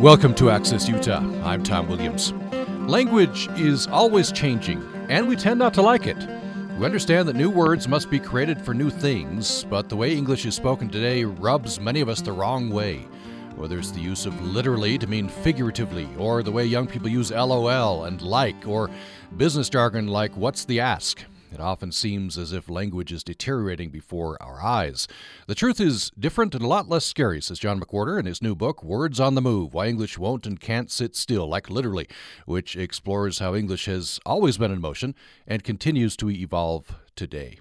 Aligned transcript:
Welcome 0.00 0.34
to 0.34 0.50
Access 0.50 0.86
Utah. 0.90 1.24
I'm 1.42 1.62
Tom 1.62 1.88
Williams. 1.88 2.34
Language 2.86 3.48
is 3.56 3.86
always 3.86 4.30
changing, 4.30 4.86
and 5.08 5.26
we 5.26 5.36
tend 5.36 5.58
not 5.58 5.72
to 5.72 5.80
like 5.80 6.06
it. 6.06 6.18
We 6.78 6.84
understand 6.84 7.26
that 7.26 7.34
new 7.34 7.48
words 7.48 7.88
must 7.88 8.10
be 8.10 8.20
created 8.20 8.60
for 8.60 8.74
new 8.74 8.90
things, 8.90 9.64
but 9.64 9.88
the 9.88 9.96
way 9.96 10.14
English 10.14 10.44
is 10.44 10.54
spoken 10.54 10.90
today 10.90 11.24
rubs 11.24 11.80
many 11.80 12.02
of 12.02 12.10
us 12.10 12.20
the 12.20 12.32
wrong 12.32 12.68
way. 12.68 13.06
Whether 13.56 13.78
it's 13.78 13.90
the 13.90 14.00
use 14.00 14.26
of 14.26 14.38
literally 14.42 14.98
to 14.98 15.06
mean 15.06 15.30
figuratively, 15.30 16.06
or 16.18 16.42
the 16.42 16.52
way 16.52 16.66
young 16.66 16.86
people 16.86 17.08
use 17.08 17.30
LOL 17.30 18.04
and 18.04 18.20
like, 18.20 18.68
or 18.68 18.90
business 19.38 19.70
jargon 19.70 20.08
like 20.08 20.36
what's 20.36 20.66
the 20.66 20.78
ask. 20.78 21.24
It 21.52 21.60
often 21.60 21.92
seems 21.92 22.36
as 22.36 22.52
if 22.52 22.68
language 22.68 23.12
is 23.12 23.24
deteriorating 23.24 23.90
before 23.90 24.40
our 24.42 24.62
eyes. 24.62 25.08
The 25.46 25.54
truth 25.54 25.80
is 25.80 26.10
different 26.18 26.54
and 26.54 26.64
a 26.64 26.68
lot 26.68 26.88
less 26.88 27.04
scary, 27.04 27.40
says 27.40 27.58
John 27.58 27.80
McWhorter 27.80 28.18
in 28.18 28.26
his 28.26 28.42
new 28.42 28.54
book, 28.54 28.82
Words 28.82 29.20
on 29.20 29.34
the 29.34 29.42
Move 29.42 29.72
Why 29.72 29.86
English 29.86 30.18
Won't 30.18 30.46
and 30.46 30.60
Can't 30.60 30.90
Sit 30.90 31.16
Still, 31.16 31.48
like 31.48 31.70
literally, 31.70 32.08
which 32.44 32.76
explores 32.76 33.38
how 33.38 33.54
English 33.54 33.86
has 33.86 34.20
always 34.26 34.58
been 34.58 34.72
in 34.72 34.80
motion 34.80 35.14
and 35.46 35.64
continues 35.64 36.16
to 36.16 36.30
evolve 36.30 36.94
today. 37.14 37.58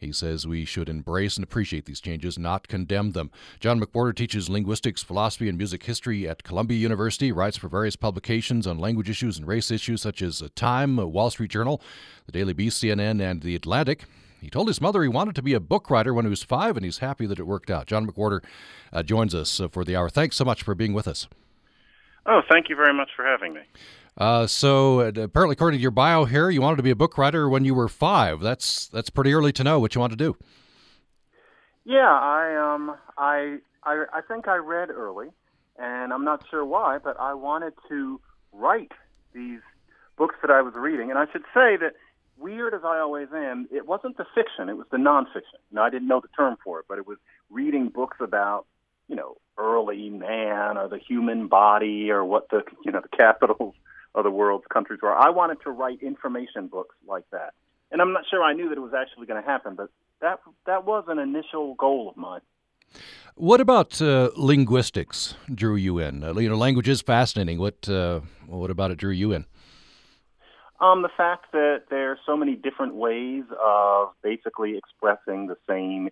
He 0.00 0.12
says 0.12 0.46
we 0.46 0.64
should 0.64 0.88
embrace 0.88 1.36
and 1.36 1.44
appreciate 1.44 1.84
these 1.84 2.00
changes, 2.00 2.38
not 2.38 2.68
condemn 2.68 3.12
them. 3.12 3.30
John 3.60 3.78
McWhorter 3.78 4.16
teaches 4.16 4.48
linguistics, 4.48 5.02
philosophy, 5.02 5.46
and 5.46 5.58
music 5.58 5.82
history 5.82 6.26
at 6.26 6.42
Columbia 6.42 6.78
University, 6.78 7.30
writes 7.32 7.58
for 7.58 7.68
various 7.68 7.96
publications 7.96 8.66
on 8.66 8.78
language 8.78 9.10
issues 9.10 9.36
and 9.36 9.46
race 9.46 9.70
issues 9.70 10.00
such 10.00 10.22
as 10.22 10.42
Time, 10.54 10.96
Wall 10.96 11.28
Street 11.28 11.50
Journal, 11.50 11.82
the 12.24 12.32
Daily 12.32 12.54
Beast, 12.54 12.82
CNN, 12.82 13.20
and 13.20 13.42
The 13.42 13.54
Atlantic. 13.54 14.06
He 14.40 14.48
told 14.48 14.68
his 14.68 14.80
mother 14.80 15.02
he 15.02 15.08
wanted 15.08 15.34
to 15.34 15.42
be 15.42 15.52
a 15.52 15.60
book 15.60 15.90
writer 15.90 16.14
when 16.14 16.24
he 16.24 16.30
was 16.30 16.42
five, 16.42 16.78
and 16.78 16.84
he's 16.84 16.98
happy 16.98 17.26
that 17.26 17.38
it 17.38 17.46
worked 17.46 17.70
out. 17.70 17.86
John 17.86 18.06
McWhorter 18.06 18.42
uh, 18.94 19.02
joins 19.02 19.34
us 19.34 19.60
uh, 19.60 19.68
for 19.68 19.84
the 19.84 19.96
hour. 19.96 20.08
Thanks 20.08 20.36
so 20.36 20.46
much 20.46 20.62
for 20.62 20.74
being 20.74 20.94
with 20.94 21.06
us. 21.06 21.28
Oh, 22.24 22.40
thank 22.50 22.70
you 22.70 22.76
very 22.76 22.94
much 22.94 23.10
for 23.14 23.24
having 23.24 23.52
me. 23.52 23.60
Uh, 24.20 24.46
so 24.46 25.00
uh, 25.00 25.12
apparently, 25.16 25.54
according 25.54 25.78
to 25.78 25.82
your 25.82 25.90
bio 25.90 26.26
here, 26.26 26.50
you 26.50 26.60
wanted 26.60 26.76
to 26.76 26.82
be 26.82 26.90
a 26.90 26.96
book 26.96 27.16
writer 27.16 27.48
when 27.48 27.64
you 27.64 27.74
were 27.74 27.88
five. 27.88 28.40
That's 28.40 28.86
that's 28.88 29.08
pretty 29.08 29.32
early 29.32 29.50
to 29.52 29.64
know 29.64 29.80
what 29.80 29.94
you 29.94 30.00
want 30.00 30.12
to 30.12 30.16
do. 30.16 30.36
Yeah, 31.86 32.12
I 32.12 32.74
um, 32.74 32.94
I 33.16 33.56
I, 33.82 34.04
I 34.12 34.20
think 34.20 34.46
I 34.46 34.56
read 34.56 34.90
early, 34.90 35.28
and 35.78 36.12
I'm 36.12 36.22
not 36.22 36.44
sure 36.50 36.66
why, 36.66 36.98
but 36.98 37.18
I 37.18 37.32
wanted 37.32 37.72
to 37.88 38.20
write 38.52 38.92
these 39.32 39.60
books 40.18 40.34
that 40.42 40.50
I 40.50 40.60
was 40.60 40.74
reading. 40.76 41.08
And 41.08 41.18
I 41.18 41.24
should 41.32 41.44
say 41.54 41.78
that, 41.78 41.94
weird 42.36 42.74
as 42.74 42.82
I 42.84 42.98
always 42.98 43.28
am, 43.34 43.68
it 43.72 43.86
wasn't 43.86 44.18
the 44.18 44.26
fiction; 44.34 44.68
it 44.68 44.76
was 44.76 44.86
the 44.90 44.98
nonfiction. 44.98 45.60
Now, 45.72 45.84
I 45.84 45.88
didn't 45.88 46.08
know 46.08 46.20
the 46.20 46.28
term 46.36 46.58
for 46.62 46.78
it, 46.78 46.84
but 46.86 46.98
it 46.98 47.06
was 47.06 47.16
reading 47.48 47.88
books 47.88 48.18
about, 48.20 48.66
you 49.08 49.16
know, 49.16 49.38
early 49.56 50.10
man 50.10 50.76
or 50.76 50.88
the 50.88 50.98
human 50.98 51.48
body 51.48 52.10
or 52.10 52.22
what 52.22 52.50
the 52.50 52.64
you 52.84 52.92
know 52.92 53.00
the 53.00 53.16
capitals 53.16 53.74
of 54.14 54.24
the 54.24 54.30
world's 54.30 54.66
countries 54.72 55.00
were. 55.02 55.14
I 55.14 55.30
wanted 55.30 55.58
to 55.64 55.70
write 55.70 56.02
information 56.02 56.66
books 56.66 56.96
like 57.06 57.24
that, 57.30 57.54
and 57.90 58.00
I'm 58.00 58.12
not 58.12 58.24
sure 58.28 58.42
I 58.42 58.52
knew 58.52 58.68
that 58.68 58.78
it 58.78 58.80
was 58.80 58.94
actually 58.94 59.26
going 59.26 59.42
to 59.42 59.48
happen, 59.48 59.74
but 59.74 59.90
that 60.20 60.40
that 60.66 60.84
was 60.84 61.04
an 61.08 61.18
initial 61.18 61.74
goal 61.74 62.08
of 62.10 62.16
mine. 62.16 62.40
What 63.36 63.60
about 63.60 64.02
uh, 64.02 64.30
linguistics 64.36 65.34
drew 65.54 65.76
you 65.76 65.98
in? 65.98 66.24
Uh, 66.24 66.34
you 66.34 66.48
know, 66.48 66.56
language 66.56 66.88
is 66.88 67.00
fascinating. 67.02 67.58
What 67.58 67.88
uh, 67.88 68.20
what 68.46 68.70
about 68.70 68.90
it 68.90 68.98
drew 68.98 69.12
you 69.12 69.32
in? 69.32 69.46
Um, 70.80 71.02
the 71.02 71.10
fact 71.14 71.52
that 71.52 71.84
there 71.90 72.10
are 72.10 72.18
so 72.24 72.36
many 72.36 72.56
different 72.56 72.94
ways 72.94 73.44
of 73.62 74.08
basically 74.22 74.78
expressing 74.78 75.46
the 75.46 75.56
same 75.68 76.08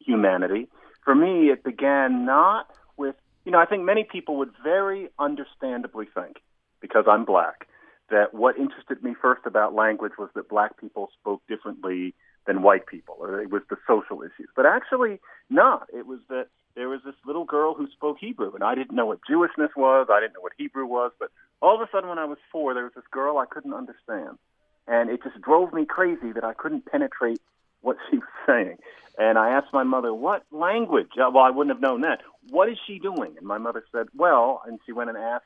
humanity. 0.00 0.68
For 1.04 1.14
me, 1.14 1.50
it 1.50 1.62
began 1.62 2.26
not 2.26 2.68
with, 2.96 3.14
you 3.44 3.52
know, 3.52 3.58
I 3.58 3.66
think 3.66 3.84
many 3.84 4.04
people 4.04 4.36
would 4.38 4.50
very 4.62 5.08
understandably 5.18 6.06
think 6.12 6.38
because 6.80 7.04
I'm 7.08 7.24
black, 7.24 7.68
that 8.10 8.34
what 8.34 8.56
interested 8.56 9.02
me 9.02 9.14
first 9.20 9.42
about 9.46 9.74
language 9.74 10.12
was 10.18 10.30
that 10.34 10.48
black 10.48 10.80
people 10.80 11.10
spoke 11.20 11.42
differently 11.48 12.14
than 12.46 12.62
white 12.62 12.86
people, 12.86 13.16
or 13.18 13.40
it 13.40 13.50
was 13.50 13.62
the 13.68 13.76
social 13.86 14.22
issues. 14.22 14.48
But 14.56 14.66
actually, 14.66 15.20
not. 15.50 15.88
It 15.92 16.06
was 16.06 16.20
that 16.28 16.46
there 16.74 16.88
was 16.88 17.00
this 17.04 17.14
little 17.26 17.44
girl 17.44 17.74
who 17.74 17.90
spoke 17.90 18.18
Hebrew, 18.18 18.54
and 18.54 18.64
I 18.64 18.74
didn't 18.74 18.96
know 18.96 19.06
what 19.06 19.20
Jewishness 19.28 19.76
was. 19.76 20.08
I 20.10 20.20
didn't 20.20 20.34
know 20.34 20.40
what 20.40 20.52
Hebrew 20.56 20.86
was. 20.86 21.12
But 21.18 21.30
all 21.60 21.74
of 21.74 21.86
a 21.86 21.90
sudden, 21.92 22.08
when 22.08 22.18
I 22.18 22.24
was 22.24 22.38
four, 22.50 22.72
there 22.72 22.84
was 22.84 22.94
this 22.94 23.04
girl 23.10 23.38
I 23.38 23.46
couldn't 23.46 23.74
understand. 23.74 24.38
And 24.86 25.10
it 25.10 25.22
just 25.22 25.40
drove 25.42 25.72
me 25.72 25.84
crazy 25.84 26.32
that 26.32 26.44
I 26.44 26.54
couldn't 26.54 26.86
penetrate 26.86 27.40
what 27.82 27.96
she 28.10 28.18
was 28.18 28.28
saying. 28.46 28.76
And 29.18 29.36
I 29.36 29.50
asked 29.50 29.72
my 29.72 29.82
mother, 29.82 30.14
what 30.14 30.44
language? 30.52 31.10
Uh, 31.18 31.28
well, 31.30 31.44
I 31.44 31.50
wouldn't 31.50 31.74
have 31.74 31.82
known 31.82 32.02
that. 32.02 32.20
What 32.50 32.68
is 32.68 32.78
she 32.86 32.98
doing? 32.98 33.34
And 33.36 33.46
my 33.46 33.58
mother 33.58 33.84
said, 33.92 34.06
well, 34.16 34.62
and 34.66 34.78
she 34.86 34.92
went 34.92 35.10
and 35.10 35.18
asked 35.18 35.44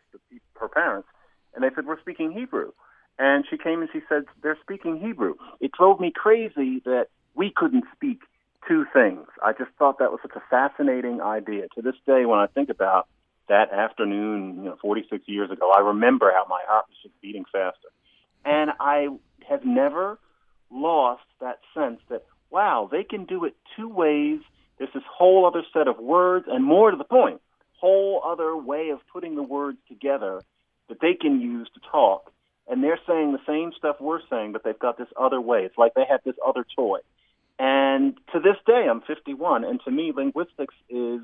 her 0.60 0.68
parents, 0.68 1.08
and 1.54 1.62
they 1.62 1.68
said, 1.74 1.86
We're 1.86 2.00
speaking 2.00 2.32
Hebrew. 2.32 2.72
And 3.18 3.44
she 3.48 3.58
came 3.58 3.80
and 3.80 3.90
she 3.92 4.00
said, 4.08 4.24
They're 4.42 4.58
speaking 4.62 4.98
Hebrew. 4.98 5.34
It 5.60 5.72
drove 5.72 6.00
me 6.00 6.12
crazy 6.14 6.82
that 6.84 7.06
we 7.34 7.52
couldn't 7.54 7.84
speak 7.94 8.20
two 8.68 8.84
things. 8.92 9.26
I 9.42 9.52
just 9.52 9.70
thought 9.78 9.98
that 9.98 10.10
was 10.10 10.20
such 10.22 10.36
a 10.36 10.42
fascinating 10.50 11.20
idea. 11.20 11.66
To 11.74 11.82
this 11.82 11.94
day, 12.06 12.24
when 12.26 12.38
I 12.38 12.46
think 12.46 12.68
about 12.68 13.08
that 13.48 13.72
afternoon, 13.72 14.56
you 14.56 14.62
know, 14.64 14.76
46 14.80 15.24
years 15.26 15.50
ago, 15.50 15.72
I 15.76 15.80
remember 15.80 16.30
how 16.32 16.46
my 16.48 16.60
heart 16.66 16.86
was 16.88 16.96
just 17.02 17.20
beating 17.20 17.44
faster. 17.52 17.88
And 18.44 18.70
I 18.80 19.08
have 19.48 19.64
never 19.64 20.18
lost 20.70 21.24
that 21.40 21.58
sense 21.74 22.00
that, 22.08 22.24
wow, 22.50 22.88
they 22.90 23.04
can 23.04 23.24
do 23.24 23.44
it 23.44 23.54
two 23.76 23.88
ways. 23.88 24.40
There's 24.78 24.92
this 24.94 25.02
whole 25.12 25.46
other 25.46 25.62
set 25.72 25.88
of 25.88 25.98
words, 25.98 26.46
and 26.48 26.64
more 26.64 26.90
to 26.90 26.96
the 26.96 27.04
point, 27.04 27.40
whole 27.78 28.22
other 28.24 28.56
way 28.56 28.90
of 28.90 29.00
putting 29.12 29.34
the 29.34 29.42
words 29.42 29.78
together 29.88 30.40
that 30.88 31.00
they 31.00 31.14
can 31.14 31.40
use 31.40 31.68
to 31.74 31.80
talk, 31.90 32.32
and 32.68 32.82
they're 32.82 33.00
saying 33.06 33.32
the 33.32 33.40
same 33.46 33.72
stuff 33.76 33.96
we're 34.00 34.20
saying, 34.30 34.52
but 34.52 34.64
they've 34.64 34.78
got 34.78 34.98
this 34.98 35.08
other 35.18 35.40
way. 35.40 35.64
It's 35.64 35.78
like 35.78 35.94
they 35.94 36.04
have 36.08 36.20
this 36.24 36.36
other 36.46 36.64
toy. 36.76 36.98
And 37.58 38.16
to 38.32 38.40
this 38.40 38.56
day, 38.66 38.86
I'm 38.88 39.02
51, 39.02 39.64
and 39.64 39.80
to 39.84 39.90
me, 39.90 40.12
linguistics 40.14 40.74
is 40.88 41.20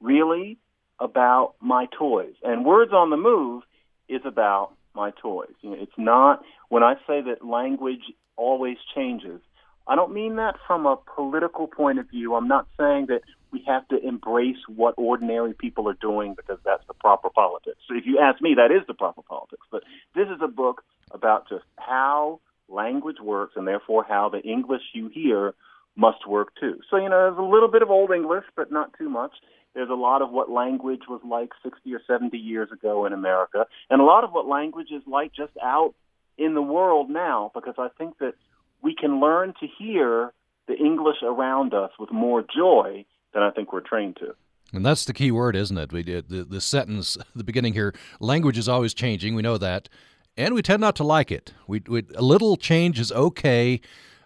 really 0.00 0.58
about 1.00 1.54
my 1.60 1.86
toys. 1.98 2.34
And 2.42 2.64
Words 2.64 2.92
on 2.92 3.10
the 3.10 3.16
Move 3.16 3.62
is 4.08 4.20
about 4.24 4.72
my 4.94 5.10
toys. 5.10 5.52
You 5.60 5.70
know, 5.70 5.76
it's 5.80 5.98
not, 5.98 6.42
when 6.68 6.82
I 6.82 6.94
say 7.06 7.20
that 7.22 7.44
language 7.44 8.12
always 8.36 8.76
changes, 8.94 9.40
I 9.86 9.96
don't 9.96 10.12
mean 10.12 10.36
that 10.36 10.56
from 10.66 10.86
a 10.86 10.96
political 11.14 11.66
point 11.66 11.98
of 11.98 12.08
view. 12.08 12.34
I'm 12.34 12.48
not 12.48 12.66
saying 12.78 13.06
that 13.08 13.22
we 13.54 13.62
have 13.68 13.86
to 13.88 14.04
embrace 14.04 14.56
what 14.66 14.94
ordinary 14.98 15.54
people 15.54 15.88
are 15.88 15.96
doing 16.00 16.34
because 16.34 16.58
that's 16.64 16.82
the 16.88 16.94
proper 16.94 17.30
politics. 17.30 17.78
So 17.88 17.96
if 17.96 18.04
you 18.04 18.18
ask 18.18 18.42
me, 18.42 18.54
that 18.56 18.74
is 18.74 18.84
the 18.88 18.94
proper 18.94 19.22
politics. 19.22 19.62
But 19.70 19.84
this 20.12 20.26
is 20.26 20.40
a 20.42 20.48
book 20.48 20.82
about 21.12 21.48
just 21.48 21.64
how 21.78 22.40
language 22.68 23.18
works 23.22 23.52
and 23.54 23.66
therefore 23.66 24.04
how 24.06 24.28
the 24.28 24.40
English 24.40 24.82
you 24.92 25.08
hear 25.08 25.54
must 25.94 26.26
work 26.26 26.48
too. 26.60 26.80
So, 26.90 26.96
you 26.96 27.08
know, 27.08 27.30
there's 27.30 27.38
a 27.38 27.42
little 27.42 27.70
bit 27.70 27.82
of 27.82 27.90
Old 27.90 28.10
English, 28.10 28.44
but 28.56 28.72
not 28.72 28.90
too 28.98 29.08
much. 29.08 29.30
There's 29.72 29.88
a 29.88 29.94
lot 29.94 30.20
of 30.20 30.32
what 30.32 30.50
language 30.50 31.02
was 31.08 31.20
like 31.24 31.50
60 31.62 31.94
or 31.94 32.00
70 32.08 32.36
years 32.36 32.70
ago 32.72 33.06
in 33.06 33.12
America, 33.12 33.66
and 33.88 34.00
a 34.00 34.04
lot 34.04 34.24
of 34.24 34.32
what 34.32 34.46
language 34.46 34.88
is 34.90 35.02
like 35.06 35.32
just 35.32 35.52
out 35.62 35.94
in 36.36 36.54
the 36.54 36.62
world 36.62 37.08
now, 37.08 37.52
because 37.54 37.74
I 37.78 37.88
think 37.96 38.18
that 38.18 38.34
we 38.82 38.96
can 38.96 39.20
learn 39.20 39.54
to 39.60 39.66
hear 39.78 40.32
the 40.66 40.74
English 40.74 41.18
around 41.22 41.74
us 41.74 41.90
with 41.98 42.10
more 42.10 42.42
joy 42.42 43.04
than 43.34 43.42
I 43.42 43.50
think 43.50 43.72
we're 43.72 43.80
trained 43.80 44.16
to. 44.16 44.34
And 44.72 44.84
that's 44.84 45.04
the 45.04 45.12
key 45.12 45.30
word, 45.30 45.54
isn't 45.54 45.76
it? 45.76 45.92
We 45.92 46.02
did 46.02 46.28
the, 46.28 46.44
the 46.44 46.60
sentence, 46.60 47.18
the 47.34 47.44
beginning 47.44 47.74
here. 47.74 47.94
Language 48.20 48.58
is 48.58 48.68
always 48.68 48.94
changing. 48.94 49.34
We 49.34 49.42
know 49.42 49.58
that, 49.58 49.88
and 50.36 50.54
we 50.54 50.62
tend 50.62 50.80
not 50.80 50.96
to 50.96 51.04
like 51.04 51.30
it. 51.30 51.52
We, 51.66 51.82
we 51.86 52.04
a 52.14 52.22
little 52.22 52.56
change 52.56 52.98
is 52.98 53.12
okay, 53.12 53.80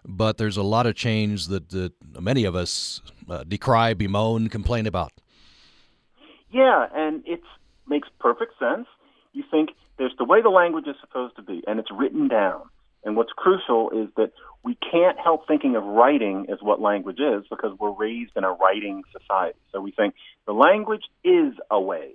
but 0.05 0.37
there's 0.37 0.57
a 0.57 0.63
lot 0.63 0.85
of 0.85 0.95
change 0.95 1.47
that, 1.47 1.69
that 1.69 1.93
many 2.19 2.45
of 2.45 2.55
us 2.55 3.01
uh, 3.29 3.43
decry, 3.43 3.93
bemoan, 3.93 4.49
complain 4.49 4.87
about. 4.87 5.11
Yeah, 6.51 6.87
and 6.93 7.23
it 7.27 7.41
makes 7.87 8.07
perfect 8.19 8.53
sense. 8.57 8.87
You 9.33 9.43
think 9.51 9.71
there's 9.97 10.13
the 10.17 10.23
way 10.23 10.41
the 10.41 10.49
language 10.49 10.87
is 10.87 10.95
supposed 10.99 11.35
to 11.35 11.43
be, 11.43 11.63
and 11.67 11.79
it's 11.79 11.91
written 11.91 12.27
down. 12.27 12.61
And 13.03 13.15
what's 13.15 13.31
crucial 13.35 13.91
is 13.91 14.09
that 14.17 14.31
we 14.63 14.75
can't 14.75 15.17
help 15.17 15.47
thinking 15.47 15.75
of 15.75 15.83
writing 15.83 16.47
as 16.51 16.57
what 16.61 16.81
language 16.81 17.19
is 17.19 17.45
because 17.49 17.77
we're 17.79 17.91
raised 17.91 18.31
in 18.35 18.43
a 18.43 18.51
writing 18.51 19.03
society. 19.11 19.57
So 19.71 19.79
we 19.79 19.91
think 19.91 20.15
the 20.45 20.53
language 20.53 21.03
is 21.23 21.53
a 21.71 21.79
way. 21.79 22.11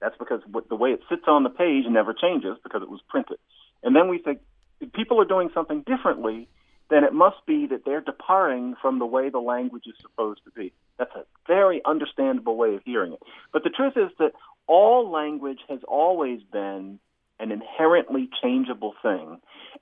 That's 0.00 0.16
because 0.18 0.40
the 0.68 0.76
way 0.76 0.90
it 0.90 1.00
sits 1.08 1.22
on 1.26 1.44
the 1.44 1.50
page 1.50 1.84
never 1.88 2.12
changes 2.12 2.56
because 2.62 2.82
it 2.82 2.90
was 2.90 3.00
printed. 3.08 3.38
And 3.82 3.94
then 3.94 4.08
we 4.08 4.18
think 4.18 4.40
if 4.80 4.92
people 4.92 5.20
are 5.20 5.24
doing 5.24 5.50
something 5.54 5.82
differently, 5.86 6.48
then 6.90 7.04
it 7.04 7.12
must 7.12 7.36
be 7.46 7.66
that 7.68 7.84
they're 7.84 8.00
departing 8.00 8.74
from 8.82 8.98
the 8.98 9.06
way 9.06 9.30
the 9.30 9.38
language 9.38 9.84
is 9.86 9.94
supposed 10.02 10.40
to 10.44 10.50
be. 10.50 10.72
That's 10.98 11.14
a 11.14 11.24
very 11.46 11.80
understandable 11.84 12.56
way 12.56 12.74
of 12.74 12.82
hearing 12.84 13.14
it. 13.14 13.22
But 13.52 13.62
the 13.64 13.70
truth 13.70 13.94
is 13.96 14.10
that 14.18 14.32
all 14.66 15.10
language 15.10 15.60
has 15.68 15.80
always 15.88 16.40
been 16.52 16.98
an 17.38 17.52
inherently 17.52 18.28
changeable 18.42 18.94
thing, 19.02 19.38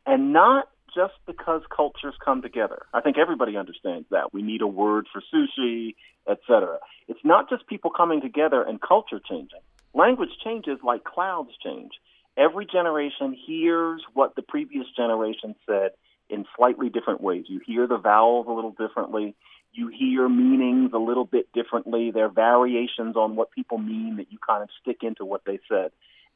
and 0.07 0.33
not 0.33 0.69
just 0.95 1.15
because 1.27 1.63
cultures 1.75 2.15
come 2.25 2.43
together. 2.43 2.83
I 2.93 3.01
think 3.01 3.17
everybody 3.19 3.57
understands 3.57 4.07
that. 4.11 4.33
We 4.33 4.43
need 4.43 4.63
a 4.63 4.67
word 4.67 5.07
for 5.13 5.23
sushi, 5.33 5.95
etc. 6.29 6.79
It's 7.09 7.21
not 7.25 7.49
just 7.49 7.67
people 7.67 7.91
coming 7.91 8.21
together 8.21 8.63
and 8.63 8.81
culture 8.81 9.21
changing. 9.29 9.61
language 9.95 10.31
changes 10.43 10.79
like 10.83 11.05
clouds 11.05 11.51
change. 11.63 11.93
Every 12.37 12.67
generation 12.67 13.37
hears 13.47 14.03
what 14.15 14.35
the 14.37 14.43
previous 14.43 14.87
generation 14.97 15.55
said 15.67 15.91
in 16.31 16.47
slightly 16.57 16.89
different 16.89 17.21
ways. 17.21 17.45
You 17.49 17.61
hear 17.65 17.87
the 17.87 17.99
vowels 17.99 18.47
a 18.49 18.53
little 18.53 18.71
differently. 18.71 19.35
You 19.75 19.89
hear 19.89 20.29
meanings 20.29 20.93
a 20.95 20.99
little 20.99 21.27
bit 21.27 21.53
differently. 21.53 22.11
There 22.11 22.25
are 22.25 22.31
variations 22.31 23.17
on 23.17 23.37
what 23.37 23.51
people 23.51 23.79
mean 23.79 24.17
that 24.17 24.33
you 24.33 24.39
kind 24.47 24.63
of 24.63 24.71
stick 24.81 24.99
into 25.03 25.27
what 25.27 25.43
they 25.45 25.59
said. 25.69 25.91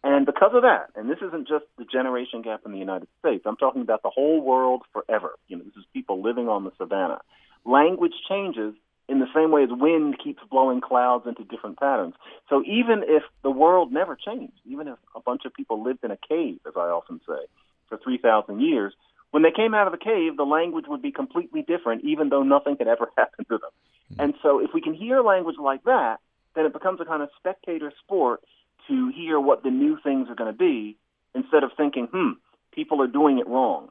And 0.06 0.24
because 0.24 0.52
of 0.54 0.62
that, 0.62 0.90
and 0.94 1.10
this 1.10 1.18
isn't 1.20 1.48
just 1.48 1.64
the 1.78 1.84
generation 1.84 2.40
gap 2.40 2.60
in 2.64 2.70
the 2.70 2.78
United 2.78 3.08
States, 3.18 3.42
I'm 3.44 3.56
talking 3.56 3.82
about 3.82 4.04
the 4.04 4.08
whole 4.08 4.40
world 4.40 4.82
forever. 4.92 5.32
You 5.48 5.56
know, 5.56 5.64
this 5.64 5.74
is 5.76 5.84
people 5.92 6.22
living 6.22 6.48
on 6.48 6.62
the 6.62 6.70
savannah. 6.78 7.22
Language 7.64 8.12
changes 8.28 8.74
in 9.08 9.18
the 9.18 9.26
same 9.34 9.50
way 9.50 9.64
as 9.64 9.68
wind 9.72 10.14
keeps 10.22 10.40
blowing 10.48 10.80
clouds 10.80 11.26
into 11.26 11.42
different 11.42 11.80
patterns. 11.80 12.14
So 12.48 12.62
even 12.64 13.02
if 13.04 13.24
the 13.42 13.50
world 13.50 13.92
never 13.92 14.14
changed, 14.14 14.54
even 14.64 14.86
if 14.86 14.96
a 15.16 15.20
bunch 15.20 15.42
of 15.44 15.52
people 15.52 15.82
lived 15.82 16.04
in 16.04 16.12
a 16.12 16.18
cave, 16.28 16.60
as 16.68 16.74
I 16.76 16.86
often 16.86 17.20
say, 17.26 17.42
for 17.88 17.98
3,000 17.98 18.60
years, 18.60 18.94
when 19.32 19.42
they 19.42 19.50
came 19.50 19.74
out 19.74 19.88
of 19.88 19.92
the 19.92 19.98
cave, 19.98 20.36
the 20.36 20.44
language 20.44 20.84
would 20.86 21.02
be 21.02 21.10
completely 21.10 21.62
different, 21.62 22.04
even 22.04 22.28
though 22.28 22.44
nothing 22.44 22.76
had 22.78 22.86
ever 22.86 23.08
happened 23.16 23.48
to 23.48 23.58
them. 23.58 23.70
Mm-hmm. 24.12 24.20
And 24.22 24.34
so 24.40 24.60
if 24.60 24.70
we 24.72 24.80
can 24.80 24.94
hear 24.94 25.20
language 25.20 25.56
like 25.60 25.82
that, 25.82 26.18
then 26.54 26.64
it 26.64 26.72
becomes 26.72 27.00
a 27.00 27.04
kind 27.04 27.24
of 27.24 27.28
spectator 27.40 27.92
sport 28.04 28.44
to 28.88 29.08
hear 29.08 29.40
what 29.40 29.62
the 29.62 29.70
new 29.70 29.98
things 30.02 30.28
are 30.28 30.34
going 30.34 30.52
to 30.52 30.56
be 30.56 30.96
instead 31.34 31.64
of 31.64 31.70
thinking, 31.76 32.08
hmm, 32.12 32.32
people 32.72 33.02
are 33.02 33.06
doing 33.06 33.38
it 33.38 33.46
wrong. 33.46 33.88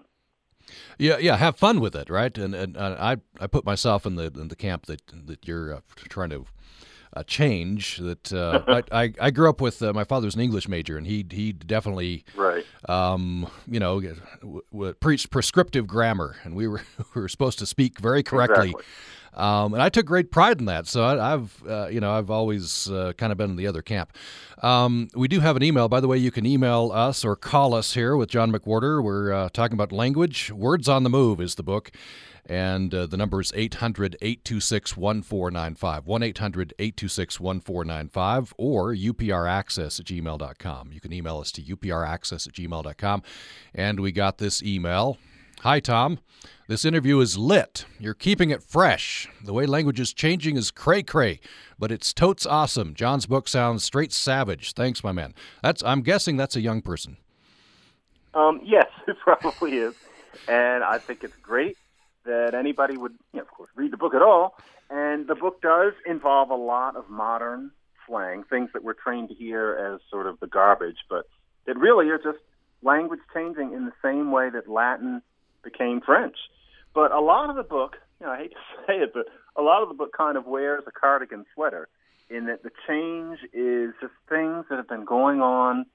Yeah, 0.97 1.17
yeah. 1.17 1.37
Have 1.37 1.57
fun 1.57 1.79
with 1.79 1.95
it, 1.95 2.09
right? 2.09 2.35
And 2.37 2.55
and 2.55 2.75
uh, 2.75 2.95
I 2.99 3.17
I 3.39 3.47
put 3.47 3.65
myself 3.65 4.05
in 4.05 4.15
the 4.15 4.25
in 4.25 4.47
the 4.47 4.55
camp 4.55 4.87
that 4.87 5.01
that 5.27 5.47
you're 5.47 5.75
uh, 5.75 5.81
trying 6.09 6.31
to 6.31 6.45
uh, 7.15 7.23
change. 7.23 7.97
That 7.97 8.33
uh, 8.33 8.61
I, 8.91 9.03
I, 9.03 9.13
I 9.19 9.31
grew 9.31 9.49
up 9.49 9.61
with 9.61 9.81
uh, 9.81 9.93
my 9.93 10.03
father's 10.03 10.35
an 10.35 10.41
English 10.41 10.67
major, 10.67 10.97
and 10.97 11.07
he 11.07 11.25
he 11.29 11.53
definitely 11.53 12.23
right. 12.35 12.65
Um, 12.87 13.47
you 13.67 13.79
know, 13.79 14.01
w- 14.41 14.61
w- 14.71 14.93
preached 14.93 15.29
prescriptive 15.29 15.87
grammar, 15.87 16.37
and 16.43 16.55
we 16.55 16.67
were 16.67 16.81
we 17.15 17.21
were 17.21 17.29
supposed 17.29 17.59
to 17.59 17.65
speak 17.65 17.99
very 17.99 18.23
correctly. 18.23 18.69
Exactly. 18.69 18.85
Um, 19.35 19.73
and 19.73 19.83
I 19.83 19.89
took 19.89 20.05
great 20.05 20.31
pride 20.31 20.59
in 20.59 20.65
that. 20.65 20.87
So 20.87 21.03
I, 21.03 21.31
have 21.31 21.61
uh, 21.67 21.87
you 21.87 21.99
know, 21.99 22.13
I've 22.13 22.29
always 22.29 22.89
uh, 22.89 23.11
kind 23.17 23.33
of 23.33 23.37
been 23.37 23.49
in 23.49 23.57
the 23.57 23.67
other 23.67 23.81
camp. 23.81 24.13
Um, 24.63 25.09
we 25.13 25.27
do 25.27 25.41
have 25.41 25.57
an 25.57 25.63
email, 25.63 25.89
by 25.89 25.99
the 25.99 26.07
way. 26.07 26.17
You 26.17 26.31
can 26.31 26.45
email 26.45 26.91
us 26.93 27.25
or 27.25 27.35
call 27.35 27.73
us 27.73 27.93
here 27.93 28.15
with 28.15 28.29
John 28.29 28.49
McWhorter. 28.51 29.03
We're 29.03 29.33
uh, 29.33 29.49
talking 29.49 29.73
about 29.73 29.91
language. 29.91 30.51
Words 30.51 30.87
on 30.87 31.03
the 31.03 31.09
Move 31.09 31.41
is 31.41 31.55
the 31.55 31.63
book. 31.63 31.91
And 32.47 32.93
uh, 32.93 33.07
the 33.07 33.17
number 33.17 33.41
is 33.41 33.51
800 33.55 34.17
826 34.21 34.95
1495. 34.95 36.05
1 36.05 36.23
800 36.23 36.73
826 36.77 37.39
1495 37.39 38.53
or 38.57 38.93
upraccess 38.93 39.99
at 39.99 40.05
gmail.com. 40.05 40.91
You 40.91 40.99
can 40.99 41.13
email 41.13 41.39
us 41.39 41.51
to 41.53 41.61
upraccess 41.61 42.47
at 42.47 42.53
gmail.com. 42.53 43.23
And 43.73 43.99
we 43.99 44.11
got 44.11 44.37
this 44.37 44.61
email. 44.61 45.17
Hi, 45.61 45.79
Tom. 45.79 46.19
This 46.67 46.85
interview 46.85 47.19
is 47.19 47.37
lit. 47.37 47.85
You're 47.99 48.13
keeping 48.13 48.51
it 48.51 48.61
fresh. 48.61 49.27
The 49.43 49.53
way 49.53 49.65
language 49.65 49.99
is 49.99 50.13
changing 50.13 50.57
is 50.57 50.69
cray 50.69 51.01
cray, 51.01 51.39
but 51.79 51.91
it's 51.91 52.13
totes 52.13 52.45
awesome. 52.45 52.93
John's 52.93 53.25
book 53.25 53.47
sounds 53.47 53.83
straight 53.83 54.11
savage. 54.11 54.73
Thanks, 54.73 55.03
my 55.03 55.11
man. 55.11 55.33
That's 55.63 55.83
I'm 55.83 56.01
guessing 56.01 56.37
that's 56.37 56.55
a 56.55 56.61
young 56.61 56.81
person. 56.81 57.17
Um, 58.33 58.61
yes, 58.63 58.87
it 59.07 59.17
probably 59.19 59.77
is, 59.77 59.95
and 60.47 60.83
I 60.83 60.97
think 60.99 61.23
it's 61.23 61.35
great 61.37 61.77
that 62.25 62.53
anybody 62.53 62.97
would, 62.97 63.13
you 63.33 63.37
know, 63.37 63.43
of 63.43 63.49
course, 63.49 63.69
read 63.75 63.91
the 63.91 63.97
book 63.97 64.13
at 64.13 64.21
all. 64.21 64.57
And 64.89 65.27
the 65.27 65.35
book 65.35 65.61
does 65.61 65.93
involve 66.05 66.49
a 66.49 66.55
lot 66.55 66.95
of 66.95 67.09
modern 67.09 67.71
slang, 68.07 68.43
things 68.43 68.69
that 68.73 68.83
we're 68.83 68.93
trained 68.93 69.29
to 69.29 69.35
hear 69.35 69.93
as 69.93 70.01
sort 70.11 70.27
of 70.27 70.39
the 70.39 70.47
garbage, 70.47 70.97
but 71.09 71.25
that 71.65 71.77
really 71.77 72.09
are 72.09 72.17
just 72.17 72.37
language 72.83 73.19
changing 73.33 73.73
in 73.73 73.85
the 73.85 73.93
same 74.03 74.31
way 74.31 74.49
that 74.49 74.69
Latin 74.69 75.21
became 75.63 76.01
French. 76.01 76.35
But 76.93 77.11
a 77.11 77.19
lot 77.19 77.49
of 77.49 77.55
the 77.55 77.63
book, 77.63 77.97
you 78.19 78.27
know, 78.27 78.33
I 78.33 78.37
hate 78.37 78.51
to 78.51 78.57
say 78.87 78.93
it, 78.99 79.11
but 79.13 79.25
a 79.55 79.61
lot 79.61 79.81
of 79.81 79.89
the 79.89 79.95
book 79.95 80.11
kind 80.15 80.37
of 80.37 80.45
wears 80.45 80.83
a 80.87 80.91
cardigan 80.91 81.45
sweater 81.53 81.87
in 82.29 82.45
that 82.45 82.63
the 82.63 82.71
change 82.87 83.39
is 83.53 83.93
just 84.01 84.13
things 84.29 84.65
that 84.69 84.77
have 84.77 84.87
been 84.87 85.05
going 85.05 85.41
on 85.41 85.85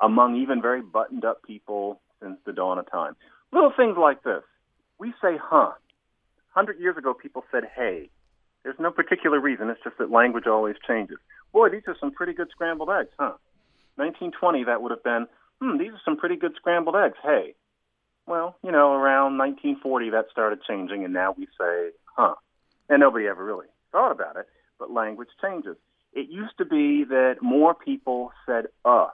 among 0.00 0.36
even 0.36 0.62
very 0.62 0.82
buttoned 0.82 1.24
up 1.24 1.42
people 1.42 2.00
since 2.20 2.38
the 2.44 2.52
dawn 2.52 2.78
of 2.78 2.90
time. 2.90 3.14
Little 3.52 3.72
things 3.76 3.96
like 3.98 4.22
this. 4.22 4.42
We 4.98 5.12
say 5.22 5.38
huh. 5.40 5.72
Hundred 6.50 6.80
years 6.80 6.96
ago, 6.96 7.14
people 7.14 7.44
said 7.50 7.64
hey. 7.74 8.10
There's 8.64 8.78
no 8.78 8.90
particular 8.90 9.40
reason. 9.40 9.70
It's 9.70 9.82
just 9.84 9.98
that 9.98 10.10
language 10.10 10.46
always 10.46 10.76
changes. 10.86 11.18
Boy, 11.52 11.68
these 11.70 11.82
are 11.86 11.96
some 12.00 12.10
pretty 12.10 12.32
good 12.32 12.48
scrambled 12.50 12.90
eggs, 12.90 13.10
huh? 13.18 13.34
1920, 13.96 14.64
that 14.64 14.82
would 14.82 14.90
have 14.90 15.02
been, 15.02 15.26
hmm, 15.60 15.78
these 15.78 15.92
are 15.92 16.00
some 16.04 16.16
pretty 16.16 16.36
good 16.36 16.52
scrambled 16.56 16.96
eggs. 16.96 17.16
Hey. 17.22 17.54
Well, 18.26 18.56
you 18.62 18.72
know, 18.72 18.92
around 18.92 19.38
1940, 19.38 20.10
that 20.10 20.26
started 20.30 20.60
changing, 20.68 21.04
and 21.04 21.14
now 21.14 21.34
we 21.36 21.46
say, 21.58 21.90
huh. 22.04 22.34
And 22.88 23.00
nobody 23.00 23.26
ever 23.26 23.44
really 23.44 23.66
thought 23.92 24.12
about 24.12 24.36
it, 24.36 24.46
but 24.78 24.90
language 24.90 25.28
changes. 25.40 25.76
It 26.12 26.28
used 26.28 26.58
to 26.58 26.64
be 26.64 27.04
that 27.04 27.36
more 27.40 27.74
people 27.74 28.32
said 28.46 28.66
uh, 28.84 29.08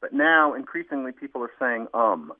but 0.00 0.12
now 0.12 0.54
increasingly 0.54 1.12
people 1.12 1.42
are 1.42 1.52
saying 1.58 1.88
um. 1.94 2.32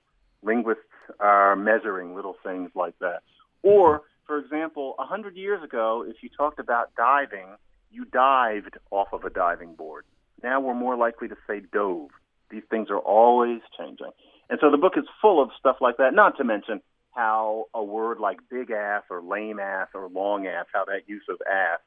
Linguists 0.43 0.83
are 1.21 1.57
measuring 1.57 2.15
little 2.15 2.37
things 2.45 2.71
like 2.75 2.99
that. 3.01 3.23
Or, 3.63 4.03
for 4.27 4.39
example, 4.39 4.95
a 4.99 5.05
hundred 5.05 5.37
years 5.37 5.63
ago, 5.63 6.05
if 6.07 6.17
you 6.23 6.29
talked 6.37 6.59
about 6.59 6.95
diving, 6.97 7.57
you 7.91 8.05
dived 8.05 8.77
off 8.91 9.09
of 9.13 9.25
a 9.25 9.31
diving 9.31 9.75
board. 9.75 10.05
Now 10.43 10.61
we're 10.61 10.75
more 10.75 10.97
likely 10.97 11.29
to 11.29 11.37
say 11.47 11.63
dove. 11.73 12.11
These 12.51 12.65
things 12.71 12.91
are 12.91 12.99
always 12.99 13.61
changing. 13.79 14.11
And 14.49 14.59
so 14.61 14.71
the 14.71 14.77
book 14.77 14.93
is 14.97 15.05
full 15.21 15.43
of 15.43 15.51
stuff 15.59 15.77
like 15.81 15.97
that, 15.97 16.15
not 16.15 16.37
to 16.39 16.45
mention 16.45 16.81
how 17.11 17.65
a 17.75 17.83
word 17.83 18.21
like 18.21 18.39
big 18.51 18.71
ass 18.71 19.03
or 19.11 19.23
lame 19.23 19.59
ass 19.59 19.89
or 19.95 20.09
long 20.09 20.47
ass, 20.47 20.67
how 20.73 20.85
that 20.85 21.09
use 21.09 21.25
of 21.29 21.39
ass 21.51 21.81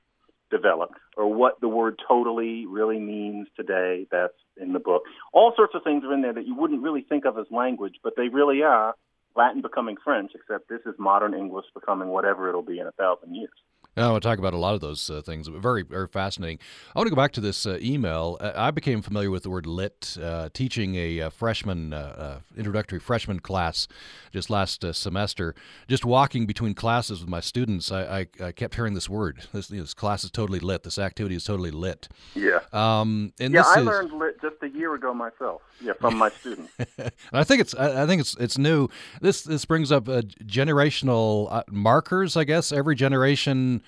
developed, 0.51 0.95
or 1.15 1.31
what 1.31 1.61
the 1.61 1.67
word 1.67 2.01
totally 2.07 2.65
really 2.65 2.99
means 2.99 3.47
today. 3.55 4.07
That's 4.11 4.33
in 4.59 4.73
the 4.73 4.79
book. 4.79 5.03
All 5.33 5.53
sorts 5.55 5.75
of 5.75 5.83
things 5.83 6.03
are 6.03 6.13
in 6.13 6.21
there 6.21 6.33
that 6.33 6.47
you 6.47 6.55
wouldn't 6.55 6.81
really 6.81 7.01
think 7.01 7.25
of 7.25 7.37
as 7.37 7.45
language, 7.51 7.95
but 8.03 8.13
they 8.15 8.29
really 8.29 8.61
are 8.63 8.95
Latin 9.35 9.61
becoming 9.61 9.95
French, 10.03 10.31
except 10.35 10.69
this 10.69 10.81
is 10.85 10.95
modern 10.97 11.33
English 11.33 11.65
becoming 11.73 12.09
whatever 12.09 12.49
it'll 12.49 12.61
be 12.61 12.79
in 12.79 12.87
a 12.87 12.91
thousand 12.91 13.35
years. 13.35 13.51
I 13.97 14.11
want 14.11 14.23
to 14.23 14.29
talk 14.29 14.39
about 14.39 14.53
a 14.53 14.57
lot 14.57 14.75
of 14.75 14.81
those 14.81 15.09
uh, 15.09 15.21
things. 15.21 15.47
Very, 15.47 15.83
very 15.83 16.07
fascinating. 16.07 16.59
I 16.95 16.99
want 16.99 17.07
to 17.07 17.09
go 17.09 17.15
back 17.15 17.31
to 17.33 17.41
this 17.41 17.65
uh, 17.65 17.79
email. 17.81 18.37
I 18.39 18.71
became 18.71 19.01
familiar 19.01 19.29
with 19.29 19.43
the 19.43 19.49
word 19.49 19.65
lit 19.65 20.17
uh, 20.21 20.49
teaching 20.53 20.95
a, 20.95 21.21
uh, 21.21 21.29
freshman, 21.29 21.93
uh, 21.93 21.97
uh, 21.97 22.39
introductory 22.55 22.99
freshman 22.99 23.39
class 23.39 23.87
just 24.31 24.49
last 24.49 24.85
semester. 24.93 25.55
Just 25.87 26.05
walking 26.05 26.45
between 26.45 26.75
classes 26.75 27.19
with 27.19 27.29
my 27.29 27.39
students, 27.39 27.91
I, 27.91 28.27
I, 28.39 28.45
I 28.45 28.51
kept 28.51 28.75
hearing 28.75 28.93
this 28.93 29.09
word. 29.09 29.47
This, 29.51 29.67
this, 29.67 29.93
class 29.93 30.23
is 30.23 30.31
totally 30.31 30.59
lit. 30.59 30.83
This 30.83 30.97
activity 30.97 31.35
is 31.35 31.43
totally 31.43 31.71
lit. 31.71 32.07
Yeah. 32.35 32.59
Um, 32.71 33.33
and 33.39 33.53
yeah, 33.53 33.63
I 33.65 33.79
is... 33.79 33.85
learned 33.85 34.13
lit 34.13 34.39
just 34.41 34.55
a 34.61 34.69
year 34.69 34.93
ago 34.93 35.13
myself. 35.13 35.61
Yeah, 35.81 35.93
from 35.93 36.17
my 36.17 36.29
students. 36.29 36.71
I 37.33 37.43
think 37.43 37.61
it's 37.61 37.73
I 37.73 38.05
think 38.05 38.19
it's 38.19 38.35
it's 38.37 38.57
new. 38.57 38.89
This 39.21 39.43
this 39.43 39.63
brings 39.65 39.91
up 39.91 40.05
generational 40.05 41.63
markers. 41.71 42.35
I 42.35 42.43
guess 42.43 42.71
every 42.71 42.95
generation 42.95 43.78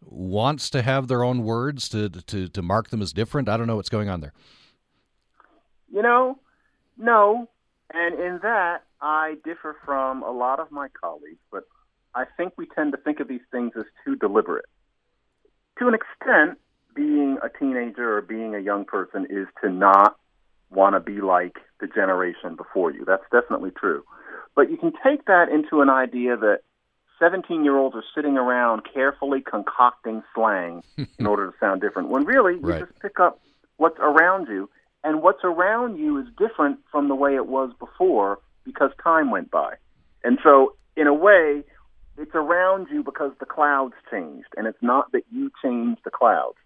wants 0.00 0.70
to 0.70 0.82
have 0.82 1.08
their 1.08 1.24
own 1.24 1.42
words 1.42 1.88
to 1.90 2.08
to 2.08 2.48
to 2.48 2.62
mark 2.62 2.90
them 2.90 3.02
as 3.02 3.12
different? 3.12 3.48
I 3.48 3.56
don't 3.56 3.66
know 3.66 3.76
what's 3.76 3.88
going 3.88 4.08
on 4.08 4.20
there. 4.20 4.32
You 5.92 6.02
know, 6.02 6.38
no, 6.96 7.48
and 7.92 8.18
in 8.18 8.40
that 8.42 8.84
I 9.00 9.36
differ 9.44 9.76
from 9.84 10.22
a 10.22 10.30
lot 10.30 10.60
of 10.60 10.70
my 10.70 10.88
colleagues, 10.88 11.40
but 11.50 11.64
I 12.14 12.24
think 12.36 12.54
we 12.56 12.66
tend 12.66 12.92
to 12.92 12.98
think 12.98 13.20
of 13.20 13.28
these 13.28 13.40
things 13.50 13.72
as 13.76 13.84
too 14.04 14.16
deliberate. 14.16 14.66
To 15.78 15.88
an 15.88 15.94
extent, 15.94 16.58
being 16.94 17.38
a 17.42 17.48
teenager 17.48 18.16
or 18.16 18.22
being 18.22 18.54
a 18.54 18.58
young 18.58 18.84
person 18.84 19.26
is 19.30 19.46
to 19.62 19.70
not 19.70 20.16
want 20.70 20.94
to 20.94 21.00
be 21.00 21.20
like 21.20 21.58
the 21.80 21.86
generation 21.86 22.56
before 22.56 22.92
you. 22.92 23.04
That's 23.04 23.24
definitely 23.32 23.70
true. 23.70 24.04
But 24.54 24.70
you 24.70 24.76
can 24.76 24.92
take 25.04 25.26
that 25.26 25.48
into 25.48 25.80
an 25.80 25.88
idea 25.88 26.36
that 26.36 26.60
17 27.18 27.64
year 27.64 27.76
olds 27.76 27.96
are 27.96 28.04
sitting 28.14 28.36
around 28.36 28.82
carefully 28.92 29.40
concocting 29.40 30.22
slang 30.34 30.82
in 31.18 31.26
order 31.26 31.50
to 31.50 31.52
sound 31.58 31.80
different, 31.80 32.08
when 32.08 32.24
really 32.24 32.54
you 32.54 32.60
right. 32.60 32.80
just 32.80 32.98
pick 33.00 33.18
up 33.18 33.40
what's 33.76 33.98
around 33.98 34.48
you, 34.48 34.68
and 35.04 35.22
what's 35.22 35.44
around 35.44 35.98
you 35.98 36.18
is 36.18 36.26
different 36.38 36.78
from 36.90 37.08
the 37.08 37.14
way 37.14 37.34
it 37.34 37.46
was 37.46 37.70
before 37.78 38.38
because 38.64 38.90
time 39.02 39.30
went 39.30 39.50
by. 39.50 39.74
And 40.24 40.38
so, 40.42 40.76
in 40.96 41.06
a 41.06 41.14
way, 41.14 41.62
it's 42.18 42.34
around 42.34 42.88
you 42.90 43.02
because 43.02 43.32
the 43.38 43.46
clouds 43.46 43.94
changed, 44.10 44.48
and 44.56 44.66
it's 44.66 44.82
not 44.82 45.12
that 45.12 45.22
you 45.30 45.50
changed 45.62 46.00
the 46.04 46.10
clouds. 46.10 46.56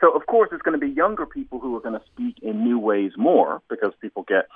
So, 0.00 0.12
of 0.12 0.26
course, 0.26 0.50
it's 0.52 0.62
going 0.62 0.78
to 0.78 0.84
be 0.84 0.92
younger 0.92 1.26
people 1.26 1.60
who 1.60 1.76
are 1.76 1.80
going 1.80 1.98
to 1.98 2.06
speak 2.12 2.36
in 2.42 2.64
new 2.64 2.78
ways 2.78 3.12
more 3.16 3.62
because 3.68 3.92
people 4.00 4.24
get 4.26 4.46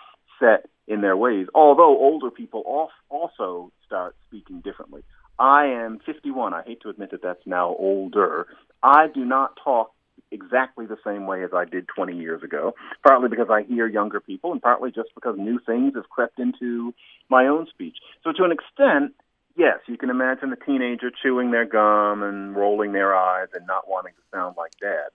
set 0.40 0.66
in 0.88 1.00
their 1.00 1.16
ways, 1.16 1.46
although 1.54 1.98
older 1.98 2.30
people 2.30 2.88
also 3.08 3.72
start 3.84 4.14
speaking 4.26 4.60
differently. 4.60 5.02
I 5.38 5.66
am 5.66 5.98
51. 6.04 6.54
I 6.54 6.62
hate 6.62 6.80
to 6.82 6.88
admit 6.88 7.10
that 7.10 7.22
that's 7.22 7.46
now 7.46 7.76
older. 7.78 8.46
I 8.82 9.08
do 9.12 9.24
not 9.24 9.58
talk 9.62 9.92
exactly 10.30 10.86
the 10.86 10.96
same 11.04 11.26
way 11.26 11.44
as 11.44 11.50
I 11.54 11.64
did 11.64 11.86
20 11.94 12.16
years 12.16 12.42
ago, 12.42 12.74
partly 13.06 13.28
because 13.28 13.48
I 13.50 13.62
hear 13.62 13.86
younger 13.86 14.20
people, 14.20 14.52
and 14.52 14.60
partly 14.60 14.90
just 14.90 15.10
because 15.14 15.36
new 15.38 15.60
things 15.64 15.94
have 15.94 16.08
crept 16.08 16.38
into 16.38 16.94
my 17.28 17.46
own 17.46 17.66
speech. 17.68 17.96
So, 18.24 18.32
to 18.32 18.44
an 18.44 18.52
extent, 18.52 19.14
yes, 19.56 19.78
you 19.86 19.96
can 19.96 20.10
imagine 20.10 20.52
a 20.52 20.56
teenager 20.56 21.10
chewing 21.22 21.50
their 21.50 21.66
gum 21.66 22.22
and 22.22 22.56
rolling 22.56 22.92
their 22.92 23.14
eyes 23.14 23.48
and 23.54 23.66
not 23.66 23.88
wanting 23.88 24.14
to 24.14 24.36
sound 24.36 24.56
like 24.56 24.72
dad. 24.80 25.10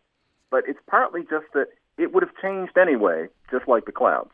But 0.50 0.64
it's 0.68 0.80
partly 0.88 1.22
just 1.22 1.46
that 1.54 1.68
it 1.98 2.14
would 2.14 2.24
have 2.24 2.36
changed 2.42 2.78
anyway, 2.78 3.28
just 3.50 3.68
like 3.68 3.86
the 3.86 3.92
clouds. 3.92 4.32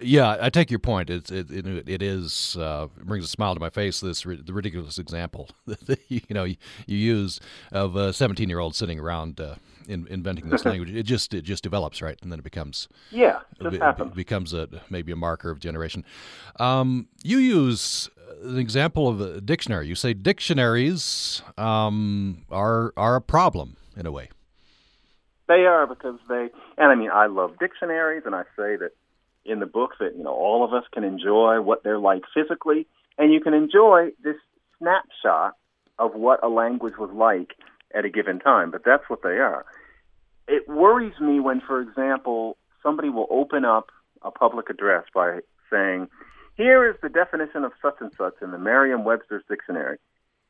Yeah, 0.00 0.36
I 0.40 0.50
take 0.50 0.70
your 0.70 0.78
point. 0.78 1.10
It's 1.10 1.30
it 1.30 1.50
it, 1.50 1.88
it 1.88 2.02
is 2.02 2.56
uh, 2.58 2.88
it 2.96 3.06
brings 3.06 3.24
a 3.24 3.28
smile 3.28 3.54
to 3.54 3.60
my 3.60 3.70
face. 3.70 4.00
This 4.00 4.22
the 4.22 4.52
ridiculous 4.52 4.98
example 4.98 5.50
that 5.66 5.98
you 6.08 6.22
know 6.30 6.44
you, 6.44 6.56
you 6.86 6.96
use 6.96 7.40
of 7.72 7.96
a 7.96 8.12
seventeen 8.12 8.48
year 8.48 8.58
old 8.58 8.74
sitting 8.74 9.00
around 9.00 9.40
uh, 9.40 9.56
in, 9.88 10.06
inventing 10.08 10.48
this 10.48 10.64
language. 10.64 10.90
It 10.90 11.02
just 11.02 11.34
it 11.34 11.42
just 11.42 11.62
develops 11.62 12.00
right, 12.00 12.18
and 12.22 12.30
then 12.30 12.38
it 12.38 12.44
becomes 12.44 12.88
yeah, 13.10 13.40
it, 13.60 13.80
happens. 13.80 14.14
Becomes 14.14 14.52
a 14.52 14.68
maybe 14.88 15.12
a 15.12 15.16
marker 15.16 15.50
of 15.50 15.58
generation. 15.58 16.04
Um, 16.60 17.08
you 17.22 17.38
use 17.38 18.08
an 18.42 18.58
example 18.58 19.08
of 19.08 19.20
a 19.20 19.40
dictionary. 19.40 19.88
You 19.88 19.94
say 19.94 20.14
dictionaries 20.14 21.42
um, 21.58 22.44
are 22.50 22.92
are 22.96 23.16
a 23.16 23.20
problem 23.20 23.76
in 23.96 24.06
a 24.06 24.12
way. 24.12 24.30
They 25.48 25.64
are 25.64 25.86
because 25.86 26.18
they, 26.28 26.48
and 26.76 26.90
I 26.90 26.94
mean, 26.96 27.10
I 27.12 27.26
love 27.26 27.58
dictionaries, 27.60 28.24
and 28.26 28.34
I 28.34 28.42
say 28.56 28.76
that 28.76 28.90
in 29.48 29.60
the 29.60 29.66
book 29.66 29.92
that 30.00 30.16
you 30.16 30.22
know 30.22 30.34
all 30.34 30.64
of 30.64 30.72
us 30.72 30.84
can 30.92 31.04
enjoy 31.04 31.60
what 31.60 31.82
they're 31.82 31.98
like 31.98 32.22
physically, 32.34 32.86
and 33.18 33.32
you 33.32 33.40
can 33.40 33.54
enjoy 33.54 34.10
this 34.22 34.36
snapshot 34.78 35.54
of 35.98 36.14
what 36.14 36.42
a 36.42 36.48
language 36.48 36.96
was 36.98 37.10
like 37.10 37.54
at 37.94 38.04
a 38.04 38.10
given 38.10 38.38
time. 38.38 38.70
But 38.70 38.84
that's 38.84 39.08
what 39.08 39.22
they 39.22 39.38
are. 39.38 39.64
It 40.48 40.68
worries 40.68 41.18
me 41.20 41.40
when, 41.40 41.60
for 41.60 41.80
example, 41.80 42.56
somebody 42.82 43.08
will 43.08 43.26
open 43.30 43.64
up 43.64 43.90
a 44.22 44.30
public 44.30 44.70
address 44.70 45.04
by 45.14 45.40
saying, 45.70 46.08
"Here 46.56 46.88
is 46.88 46.96
the 47.00 47.08
definition 47.08 47.64
of 47.64 47.72
such 47.80 47.96
and 48.00 48.12
such 48.12 48.34
in 48.42 48.50
the 48.50 48.58
Merriam-Webster's 48.58 49.44
dictionary," 49.48 49.98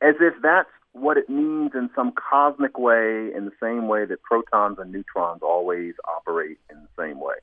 as 0.01 0.15
if 0.19 0.33
that's 0.41 0.69
what 0.93 1.17
it 1.17 1.29
means 1.29 1.71
in 1.75 1.89
some 1.95 2.11
cosmic 2.11 2.77
way, 2.77 3.31
in 3.33 3.45
the 3.45 3.51
same 3.59 3.87
way 3.87 4.05
that 4.05 4.21
protons 4.23 4.79
and 4.79 4.91
neutrons 4.91 5.41
always 5.43 5.93
operate 6.05 6.57
in 6.69 6.77
the 6.81 7.01
same 7.01 7.19
way. 7.19 7.35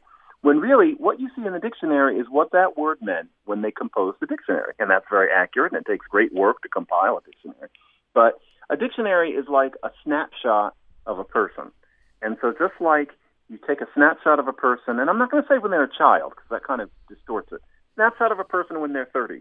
When 0.45 0.61
really, 0.61 0.93
what 0.99 1.21
you 1.21 1.31
see 1.35 1.47
in 1.47 1.55
the 1.55 1.59
dictionary 1.59 2.19
is 2.19 2.27
what 2.29 2.53
that 2.53 2.77
word 2.77 2.99
meant 3.01 3.31
when 3.47 3.63
they 3.63 3.71
composed 3.71 4.19
the 4.21 4.27
dictionary. 4.27 4.75
And 4.79 4.91
that's 4.91 5.07
very 5.09 5.33
accurate, 5.35 5.73
and 5.73 5.81
it 5.81 5.91
takes 5.91 6.05
great 6.07 6.35
work 6.35 6.61
to 6.61 6.69
compile 6.69 7.17
a 7.17 7.25
dictionary. 7.25 7.71
But 8.13 8.35
a 8.69 8.77
dictionary 8.77 9.31
is 9.31 9.47
like 9.49 9.73
a 9.83 9.89
snapshot 10.05 10.75
of 11.07 11.19
a 11.19 11.25
person. 11.25 11.73
And 12.21 12.37
so 12.43 12.53
just 12.53 12.79
like 12.79 13.13
you 13.49 13.59
take 13.67 13.81
a 13.81 13.89
snapshot 13.95 14.39
of 14.39 14.47
a 14.47 14.53
person, 14.53 14.99
and 14.99 15.09
I'm 15.09 15.17
not 15.17 15.31
going 15.31 15.43
to 15.43 15.49
say 15.49 15.57
when 15.57 15.71
they're 15.71 15.85
a 15.85 15.97
child, 15.97 16.35
because 16.37 16.51
that 16.51 16.63
kind 16.63 16.83
of 16.83 16.91
distorts 17.09 17.51
it. 17.51 17.63
Snapshot 17.95 18.31
of 18.31 18.39
a 18.39 18.45
person 18.45 18.83
when 18.83 18.93
they're 18.93 19.09
30. 19.15 19.41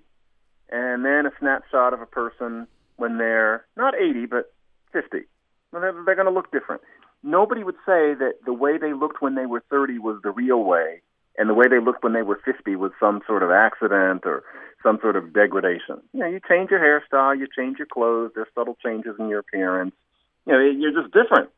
And 0.72 1.04
then 1.04 1.26
a 1.26 1.32
snapshot 1.38 1.94
of 1.94 2.00
a 2.00 2.06
person 2.06 2.66
when 2.96 3.18
they're 3.18 3.66
not 3.76 3.94
80, 3.94 4.28
but 4.28 4.54
50. 4.94 5.28
Well, 5.74 5.82
they're, 5.82 6.04
they're 6.06 6.16
going 6.16 6.32
to 6.32 6.34
look 6.34 6.50
different 6.54 6.82
nobody 7.34 7.64
would 7.64 7.82
say 7.86 8.14
that 8.14 8.36
the 8.46 8.54
way 8.54 8.78
they 8.78 8.94
looked 8.94 9.20
when 9.20 9.34
they 9.34 9.48
were 9.48 9.64
30 9.70 9.98
was 9.98 10.20
the 10.24 10.30
real 10.30 10.64
way, 10.64 11.02
and 11.36 11.50
the 11.50 11.56
way 11.56 11.66
they 11.68 11.84
looked 11.84 12.04
when 12.04 12.14
they 12.14 12.22
were 12.22 12.40
50 12.46 12.76
was 12.76 12.92
some 13.00 13.22
sort 13.26 13.42
of 13.42 13.50
accident 13.50 14.22
or 14.26 14.44
some 14.84 15.00
sort 15.02 15.16
of 15.16 15.34
degradation. 15.34 15.98
You 16.14 16.20
know, 16.20 16.28
you 16.28 16.40
change 16.48 16.70
your 16.70 16.80
hairstyle, 16.80 17.38
you 17.38 17.48
change 17.58 17.80
your 17.80 17.88
clothes, 17.88 18.32
there's 18.36 18.54
subtle 18.54 18.78
changes 18.86 19.16
in 19.18 19.30
your 19.30 19.40
appearance. 19.40 19.96
You 20.46 20.54
know, 20.54 20.60
you're 20.60 21.02
just 21.02 21.12
different 21.14 21.50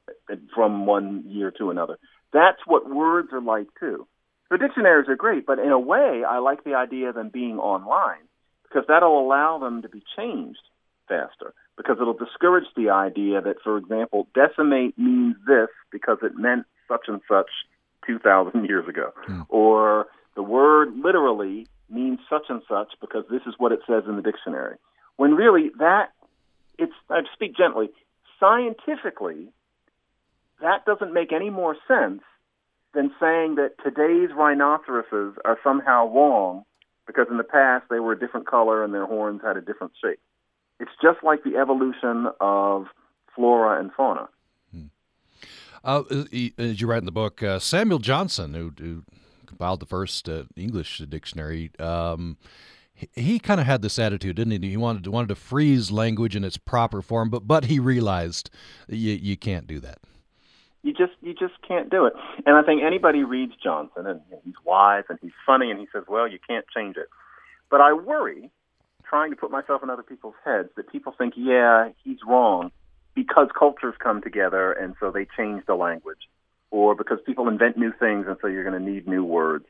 from 0.56 0.86
one 0.86 1.24
year 1.28 1.52
to 1.58 1.72
another. 1.72 1.98
That's 2.32 2.62
what 2.66 2.90
words 2.90 3.30
are 3.34 3.42
like 3.42 3.68
too. 3.80 4.08
So 4.48 4.58
dictionaries 4.58 5.10
are 5.10 5.16
great, 5.16 5.46
but 5.46 5.60
in 5.60 5.72
a 5.72 5.80
way, 5.80 6.24
I 6.26 6.38
like 6.38 6.64
the 6.64 6.76
idea 6.76 7.10
of 7.10 7.16
them 7.16 7.30
being 7.34 7.58
online 7.58 8.24
because 8.64 8.86
that'll 8.88 9.20
allow 9.20 9.58
them 9.58 9.82
to 9.82 9.90
be 9.90 10.04
changed 10.16 10.62
faster 11.08 11.54
because 11.78 11.98
it'll 12.00 12.14
discourage 12.14 12.66
the 12.76 12.90
idea 12.90 13.42
that, 13.42 13.58
for 13.64 13.78
example, 13.78 14.28
decimate 14.34 14.98
means 14.98 15.36
this 15.48 15.70
because 15.92 16.18
it 16.22 16.36
meant 16.36 16.66
such 16.88 17.06
and 17.08 17.22
such 17.28 17.50
2,000 18.08 18.66
years 18.66 18.88
ago, 18.88 19.12
hmm. 19.26 19.42
or 19.50 20.08
the 20.36 20.44
word 20.44 20.96
literally 20.98 21.68
means 21.90 22.20
such 22.30 22.44
and 22.50 22.62
such 22.68 22.94
because 23.02 23.24
this 23.30 23.42
is 23.48 23.56
what 23.58 23.72
it 23.72 23.80
says 23.88 24.04
in 24.08 24.16
the 24.16 24.22
dictionary. 24.22 24.78
When 25.18 25.34
really 25.34 25.72
that 25.80 26.12
it's 26.78 26.94
I 27.10 27.22
speak 27.34 27.56
gently, 27.56 27.90
scientifically 28.40 29.50
that 30.62 30.86
doesn't 30.86 31.14
make 31.14 31.34
any 31.34 31.50
more 31.50 31.76
sense 31.88 32.22
than 32.94 33.12
saying 33.20 33.56
that 33.56 33.74
today's 33.84 34.30
rhinoceroses 34.36 35.36
are 35.44 35.58
somehow 35.64 36.08
wrong 36.08 36.64
because 37.06 37.28
in 37.30 37.38
the 37.38 37.44
past 37.44 37.86
they 37.90 38.00
were 38.00 38.14
a 38.14 38.20
different 38.20 38.48
color 38.48 38.84
and 38.84 38.94
their 38.94 39.06
horns 39.06 39.42
had 39.44 39.58
a 39.58 39.62
different 39.62 39.94
shape. 40.02 40.20
It's 40.80 40.92
just 41.02 41.24
like 41.24 41.44
the 41.44 41.58
evolution 41.58 42.28
of 42.40 42.88
flora 43.34 43.80
and 43.80 43.92
fauna. 43.94 44.30
Hmm. 44.72 44.86
Uh, 45.84 46.04
as 46.58 46.82
you 46.82 46.88
write 46.88 47.00
in 47.00 47.06
the 47.06 47.12
book, 47.12 47.42
uh, 47.44 47.60
Samuel 47.60 48.00
Johnson, 48.00 48.54
who, 48.54 48.74
who, 48.78 49.04
compiled 49.46 49.80
the 49.80 49.86
first 49.86 50.28
uh, 50.28 50.44
English 50.58 50.98
dictionary, 51.10 51.72
um, 51.80 52.38
he, 52.94 53.10
he 53.14 53.40
kind 53.40 53.60
of 53.60 53.68
had 53.68 53.82
this 53.82 54.00
attitude, 54.00 54.36
didn't 54.38 54.64
he? 54.64 54.70
He 54.70 54.78
wanted 54.78 55.04
to, 55.04 55.12
wanted 55.12 55.30
to 55.30 55.36
freeze 55.36 55.92
language 55.92 56.36
in 56.36 56.44
its 56.44 56.58
proper 56.58 57.02
form, 57.02 57.30
but 57.30 57.48
but 57.48 57.66
he 57.66 57.80
realized 57.80 58.50
you 58.88 59.14
you 59.14 59.38
can't 59.38 59.68
do 59.68 59.80
that. 59.82 60.00
You 60.82 60.94
just 60.94 61.14
you 61.22 61.34
just 61.34 61.54
can't 61.68 61.90
do 61.90 62.06
it. 62.06 62.14
And 62.46 62.56
I 62.56 62.64
think 62.64 62.84
anybody 62.84 63.24
reads 63.24 63.54
Johnson, 63.62 64.08
and 64.08 64.22
he's 64.44 64.56
wise 64.64 65.04
and 65.10 65.20
he's 65.22 65.32
funny, 65.46 65.72
and 65.72 65.80
he 65.80 65.88
says, 65.92 66.04
"Well, 66.08 66.28
you 66.28 66.40
can't 66.48 66.66
change 66.76 66.96
it." 66.98 67.08
But 67.70 67.82
I 67.82 67.94
worry 67.94 68.52
trying 69.10 69.32
to 69.32 69.38
put 69.38 69.52
myself 69.52 69.84
in 69.84 69.90
other 69.90 70.04
people's 70.04 70.36
heads 70.44 70.70
that 70.76 70.92
people 70.92 71.14
think, 71.18 71.34
yeah, 71.38 71.90
he's 72.04 72.20
wrong 72.28 72.72
because 73.16 73.48
cultures 73.58 73.96
come 74.00 74.22
together 74.22 74.72
and 74.72 74.96
so 75.00 75.12
they 75.12 75.26
change 75.38 75.64
the 75.66 75.76
language, 75.76 76.30
or 76.72 76.96
because 76.96 77.20
people 77.26 77.48
invent 77.48 77.78
new 77.78 77.94
things 78.00 78.26
and 78.28 78.38
so 78.42 78.48
you're 78.48 78.70
going 78.70 78.80
to 78.80 78.92
need 78.92 79.08
new 79.08 79.24
words. 79.24 79.66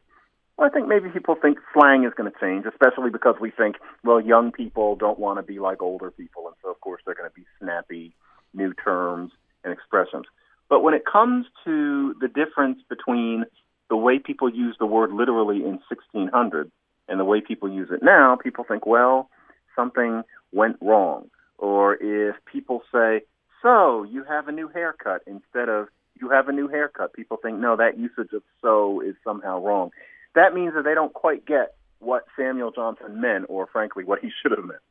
Well, 0.58 0.68
I 0.68 0.72
think 0.74 0.88
maybe 0.88 1.10
people 1.10 1.36
think 1.36 1.58
slang 1.74 2.06
is 2.06 2.14
going 2.16 2.32
to 2.32 2.40
change, 2.40 2.66
especially 2.66 3.10
because 3.10 3.36
we 3.42 3.52
think, 3.52 3.76
well, 4.04 4.22
young 4.22 4.52
people 4.52 4.96
don't 4.96 5.20
want 5.20 5.38
to 5.38 5.44
be 5.44 5.60
like 5.60 5.82
older 5.82 6.12
people, 6.12 6.48
and 6.48 6.56
so 6.64 6.72
of 6.72 6.80
course 6.80 7.02
they're 7.06 7.16
going 7.16 7.30
to 7.30 7.36
be 7.36 7.46
snappy 7.60 8.16
new 8.54 8.74
terms 8.74 9.32
and 9.64 9.74
expressions. 9.74 10.26
But 10.70 10.82
when 10.82 10.94
it 10.94 11.04
comes 11.06 11.46
to 11.66 12.16
the 12.22 12.28
difference 12.28 12.80
between 12.90 13.46
the 13.90 13.98
way 13.98 14.18
people 14.18 14.50
use 14.50 14.76
the 14.80 14.86
word 14.86 15.12
literally 15.12 15.58
in 15.58 15.80
1600 15.90 16.72
and 17.08 17.20
the 17.20 17.26
way 17.26 17.42
people 17.42 17.70
use 17.70 17.90
it 17.92 18.02
now, 18.02 18.36
people 18.36 18.64
think, 18.64 18.86
well, 18.86 19.30
something 19.76 20.24
went 20.52 20.78
wrong. 20.82 21.30
Or 21.58 21.96
if 21.96 22.36
people 22.52 22.82
say, 22.92 23.22
so 23.62 24.04
you 24.04 24.24
have 24.24 24.48
a 24.48 24.52
new 24.52 24.68
haircut 24.68 25.22
instead 25.26 25.70
of 25.70 25.88
you 26.20 26.30
have 26.30 26.48
a 26.48 26.52
new 26.52 26.68
haircut, 26.68 27.14
people 27.14 27.38
think, 27.42 27.60
no, 27.60 27.76
that 27.76 27.98
usage 27.98 28.32
of 28.34 28.42
so 28.62 29.02
is 29.02 29.16
somehow 29.24 29.62
wrong. 29.62 29.92
That 30.34 30.54
means 30.54 30.74
that 30.76 30.84
they 30.84 30.94
don't 30.94 31.14
quite 31.14 31.46
get 31.46 31.76
what 32.00 32.26
Samuel 32.38 32.72
Johnson 32.72 33.20
meant, 33.20 33.46
or 33.50 33.68
frankly, 33.68 34.04
what 34.04 34.20
he 34.20 34.30
should 34.42 34.52
have 34.52 34.66
meant. 34.66 34.82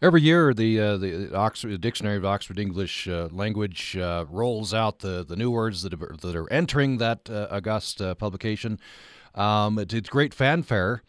Every 0.00 0.20
year, 0.20 0.52
the 0.52 0.80
uh, 0.80 0.96
the 0.96 1.32
Oxford 1.32 1.80
Dictionary 1.80 2.16
of 2.16 2.24
Oxford 2.24 2.58
English 2.58 3.06
uh, 3.06 3.28
Language 3.30 3.96
uh, 3.96 4.24
rolls 4.28 4.74
out 4.74 4.98
the, 4.98 5.24
the 5.24 5.36
new 5.36 5.50
words 5.50 5.82
that 5.82 5.94
are, 5.94 6.16
that 6.20 6.34
are 6.34 6.52
entering 6.52 6.98
that 6.98 7.30
uh, 7.30 7.46
august 7.52 8.02
uh, 8.02 8.16
publication. 8.16 8.80
Um, 9.34 9.78
it, 9.78 9.92
it's 9.92 10.08
great 10.08 10.34
fanfare. 10.34 11.02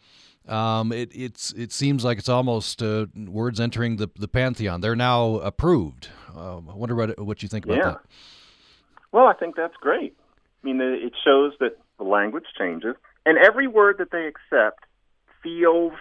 Um, 0.48 0.92
it 0.92 1.10
it's 1.14 1.52
it 1.52 1.72
seems 1.72 2.04
like 2.04 2.18
it's 2.18 2.28
almost 2.28 2.82
uh, 2.82 3.06
words 3.14 3.60
entering 3.60 3.96
the 3.96 4.08
the 4.16 4.28
pantheon. 4.28 4.80
They're 4.80 4.96
now 4.96 5.36
approved. 5.36 6.08
Uh, 6.36 6.58
I 6.58 6.74
wonder 6.74 6.94
what 6.94 7.18
what 7.18 7.42
you 7.42 7.48
think 7.48 7.64
about 7.64 7.78
yeah. 7.78 7.84
that. 7.84 8.00
Well, 9.12 9.26
I 9.26 9.32
think 9.32 9.56
that's 9.56 9.76
great. 9.80 10.14
I 10.62 10.66
mean, 10.66 10.80
it 10.80 11.12
shows 11.24 11.52
that 11.60 11.78
the 11.98 12.04
language 12.04 12.46
changes, 12.58 12.96
and 13.24 13.38
every 13.38 13.66
word 13.66 13.96
that 13.98 14.10
they 14.10 14.26
accept 14.26 14.84
feels 15.42 15.92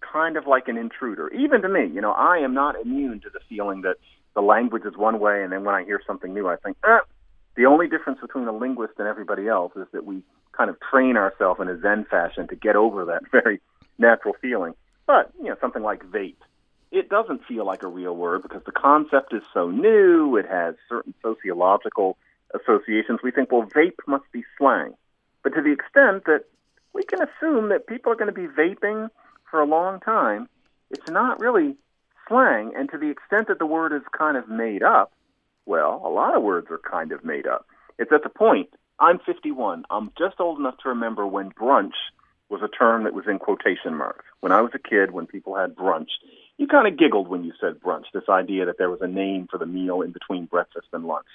kind 0.00 0.36
of 0.36 0.46
like 0.46 0.68
an 0.68 0.76
intruder. 0.76 1.28
Even 1.34 1.62
to 1.62 1.68
me, 1.68 1.86
you 1.86 2.00
know, 2.00 2.12
I 2.12 2.38
am 2.38 2.54
not 2.54 2.80
immune 2.80 3.20
to 3.20 3.30
the 3.30 3.40
feeling 3.48 3.82
that 3.82 3.96
the 4.34 4.40
language 4.40 4.84
is 4.84 4.96
one 4.96 5.20
way, 5.20 5.42
and 5.42 5.52
then 5.52 5.64
when 5.64 5.74
I 5.74 5.84
hear 5.84 6.00
something 6.06 6.32
new, 6.32 6.48
I 6.48 6.56
think, 6.56 6.76
eh. 6.84 6.98
The 7.56 7.66
only 7.66 7.88
difference 7.88 8.20
between 8.20 8.46
a 8.46 8.56
linguist 8.56 8.94
and 8.98 9.08
everybody 9.08 9.48
else 9.48 9.72
is 9.74 9.86
that 9.92 10.04
we 10.04 10.22
kind 10.58 10.68
of 10.68 10.76
train 10.80 11.16
ourselves 11.16 11.60
in 11.60 11.68
a 11.68 11.80
Zen 11.80 12.04
fashion 12.10 12.48
to 12.48 12.56
get 12.56 12.76
over 12.76 13.06
that 13.06 13.22
very 13.32 13.60
natural 13.96 14.34
feeling. 14.42 14.74
But, 15.06 15.32
you 15.38 15.48
know, 15.48 15.56
something 15.60 15.82
like 15.82 16.04
vape, 16.04 16.36
it 16.90 17.08
doesn't 17.08 17.44
feel 17.46 17.64
like 17.64 17.82
a 17.82 17.88
real 17.88 18.14
word 18.14 18.42
because 18.42 18.62
the 18.66 18.72
concept 18.72 19.32
is 19.32 19.42
so 19.54 19.70
new, 19.70 20.36
it 20.36 20.46
has 20.46 20.74
certain 20.88 21.14
sociological 21.22 22.18
associations. 22.54 23.20
We 23.22 23.30
think, 23.30 23.52
well, 23.52 23.66
vape 23.74 23.98
must 24.06 24.24
be 24.32 24.44
slang. 24.58 24.94
But 25.42 25.54
to 25.54 25.62
the 25.62 25.72
extent 25.72 26.24
that 26.24 26.44
we 26.92 27.04
can 27.04 27.20
assume 27.20 27.68
that 27.68 27.86
people 27.86 28.12
are 28.12 28.16
going 28.16 28.32
to 28.32 28.40
be 28.40 28.48
vaping 28.48 29.08
for 29.50 29.60
a 29.60 29.66
long 29.66 30.00
time, 30.00 30.48
it's 30.90 31.10
not 31.10 31.40
really 31.40 31.76
slang. 32.26 32.72
And 32.76 32.90
to 32.90 32.98
the 32.98 33.10
extent 33.10 33.48
that 33.48 33.58
the 33.58 33.66
word 33.66 33.92
is 33.92 34.02
kind 34.16 34.36
of 34.36 34.48
made 34.48 34.82
up, 34.82 35.12
Well, 35.66 36.02
a 36.04 36.08
lot 36.08 36.34
of 36.34 36.42
words 36.42 36.68
are 36.70 36.78
kind 36.78 37.12
of 37.12 37.24
made 37.24 37.46
up. 37.46 37.66
It's 37.98 38.12
at 38.12 38.22
the 38.22 38.30
point. 38.30 38.70
I'm 39.00 39.20
51. 39.24 39.84
I'm 39.90 40.10
just 40.18 40.40
old 40.40 40.58
enough 40.58 40.78
to 40.82 40.88
remember 40.88 41.26
when 41.26 41.50
brunch 41.50 41.92
was 42.48 42.62
a 42.62 42.68
term 42.68 43.04
that 43.04 43.14
was 43.14 43.26
in 43.28 43.38
quotation 43.38 43.94
marks. 43.94 44.24
When 44.40 44.52
I 44.52 44.60
was 44.60 44.72
a 44.74 44.78
kid, 44.78 45.12
when 45.12 45.26
people 45.26 45.54
had 45.54 45.76
brunch, 45.76 46.08
you 46.56 46.66
kind 46.66 46.88
of 46.88 46.98
giggled 46.98 47.28
when 47.28 47.44
you 47.44 47.52
said 47.60 47.78
brunch, 47.78 48.04
this 48.12 48.28
idea 48.28 48.66
that 48.66 48.78
there 48.78 48.90
was 48.90 49.00
a 49.00 49.06
name 49.06 49.46
for 49.48 49.58
the 49.58 49.66
meal 49.66 50.00
in 50.00 50.10
between 50.10 50.46
breakfast 50.46 50.88
and 50.92 51.04
lunch. 51.04 51.26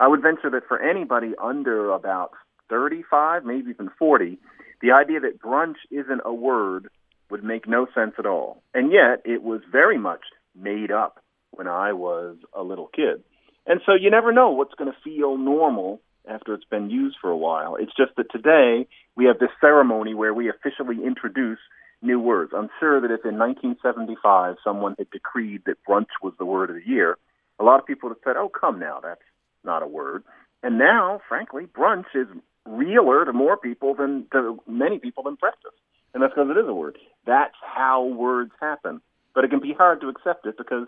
I 0.00 0.08
would 0.08 0.22
venture 0.22 0.48
that 0.50 0.66
for 0.66 0.80
anybody 0.80 1.32
under 1.42 1.90
about 1.90 2.30
35, 2.70 3.44
maybe 3.44 3.70
even 3.70 3.90
40, 3.98 4.38
the 4.80 4.92
idea 4.92 5.20
that 5.20 5.40
brunch 5.40 5.76
isn't 5.90 6.22
a 6.24 6.32
word 6.32 6.88
would 7.30 7.44
make 7.44 7.68
no 7.68 7.86
sense 7.94 8.14
at 8.18 8.26
all. 8.26 8.62
And 8.72 8.90
yet, 8.90 9.20
it 9.26 9.42
was 9.42 9.60
very 9.70 9.98
much 9.98 10.22
made 10.54 10.90
up 10.90 11.22
when 11.50 11.68
I 11.68 11.92
was 11.92 12.36
a 12.54 12.62
little 12.62 12.86
kid. 12.86 13.22
And 13.66 13.80
so 13.84 13.92
you 13.94 14.10
never 14.10 14.32
know 14.32 14.50
what's 14.50 14.74
going 14.74 14.90
to 14.90 14.98
feel 15.04 15.36
normal 15.36 16.00
after 16.28 16.54
it's 16.54 16.64
been 16.64 16.90
used 16.90 17.16
for 17.20 17.30
a 17.30 17.36
while. 17.36 17.76
It's 17.76 17.94
just 17.96 18.12
that 18.16 18.30
today 18.30 18.86
we 19.16 19.24
have 19.26 19.38
this 19.38 19.50
ceremony 19.60 20.14
where 20.14 20.34
we 20.34 20.48
officially 20.48 21.04
introduce 21.04 21.58
new 22.00 22.18
words. 22.18 22.52
I'm 22.56 22.70
sure 22.80 23.00
that 23.00 23.10
if 23.10 23.24
in 23.24 23.38
1975 23.38 24.56
someone 24.64 24.94
had 24.98 25.10
decreed 25.10 25.62
that 25.66 25.78
brunch 25.88 26.08
was 26.22 26.34
the 26.38 26.44
word 26.44 26.70
of 26.70 26.76
the 26.76 26.86
year, 26.86 27.18
a 27.58 27.64
lot 27.64 27.80
of 27.80 27.86
people 27.86 28.08
would 28.08 28.16
have 28.16 28.24
said, 28.24 28.36
oh, 28.36 28.48
come 28.48 28.78
now, 28.78 29.00
that's 29.02 29.20
not 29.64 29.82
a 29.82 29.86
word. 29.86 30.24
And 30.62 30.78
now, 30.78 31.20
frankly, 31.28 31.66
brunch 31.66 32.06
is 32.14 32.26
realer 32.66 33.24
to 33.24 33.32
more 33.32 33.56
people 33.56 33.94
than 33.94 34.26
to 34.32 34.60
many 34.66 34.98
people 34.98 35.24
than 35.24 35.34
breakfast. 35.34 35.74
And 36.14 36.22
that's 36.22 36.34
because 36.34 36.50
it 36.50 36.58
is 36.58 36.68
a 36.68 36.74
word. 36.74 36.98
That's 37.26 37.54
how 37.62 38.04
words 38.04 38.52
happen. 38.60 39.00
But 39.34 39.44
it 39.44 39.50
can 39.50 39.60
be 39.60 39.72
hard 39.72 40.00
to 40.02 40.08
accept 40.08 40.46
it 40.46 40.58
because 40.58 40.86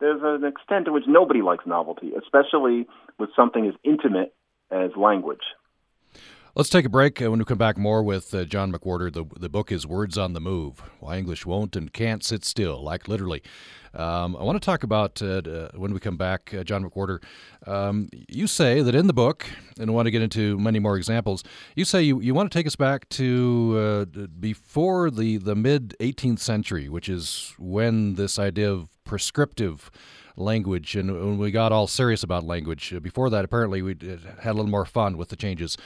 there's 0.00 0.20
an 0.22 0.44
extent 0.44 0.84
to 0.84 0.92
which 0.92 1.04
nobody 1.06 1.42
likes 1.42 1.66
novelty, 1.66 2.12
especially 2.12 2.86
with 3.18 3.30
something 3.34 3.66
as 3.66 3.74
intimate 3.82 4.34
as 4.70 4.90
language. 4.96 5.42
Let's 6.56 6.70
take 6.70 6.86
a 6.86 6.88
break. 6.88 7.20
Uh, 7.20 7.30
when 7.30 7.38
we 7.38 7.44
come 7.44 7.58
back, 7.58 7.76
more 7.76 8.02
with 8.02 8.32
uh, 8.32 8.44
John 8.44 8.72
McWhorter. 8.72 9.12
The, 9.12 9.26
the 9.38 9.50
book 9.50 9.70
is 9.70 9.86
Words 9.86 10.16
on 10.16 10.32
the 10.32 10.40
Move 10.40 10.80
Why 11.00 11.18
English 11.18 11.44
Won't 11.44 11.76
and 11.76 11.92
Can't 11.92 12.24
Sit 12.24 12.46
Still, 12.46 12.82
like 12.82 13.08
literally. 13.08 13.42
Um, 13.92 14.34
I 14.36 14.42
want 14.42 14.60
to 14.60 14.64
talk 14.64 14.82
about, 14.82 15.20
uh, 15.20 15.42
uh, 15.46 15.68
when 15.74 15.92
we 15.92 16.00
come 16.00 16.16
back, 16.16 16.54
uh, 16.54 16.64
John 16.64 16.82
McWhorter. 16.82 17.22
Um, 17.66 18.08
you 18.12 18.46
say 18.46 18.80
that 18.80 18.94
in 18.94 19.06
the 19.06 19.12
book, 19.12 19.46
and 19.78 19.90
I 19.90 19.92
want 19.92 20.06
to 20.06 20.10
get 20.10 20.22
into 20.22 20.58
many 20.58 20.78
more 20.78 20.96
examples, 20.96 21.44
you 21.74 21.84
say 21.84 22.02
you, 22.02 22.22
you 22.22 22.32
want 22.32 22.50
to 22.50 22.58
take 22.58 22.66
us 22.66 22.76
back 22.76 23.06
to 23.10 24.06
uh, 24.16 24.26
before 24.40 25.10
the, 25.10 25.36
the 25.36 25.54
mid 25.54 25.94
18th 26.00 26.38
century, 26.38 26.88
which 26.88 27.10
is 27.10 27.54
when 27.58 28.14
this 28.14 28.38
idea 28.38 28.72
of 28.72 28.88
prescriptive 29.04 29.90
language, 30.36 30.96
and 30.96 31.12
when 31.12 31.38
we 31.38 31.50
got 31.50 31.72
all 31.72 31.86
serious 31.86 32.22
about 32.22 32.44
language. 32.44 32.94
Before 33.02 33.30
that, 33.30 33.44
apparently, 33.44 33.82
we 33.82 33.96
had 34.40 34.50
a 34.50 34.52
little 34.52 34.70
more 34.70 34.84
fun 34.84 35.16
with 35.16 35.28
the 35.28 35.36
changes. 35.36 35.76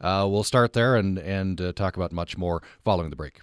Uh, 0.00 0.26
we'll 0.30 0.44
start 0.44 0.72
there 0.72 0.96
and 0.96 1.18
and 1.18 1.60
uh, 1.60 1.72
talk 1.72 1.96
about 1.96 2.12
much 2.12 2.36
more 2.36 2.62
following 2.84 3.10
the 3.10 3.16
break. 3.16 3.40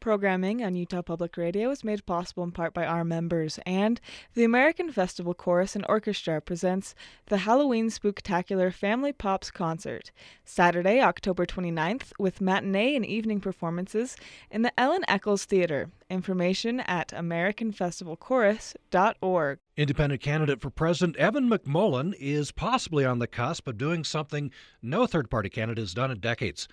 Programming 0.00 0.62
on 0.62 0.76
Utah 0.76 1.02
Public 1.02 1.36
Radio 1.36 1.70
is 1.70 1.82
made 1.82 2.06
possible 2.06 2.44
in 2.44 2.52
part 2.52 2.72
by 2.72 2.86
our 2.86 3.04
members, 3.04 3.58
and 3.66 4.00
the 4.34 4.44
American 4.44 4.92
Festival 4.92 5.34
Chorus 5.34 5.74
and 5.74 5.84
Orchestra 5.88 6.40
presents 6.40 6.94
the 7.26 7.38
Halloween 7.38 7.90
Spooktacular 7.90 8.72
Family 8.72 9.12
Pops 9.12 9.50
Concert, 9.50 10.12
Saturday, 10.44 11.00
October 11.00 11.44
29th, 11.44 12.12
with 12.18 12.40
matinee 12.40 12.94
and 12.94 13.04
evening 13.04 13.40
performances 13.40 14.14
in 14.50 14.62
the 14.62 14.72
Ellen 14.78 15.04
Eccles 15.08 15.44
Theater. 15.44 15.90
Information 16.08 16.78
at 16.80 17.08
AmericanFestivalChorus.org. 17.08 19.58
Independent 19.76 20.22
candidate 20.22 20.60
for 20.60 20.70
president 20.70 21.16
Evan 21.16 21.50
McMullin 21.50 22.14
is 22.18 22.52
possibly 22.52 23.04
on 23.04 23.18
the 23.18 23.26
cusp 23.26 23.66
of 23.66 23.76
doing 23.76 24.04
something 24.04 24.52
no 24.80 25.06
third 25.06 25.28
party 25.28 25.50
candidate 25.50 25.82
has 25.82 25.92
done 25.92 26.10
in 26.10 26.18
decades 26.20 26.66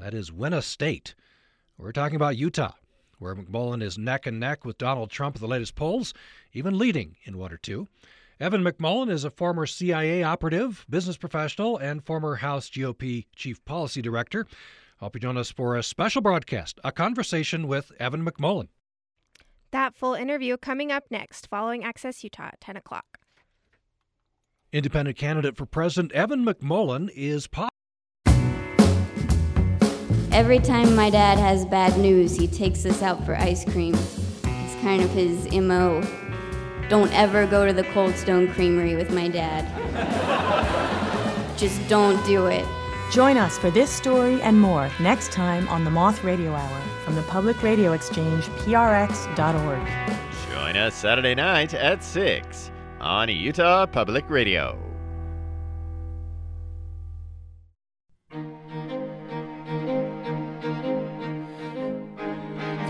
that 0.00 0.14
is, 0.14 0.32
win 0.32 0.52
a 0.52 0.62
state. 0.62 1.14
We're 1.80 1.92
talking 1.92 2.16
about 2.16 2.36
Utah, 2.36 2.72
where 3.18 3.34
McMullin 3.34 3.82
is 3.82 3.96
neck 3.96 4.26
and 4.26 4.38
neck 4.38 4.66
with 4.66 4.76
Donald 4.76 5.10
Trump 5.10 5.36
at 5.36 5.40
the 5.40 5.48
latest 5.48 5.76
polls, 5.76 6.12
even 6.52 6.76
leading 6.76 7.16
in 7.24 7.38
one 7.38 7.52
or 7.52 7.56
two. 7.56 7.88
Evan 8.38 8.62
McMullin 8.62 9.10
is 9.10 9.24
a 9.24 9.30
former 9.30 9.64
CIA 9.64 10.22
operative, 10.22 10.84
business 10.90 11.16
professional, 11.16 11.78
and 11.78 12.04
former 12.04 12.36
House 12.36 12.68
GOP 12.68 13.24
chief 13.34 13.64
policy 13.64 14.02
director. 14.02 14.46
I 15.00 15.06
hope 15.06 15.16
you 15.16 15.20
join 15.20 15.38
us 15.38 15.50
for 15.50 15.74
a 15.74 15.82
special 15.82 16.20
broadcast, 16.20 16.78
a 16.84 16.92
conversation 16.92 17.66
with 17.66 17.92
Evan 17.98 18.26
McMullin. 18.26 18.68
That 19.70 19.94
full 19.94 20.14
interview 20.14 20.58
coming 20.58 20.92
up 20.92 21.04
next, 21.10 21.48
following 21.48 21.82
Access 21.82 22.22
Utah 22.22 22.48
at 22.48 22.60
10 22.60 22.76
o'clock. 22.76 23.20
Independent 24.70 25.16
candidate 25.16 25.56
for 25.56 25.64
president 25.64 26.12
Evan 26.12 26.44
McMullin 26.44 27.08
is 27.14 27.46
Every 30.32 30.60
time 30.60 30.94
my 30.94 31.10
dad 31.10 31.38
has 31.38 31.64
bad 31.64 31.98
news, 31.98 32.36
he 32.36 32.46
takes 32.46 32.86
us 32.86 33.02
out 33.02 33.24
for 33.24 33.34
ice 33.36 33.64
cream. 33.64 33.94
It's 33.94 34.80
kind 34.80 35.02
of 35.02 35.10
his 35.10 35.50
MO. 35.52 36.02
Don't 36.88 37.12
ever 37.12 37.46
go 37.46 37.66
to 37.66 37.72
the 37.72 37.82
Cold 37.92 38.14
Stone 38.14 38.52
Creamery 38.54 38.94
with 38.94 39.12
my 39.12 39.26
dad. 39.26 39.66
Just 41.58 41.86
don't 41.88 42.24
do 42.26 42.46
it. 42.46 42.64
Join 43.10 43.36
us 43.36 43.58
for 43.58 43.72
this 43.72 43.90
story 43.90 44.40
and 44.42 44.60
more 44.60 44.88
next 45.00 45.32
time 45.32 45.68
on 45.68 45.82
the 45.84 45.90
Moth 45.90 46.22
Radio 46.22 46.54
Hour 46.54 46.80
from 47.04 47.16
the 47.16 47.22
Public 47.22 47.60
Radio 47.64 47.92
Exchange, 47.92 48.44
prx.org. 48.44 49.88
Join 50.52 50.76
us 50.76 50.94
Saturday 50.94 51.34
night 51.34 51.74
at 51.74 52.04
6 52.04 52.70
on 53.00 53.28
Utah 53.28 53.84
Public 53.86 54.30
Radio. 54.30 54.89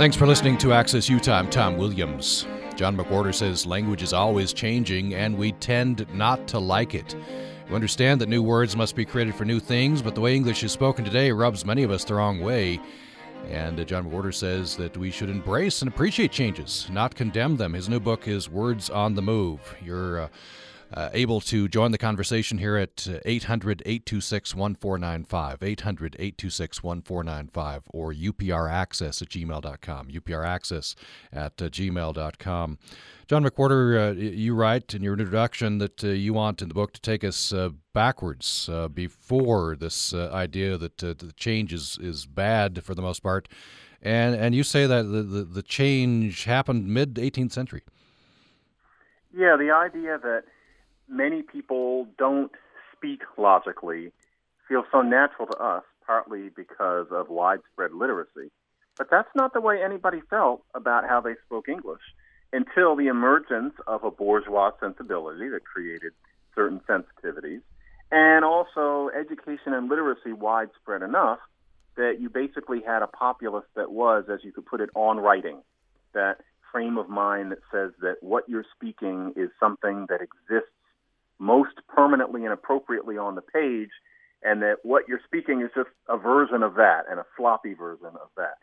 Thanks 0.01 0.17
for 0.17 0.27
listening 0.27 0.57
to 0.61 0.73
Access 0.73 1.11
Utah. 1.11 1.35
I'm 1.35 1.51
Tom 1.51 1.77
Williams. 1.77 2.47
John 2.75 2.97
McWhorter 2.97 3.35
says 3.35 3.67
language 3.67 4.03
is 4.03 4.15
always 4.15 4.55
changing 4.55 5.13
and 5.13 5.37
we 5.37 5.53
tend 5.53 6.07
not 6.15 6.49
to 6.49 6.59
like 6.59 6.95
it. 6.95 7.15
We 7.69 7.75
understand 7.75 8.19
that 8.23 8.31
new 8.31 8.43
words 8.43 8.75
must 8.75 8.97
be 8.97 9.05
created 9.05 9.35
for 9.35 9.45
new 9.45 9.61
things, 9.61 10.01
but 10.01 10.15
the 10.15 10.23
way 10.23 10.35
English 10.35 10.65
is 10.65 10.73
spoken 10.73 11.05
today 11.05 11.31
rubs 11.33 11.67
many 11.67 11.83
of 11.83 11.91
us 11.91 12.05
the 12.05 12.15
wrong 12.15 12.41
way. 12.41 12.81
And 13.51 13.79
uh, 13.79 13.85
John 13.85 14.09
McWhorter 14.09 14.33
says 14.33 14.75
that 14.79 14.97
we 14.97 15.11
should 15.11 15.29
embrace 15.29 15.83
and 15.83 15.91
appreciate 15.91 16.33
changes, 16.33 16.89
not 16.91 17.15
condemn 17.15 17.59
them. 17.59 17.75
His 17.75 17.91
new 17.91 18.01
book 18.01 18.27
is 18.27 18.49
Words 18.49 18.89
on 18.89 19.15
the 19.15 19.23
Move. 19.23 19.61
You're 19.85 20.21
uh, 20.21 20.29
uh, 20.93 21.11
able 21.13 21.41
to 21.41 21.69
join 21.69 21.93
the 21.93 21.99
conversation 21.99 22.59
here 22.59 22.77
at 22.77 23.07
800 23.25 23.83
826 23.87 24.55
1495, 24.55 25.63
800 25.63 26.17
826 26.19 26.83
1495, 26.83 27.83
or 27.93 28.13
upraccess 28.13 29.23
at 29.23 29.29
gmail.com, 29.29 30.09
upraccess 30.09 30.95
at 31.33 31.63
uh, 31.63 31.69
gmail.com. 31.69 32.79
John 33.29 33.45
McWhorter, 33.45 34.11
uh, 34.11 34.13
you 34.19 34.55
write 34.55 34.93
in 34.93 35.03
your 35.03 35.13
introduction 35.13 35.79
that 35.79 36.03
uh, 36.03 36.09
you 36.09 36.33
want 36.33 36.63
in 36.63 36.69
the 36.69 36.75
book 36.75 36.93
to 36.95 37.01
take 37.01 37.23
us 37.23 37.53
uh, 37.53 37.69
backwards 37.93 38.69
uh, 38.73 38.89
before 38.89 39.77
this 39.77 40.13
idea 40.13 40.77
that 40.77 40.99
the 40.99 41.33
change 41.37 41.73
is, 41.73 41.97
is 42.01 42.27
bad 42.27 42.83
for 42.83 42.95
the 42.95 43.03
most 43.03 43.23
part. 43.23 43.49
And, 44.03 44.35
and 44.35 44.55
you 44.55 44.65
say 44.65 44.87
that 44.87 45.03
the, 45.03 45.23
the, 45.23 45.45
the 45.45 45.63
change 45.63 46.45
happened 46.45 46.89
mid 46.89 47.15
18th 47.15 47.53
century. 47.53 47.83
Yeah, 49.33 49.57
the 49.57 49.71
idea 49.71 50.19
that 50.19 50.45
many 51.11 51.43
people 51.43 52.07
don't 52.19 52.53
speak 52.97 53.23
logically 53.37 54.13
feels 54.69 54.85
so 54.93 55.03
natural 55.03 55.49
to 55.49 55.57
us, 55.57 55.83
partly 56.07 56.49
because 56.55 57.07
of 57.11 57.29
widespread 57.29 57.93
literacy. 57.93 58.51
But 58.97 59.09
that's 59.11 59.29
not 59.35 59.53
the 59.53 59.61
way 59.61 59.83
anybody 59.83 60.21
felt 60.31 60.63
about 60.75 61.09
how 61.09 61.21
they 61.21 61.35
spoke 61.47 61.69
English 61.69 62.03
until 62.53 62.97
the 62.97 63.09
emergence 63.09 63.75
of 63.87 64.05
a 64.05 64.11
bourgeois 64.11 64.71
sensibility 64.81 65.49
that 65.49 65.65
created 65.65 66.13
certain 66.55 66.81
sensitivities, 66.89 67.63
and 68.11 68.45
also 68.45 69.09
education 69.19 69.73
and 69.73 69.89
literacy 69.89 70.33
widespread 70.33 71.03
enough 71.03 71.39
that 71.97 72.17
you 72.21 72.29
basically 72.29 72.81
had 72.85 73.03
a 73.03 73.07
populace 73.07 73.67
that 73.77 73.93
was, 73.93 74.25
as 74.33 74.41
you 74.43 74.53
could 74.53 74.67
put 74.67 74.81
it, 74.81 74.91
on 74.95 75.19
writing. 75.19 75.63
That 76.13 76.39
frame 76.73 76.99
of 76.99 77.09
mind 77.09 77.53
that 77.53 77.61
says 77.73 77.93
that 78.01 78.17
what 78.21 78.49
you're 78.49 78.65
speaking 78.75 79.33
is 79.37 79.51
something 79.61 80.07
that 80.09 80.21
exists 80.21 80.71
most 81.41 81.75
permanently 81.89 82.45
and 82.45 82.53
appropriately 82.53 83.19
on 83.19 83.35
the 83.35 83.43
page, 83.43 83.91
and 84.43 84.63
that 84.63 84.77
what 84.85 85.09
you're 85.09 85.21
speaking 85.25 85.63
is 85.63 85.71
just 85.75 85.89
a 86.09 86.17
version 86.17 86.63
of 86.63 86.75
that 86.75 87.03
and 87.11 87.19
a 87.19 87.27
floppy 87.37 87.75
version 87.75 88.13
of 88.15 88.29
that. 88.37 88.59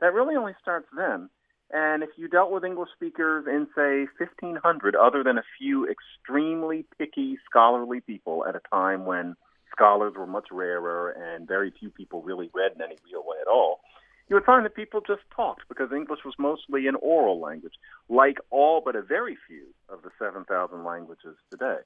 That 0.00 0.14
really 0.14 0.36
only 0.36 0.54
starts 0.60 0.86
then. 0.96 1.28
And 1.70 2.02
if 2.02 2.10
you 2.16 2.28
dealt 2.28 2.50
with 2.50 2.64
English 2.64 2.90
speakers 2.94 3.44
in, 3.46 3.66
say, 3.74 4.06
1500, 4.18 4.96
other 4.96 5.22
than 5.22 5.36
a 5.36 5.42
few 5.58 5.86
extremely 5.88 6.86
picky 6.98 7.38
scholarly 7.44 8.00
people 8.00 8.46
at 8.48 8.56
a 8.56 8.60
time 8.70 9.04
when 9.04 9.34
scholars 9.70 10.14
were 10.16 10.26
much 10.26 10.46
rarer 10.50 11.10
and 11.10 11.46
very 11.46 11.72
few 11.78 11.90
people 11.90 12.22
really 12.22 12.50
read 12.54 12.72
in 12.74 12.82
any 12.82 12.96
real 13.10 13.22
way 13.22 13.36
at 13.40 13.48
all, 13.48 13.80
you 14.28 14.36
would 14.36 14.44
find 14.44 14.64
that 14.64 14.74
people 14.74 15.00
just 15.06 15.22
talked 15.34 15.68
because 15.68 15.92
English 15.92 16.20
was 16.24 16.34
mostly 16.38 16.86
an 16.86 16.94
oral 16.96 17.40
language, 17.40 17.74
like 18.08 18.38
all 18.50 18.80
but 18.82 18.96
a 18.96 19.02
very 19.02 19.36
few 19.46 19.66
of 19.88 20.02
the 20.02 20.10
7,000 20.18 20.84
languages 20.84 21.36
today. 21.50 21.78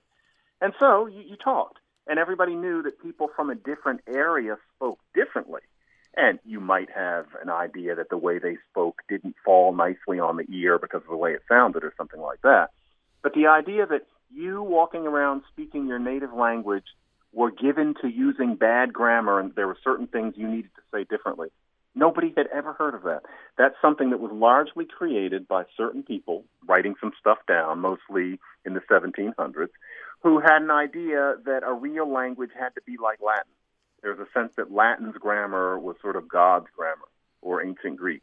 And 0.63 0.73
so 0.79 1.07
you, 1.07 1.23
you 1.23 1.37
talked, 1.37 1.79
and 2.07 2.21
everybody 2.21 2.55
knew 2.55 2.83
that 2.85 3.03
people 3.03 3.29
from 3.35 3.51
a 3.51 3.55
different 3.57 4.01
area 4.07 4.57
spoke 4.77 5.01
differently. 5.13 5.61
And 6.17 6.39
you 6.45 6.61
might 6.61 6.89
have 6.95 7.27
an 7.43 7.51
idea 7.51 7.97
that 7.97 8.11
the 8.11 8.17
way 8.17 8.39
they 8.39 8.59
spoke 8.71 9.03
didn't 9.09 9.35
fall 9.45 9.75
nicely 9.75 10.21
on 10.21 10.37
the 10.37 10.47
ear 10.55 10.79
because 10.79 11.03
of 11.03 11.11
the 11.11 11.17
way 11.17 11.33
it 11.33 11.43
sounded 11.49 11.83
or 11.83 11.93
something 11.97 12.21
like 12.21 12.43
that. 12.43 12.69
But 13.23 13.35
the 13.35 13.49
idea 13.49 13.87
that 13.87 14.07
you 14.33 14.63
walking 14.63 15.05
around 15.07 15.43
speaking 15.51 15.89
your 15.89 15.99
native 15.99 16.33
language 16.33 16.85
were 17.33 17.51
given 17.51 17.95
to 18.03 18.09
using 18.09 18.55
bad 18.55 18.93
grammar 18.93 19.41
and 19.41 19.55
there 19.57 19.67
were 19.67 19.79
certain 19.83 20.07
things 20.07 20.35
you 20.37 20.47
needed 20.47 20.71
to 20.77 20.83
say 20.95 21.05
differently. 21.05 21.49
Nobody 21.95 22.33
had 22.37 22.47
ever 22.49 22.73
heard 22.73 22.95
of 22.95 23.03
that. 23.03 23.23
That's 23.59 23.75
something 23.83 24.11
that 24.11 24.21
was 24.21 24.33
largely 24.33 24.85
created 24.87 25.49
by 25.49 25.65
certain 25.77 26.03
people 26.03 26.45
writing 26.67 26.95
some 27.01 27.13
stuff 27.19 27.39
down, 27.49 27.81
mostly 27.81 28.39
in 28.65 28.75
the 28.75 28.81
1700s, 28.81 29.69
who 30.23 30.39
had 30.41 30.63
an 30.63 30.71
idea 30.71 31.35
that 31.45 31.63
a 31.65 31.73
real 31.73 32.11
language 32.11 32.51
had 32.59 32.75
to 32.75 32.81
be 32.87 32.97
like 33.03 33.21
Latin. 33.21 33.51
There's 34.03 34.19
a 34.19 34.27
sense 34.33 34.53
that 34.57 34.73
Latin's 34.73 35.17
grammar 35.17 35.79
was 35.79 35.97
sort 36.01 36.17
of 36.17 36.29
God's 36.29 36.67
grammar 36.77 37.09
or 37.41 37.63
ancient 37.63 37.97
Greek. 37.97 38.23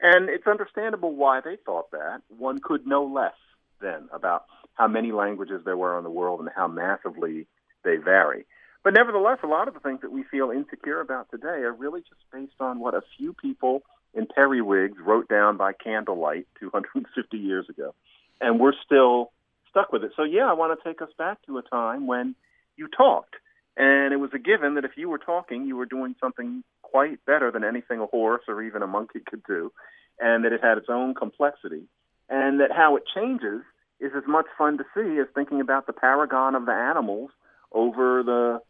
And 0.00 0.28
it's 0.28 0.46
understandable 0.46 1.14
why 1.14 1.40
they 1.40 1.56
thought 1.56 1.90
that. 1.90 2.22
One 2.28 2.58
could 2.58 2.86
know 2.86 3.04
less 3.04 3.34
then 3.80 4.08
about 4.12 4.44
how 4.74 4.88
many 4.88 5.12
languages 5.12 5.62
there 5.64 5.76
were 5.76 5.98
in 5.98 6.04
the 6.04 6.10
world 6.10 6.40
and 6.40 6.48
how 6.54 6.68
massively 6.68 7.46
they 7.84 7.96
vary. 7.96 8.44
But 8.82 8.94
nevertheless, 8.94 9.38
a 9.42 9.46
lot 9.46 9.68
of 9.68 9.74
the 9.74 9.80
things 9.80 10.00
that 10.02 10.12
we 10.12 10.22
feel 10.24 10.50
insecure 10.50 11.00
about 11.00 11.30
today 11.30 11.64
are 11.64 11.72
really 11.72 12.00
just 12.00 12.22
based 12.32 12.60
on 12.60 12.78
what 12.78 12.94
a 12.94 13.02
few 13.18 13.34
people 13.34 13.82
in 14.14 14.26
periwigs 14.26 14.96
wrote 14.98 15.28
down 15.28 15.56
by 15.56 15.72
candlelight 15.72 16.46
250 16.58 17.36
years 17.36 17.68
ago. 17.68 17.94
And 18.40 18.58
we're 18.58 18.72
still 18.84 19.32
stuck 19.70 19.92
with 19.92 20.04
it. 20.04 20.12
So, 20.16 20.24
yeah, 20.24 20.44
I 20.44 20.52
want 20.52 20.78
to 20.78 20.88
take 20.88 21.00
us 21.00 21.08
back 21.16 21.38
to 21.46 21.58
a 21.58 21.62
time 21.62 22.06
when 22.06 22.34
you 22.76 22.88
talked. 22.88 23.36
And 23.76 24.12
it 24.12 24.18
was 24.18 24.30
a 24.34 24.38
given 24.38 24.74
that 24.74 24.84
if 24.84 24.92
you 24.96 25.08
were 25.08 25.18
talking, 25.18 25.64
you 25.64 25.76
were 25.76 25.86
doing 25.86 26.14
something 26.20 26.62
quite 26.82 27.24
better 27.24 27.50
than 27.50 27.64
anything 27.64 28.00
a 28.00 28.06
horse 28.06 28.42
or 28.48 28.62
even 28.62 28.82
a 28.82 28.86
monkey 28.86 29.20
could 29.24 29.42
do, 29.44 29.72
and 30.18 30.44
that 30.44 30.52
it 30.52 30.60
had 30.62 30.76
its 30.76 30.88
own 30.90 31.14
complexity, 31.14 31.84
and 32.28 32.60
that 32.60 32.72
how 32.72 32.96
it 32.96 33.04
changes 33.14 33.62
is 34.00 34.10
as 34.16 34.24
much 34.26 34.46
fun 34.58 34.78
to 34.78 34.84
see 34.94 35.18
as 35.20 35.28
thinking 35.34 35.60
about 35.60 35.86
the 35.86 35.92
paragon 35.92 36.54
of 36.54 36.66
the 36.66 36.72
animals 36.72 37.30
over 37.72 38.22
the 38.22 38.60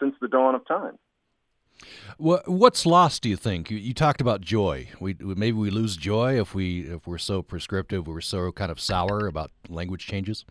since 0.00 0.14
the 0.20 0.28
dawn 0.28 0.54
of 0.54 0.66
time. 0.66 0.98
What's 2.18 2.86
lost? 2.86 3.22
Do 3.22 3.28
you 3.28 3.36
think? 3.36 3.70
You, 3.70 3.78
you 3.78 3.94
talked 3.94 4.20
about 4.20 4.40
joy. 4.40 4.88
We 5.00 5.16
maybe 5.18 5.56
we 5.56 5.70
lose 5.70 5.96
joy 5.96 6.40
if 6.40 6.54
we 6.54 6.82
if 6.82 7.06
we're 7.06 7.18
so 7.18 7.42
prescriptive, 7.42 8.06
we're 8.06 8.20
so 8.20 8.52
kind 8.52 8.70
of 8.70 8.80
sour 8.80 9.26
about 9.26 9.50
language 9.68 10.06
changes. 10.06 10.44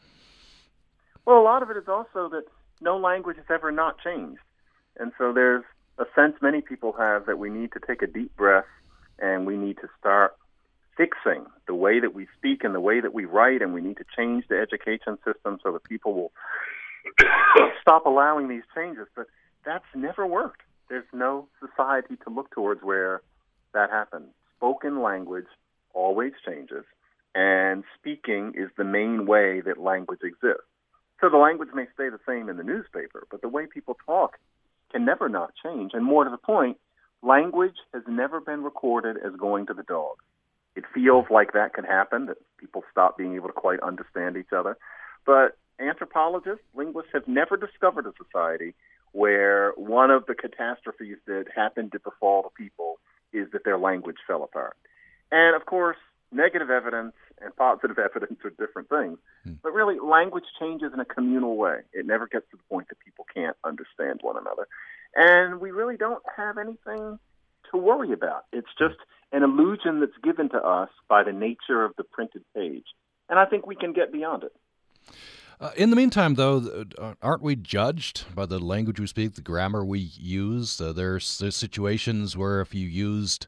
Well, 1.25 1.39
a 1.39 1.43
lot 1.43 1.63
of 1.63 1.69
it 1.69 1.77
is 1.77 1.87
also 1.87 2.29
that 2.29 2.43
no 2.81 2.97
language 2.97 3.37
has 3.37 3.45
ever 3.49 3.71
not 3.71 3.99
changed, 3.99 4.41
and 4.97 5.11
so 5.17 5.31
there's 5.33 5.63
a 5.97 6.05
sense 6.15 6.35
many 6.41 6.61
people 6.61 6.93
have 6.93 7.25
that 7.27 7.37
we 7.37 7.49
need 7.49 7.71
to 7.73 7.79
take 7.85 8.01
a 8.01 8.07
deep 8.07 8.35
breath 8.35 8.65
and 9.19 9.45
we 9.45 9.55
need 9.55 9.77
to 9.77 9.87
start 9.99 10.35
fixing 10.97 11.45
the 11.67 11.75
way 11.75 11.99
that 11.99 12.13
we 12.13 12.27
speak 12.37 12.63
and 12.63 12.75
the 12.75 12.79
way 12.79 12.99
that 12.99 13.13
we 13.13 13.25
write, 13.25 13.61
and 13.61 13.73
we 13.73 13.81
need 13.81 13.97
to 13.97 14.05
change 14.15 14.45
the 14.49 14.59
education 14.59 15.17
system 15.25 15.59
so 15.63 15.71
that 15.71 15.83
people 15.83 16.13
will 16.13 16.31
stop 17.81 18.05
allowing 18.05 18.47
these 18.47 18.63
changes. 18.75 19.07
But 19.15 19.27
that's 19.65 19.85
never 19.95 20.25
worked. 20.25 20.61
There's 20.91 21.05
no 21.13 21.47
society 21.61 22.17
to 22.25 22.29
look 22.29 22.51
towards 22.51 22.83
where 22.83 23.21
that 23.73 23.89
happens. 23.89 24.27
Spoken 24.57 25.01
language 25.01 25.45
always 25.93 26.33
changes, 26.45 26.83
and 27.33 27.85
speaking 27.97 28.51
is 28.57 28.69
the 28.77 28.83
main 28.83 29.25
way 29.25 29.61
that 29.61 29.77
language 29.79 30.19
exists. 30.21 30.67
So 31.21 31.29
the 31.29 31.37
language 31.37 31.69
may 31.73 31.85
stay 31.93 32.09
the 32.09 32.19
same 32.27 32.49
in 32.49 32.57
the 32.57 32.63
newspaper, 32.63 33.25
but 33.31 33.41
the 33.41 33.47
way 33.47 33.67
people 33.67 33.95
talk 34.05 34.37
can 34.91 35.05
never 35.05 35.29
not 35.29 35.53
change. 35.63 35.91
And 35.93 36.03
more 36.03 36.25
to 36.25 36.29
the 36.29 36.35
point, 36.35 36.77
language 37.21 37.77
has 37.93 38.03
never 38.05 38.41
been 38.41 38.61
recorded 38.61 39.15
as 39.15 39.31
going 39.39 39.67
to 39.67 39.73
the 39.73 39.83
dogs. 39.83 40.25
It 40.75 40.83
feels 40.93 41.25
like 41.29 41.53
that 41.53 41.73
can 41.73 41.85
happen, 41.85 42.25
that 42.25 42.37
people 42.57 42.83
stop 42.91 43.17
being 43.17 43.35
able 43.35 43.47
to 43.47 43.53
quite 43.53 43.79
understand 43.79 44.35
each 44.35 44.51
other. 44.51 44.77
But 45.25 45.57
anthropologists, 45.79 46.65
linguists 46.75 47.11
have 47.13 47.29
never 47.29 47.55
discovered 47.55 48.07
a 48.07 48.13
society 48.21 48.75
where 49.11 49.73
one 49.75 50.11
of 50.11 50.25
the 50.25 50.35
catastrophes 50.35 51.17
that 51.27 51.45
happened 51.53 51.91
to 51.91 51.99
befall 51.99 52.43
the 52.43 52.49
people 52.49 52.99
is 53.33 53.47
that 53.51 53.63
their 53.63 53.77
language 53.77 54.17
fell 54.27 54.43
apart. 54.43 54.77
And 55.31 55.55
of 55.55 55.65
course, 55.65 55.97
negative 56.31 56.69
evidence 56.69 57.13
and 57.41 57.55
positive 57.55 57.97
evidence 58.11 58.39
are 58.43 58.49
different 58.51 58.89
things. 58.89 59.17
Hmm. 59.43 59.53
But 59.63 59.73
really, 59.73 59.99
language 59.99 60.45
changes 60.59 60.91
in 60.93 60.99
a 60.99 61.05
communal 61.05 61.57
way. 61.57 61.79
It 61.93 62.05
never 62.05 62.27
gets 62.27 62.49
to 62.51 62.57
the 62.57 62.63
point 62.69 62.87
that 62.89 62.99
people 62.99 63.25
can't 63.33 63.57
understand 63.63 64.19
one 64.21 64.37
another. 64.37 64.67
And 65.15 65.59
we 65.59 65.71
really 65.71 65.97
don't 65.97 66.23
have 66.37 66.57
anything 66.57 67.19
to 67.71 67.77
worry 67.77 68.13
about. 68.13 68.45
It's 68.51 68.69
just 68.77 68.95
an 69.31 69.43
illusion 69.43 69.99
that's 69.99 70.17
given 70.23 70.49
to 70.49 70.57
us 70.57 70.89
by 71.07 71.23
the 71.23 71.31
nature 71.31 71.83
of 71.83 71.95
the 71.97 72.03
printed 72.03 72.43
page. 72.55 72.85
And 73.29 73.39
I 73.39 73.45
think 73.45 73.65
we 73.65 73.75
can 73.75 73.93
get 73.93 74.11
beyond 74.11 74.43
it. 74.43 74.53
Uh, 75.61 75.69
in 75.77 75.91
the 75.91 75.95
meantime, 75.95 76.33
though, 76.33 76.85
uh, 76.97 77.13
aren't 77.21 77.43
we 77.43 77.55
judged 77.55 78.25
by 78.33 78.47
the 78.47 78.57
language 78.57 78.99
we 78.99 79.05
speak, 79.05 79.35
the 79.35 79.41
grammar 79.41 79.85
we 79.85 79.99
use? 79.99 80.81
Uh, 80.81 80.91
there's, 80.91 81.37
there's, 81.37 81.55
situations 81.55 82.35
where 82.35 82.61
if 82.61 82.73
you 82.73 82.87
used 82.87 83.45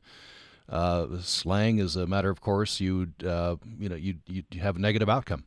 uh, 0.69 1.07
slang 1.21 1.79
as 1.79 1.95
a 1.95 2.05
matter 2.05 2.29
of 2.29 2.39
course, 2.39 2.79
you'd 2.79 3.25
uh, 3.25 3.55
you 3.79 3.89
know 3.89 3.95
you 3.95 4.15
you 4.27 4.43
have 4.61 4.75
a 4.75 4.79
negative 4.79 5.09
outcome. 5.09 5.43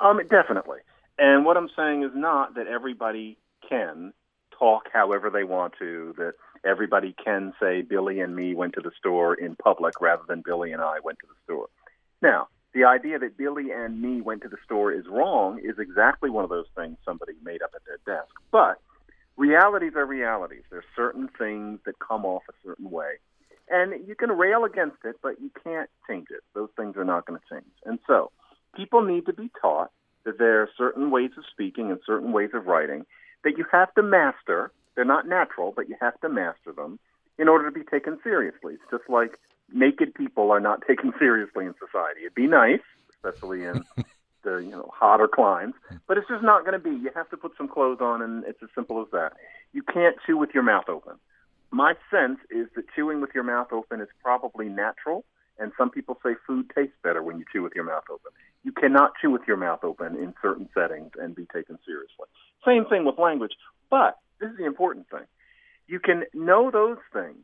Um, 0.00 0.20
definitely. 0.28 0.78
And 1.16 1.44
what 1.44 1.56
I'm 1.56 1.68
saying 1.76 2.02
is 2.02 2.10
not 2.12 2.56
that 2.56 2.66
everybody 2.66 3.38
can 3.68 4.12
talk 4.58 4.88
however 4.92 5.30
they 5.30 5.44
want 5.44 5.74
to. 5.78 6.12
That 6.18 6.32
everybody 6.64 7.14
can 7.24 7.52
say 7.60 7.82
Billy 7.82 8.18
and 8.18 8.34
me 8.34 8.54
went 8.54 8.74
to 8.74 8.80
the 8.80 8.90
store 8.98 9.34
in 9.34 9.54
public 9.54 10.00
rather 10.00 10.24
than 10.26 10.42
Billy 10.44 10.72
and 10.72 10.82
I 10.82 10.98
went 11.04 11.18
to 11.20 11.26
the 11.28 11.34
store. 11.44 11.68
Now, 12.20 12.48
the 12.72 12.84
idea 12.84 13.18
that 13.18 13.36
Billy 13.36 13.70
and 13.72 14.00
me 14.00 14.20
went 14.20 14.42
to 14.42 14.48
the 14.48 14.56
store 14.64 14.92
is 14.92 15.04
wrong 15.08 15.58
is 15.58 15.78
exactly 15.78 16.30
one 16.30 16.44
of 16.44 16.50
those 16.50 16.68
things 16.76 16.96
somebody 17.04 17.32
made 17.42 17.62
up 17.62 17.72
at 17.74 17.82
their 17.84 17.98
desk. 18.06 18.32
But 18.52 18.80
realities 19.36 19.92
are 19.96 20.06
realities. 20.06 20.62
There's 20.70 20.84
certain 20.94 21.28
things 21.38 21.80
that 21.86 21.98
come 21.98 22.24
off 22.24 22.42
a 22.48 22.52
certain 22.64 22.90
way. 22.90 23.14
And 23.68 24.06
you 24.06 24.14
can 24.14 24.30
rail 24.30 24.64
against 24.64 24.98
it, 25.04 25.16
but 25.22 25.40
you 25.40 25.50
can't 25.62 25.90
change 26.08 26.28
it. 26.30 26.42
Those 26.54 26.70
things 26.76 26.96
are 26.96 27.04
not 27.04 27.26
going 27.26 27.38
to 27.40 27.54
change. 27.54 27.72
And 27.84 27.98
so 28.06 28.30
people 28.76 29.02
need 29.02 29.26
to 29.26 29.32
be 29.32 29.50
taught 29.60 29.90
that 30.24 30.38
there 30.38 30.62
are 30.62 30.70
certain 30.76 31.10
ways 31.10 31.30
of 31.38 31.44
speaking 31.50 31.90
and 31.90 32.00
certain 32.06 32.32
ways 32.32 32.50
of 32.52 32.66
writing 32.66 33.06
that 33.44 33.56
you 33.56 33.64
have 33.72 33.92
to 33.94 34.02
master. 34.02 34.72
They're 34.94 35.04
not 35.04 35.26
natural, 35.26 35.72
but 35.74 35.88
you 35.88 35.96
have 36.00 36.20
to 36.20 36.28
master 36.28 36.72
them 36.72 36.98
in 37.38 37.48
order 37.48 37.70
to 37.70 37.72
be 37.72 37.84
taken 37.84 38.18
seriously. 38.22 38.74
It's 38.74 38.90
just 38.90 39.08
like 39.08 39.38
naked 39.72 40.14
people 40.14 40.50
are 40.50 40.60
not 40.60 40.82
taken 40.88 41.12
seriously 41.18 41.66
in 41.66 41.74
society. 41.74 42.20
It'd 42.22 42.34
be 42.34 42.46
nice, 42.46 42.80
especially 43.10 43.64
in 43.64 43.84
the 44.42 44.58
you 44.58 44.70
know 44.70 44.90
hotter 44.92 45.28
climes, 45.28 45.74
but 46.06 46.18
it's 46.18 46.28
just 46.28 46.42
not 46.42 46.64
going 46.64 46.72
to 46.72 46.78
be. 46.78 46.90
You 46.90 47.10
have 47.14 47.28
to 47.30 47.36
put 47.36 47.52
some 47.56 47.68
clothes 47.68 48.00
on, 48.00 48.22
and 48.22 48.44
it's 48.44 48.62
as 48.62 48.68
simple 48.74 49.00
as 49.00 49.08
that. 49.12 49.32
You 49.72 49.82
can't 49.82 50.16
chew 50.26 50.36
with 50.36 50.50
your 50.54 50.62
mouth 50.62 50.88
open. 50.88 51.14
My 51.70 51.94
sense 52.10 52.38
is 52.50 52.66
that 52.74 52.84
chewing 52.96 53.20
with 53.20 53.30
your 53.34 53.44
mouth 53.44 53.68
open 53.72 54.00
is 54.00 54.08
probably 54.22 54.68
natural, 54.68 55.24
and 55.58 55.72
some 55.78 55.90
people 55.90 56.18
say 56.24 56.30
food 56.46 56.70
tastes 56.74 56.96
better 57.02 57.22
when 57.22 57.38
you 57.38 57.44
chew 57.52 57.62
with 57.62 57.74
your 57.74 57.84
mouth 57.84 58.04
open. 58.10 58.32
You 58.64 58.72
cannot 58.72 59.12
chew 59.20 59.30
with 59.30 59.42
your 59.46 59.56
mouth 59.56 59.84
open 59.84 60.16
in 60.16 60.34
certain 60.42 60.68
settings 60.74 61.12
and 61.18 61.34
be 61.34 61.46
taken 61.46 61.78
seriously. 61.86 62.26
Same 62.66 62.84
thing 62.86 63.04
with 63.04 63.18
language, 63.18 63.52
but 63.88 64.18
this 64.40 64.50
is 64.50 64.56
the 64.58 64.66
important 64.66 65.08
thing. 65.10 65.26
You 65.86 66.00
can 66.00 66.24
know 66.34 66.70
those 66.70 66.98
things 67.12 67.38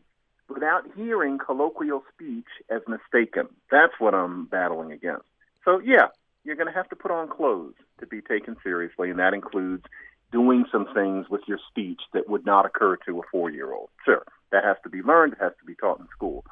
without 0.49 0.85
hearing 0.95 1.39
colloquial 1.39 2.03
speech 2.13 2.47
as 2.71 2.83
mistaken. 2.87 3.49
That's 3.71 3.93
what 3.99 4.15
I'm 4.15 4.47
battling 4.47 4.93
against. 4.93 5.27
So, 5.65 5.81
yeah, 5.81 6.09
you're 6.45 6.57
going 6.57 6.69
to 6.69 6.73
have 6.73 6.89
to 6.91 6.97
put 6.97 7.11
on 7.11 7.29
clothes 7.29 7.75
to 8.01 8.07
be 8.07 8.21
taken 8.21 8.57
seriously, 8.63 9.11
and 9.11 9.19
that 9.19 9.35
includes 9.35 9.85
doing 10.33 10.65
some 10.71 10.87
things 10.95 11.27
with 11.29 11.43
your 11.47 11.59
speech 11.71 12.01
that 12.13 12.29
would 12.29 12.45
not 12.45 12.67
occur 12.67 12.97
to 13.07 13.19
a 13.19 13.23
four 13.31 13.51
year 13.51 13.73
old. 13.73 13.91
Sure, 14.05 14.25
that 14.53 14.65
has 14.65 14.77
to 14.83 14.89
be 14.89 15.03
learned, 15.03 15.35
it 15.35 15.39
has 15.41 15.53
to 15.61 15.65
be 15.65 15.75
taught 15.75 16.01
in 16.01 16.07
school. 16.15 16.45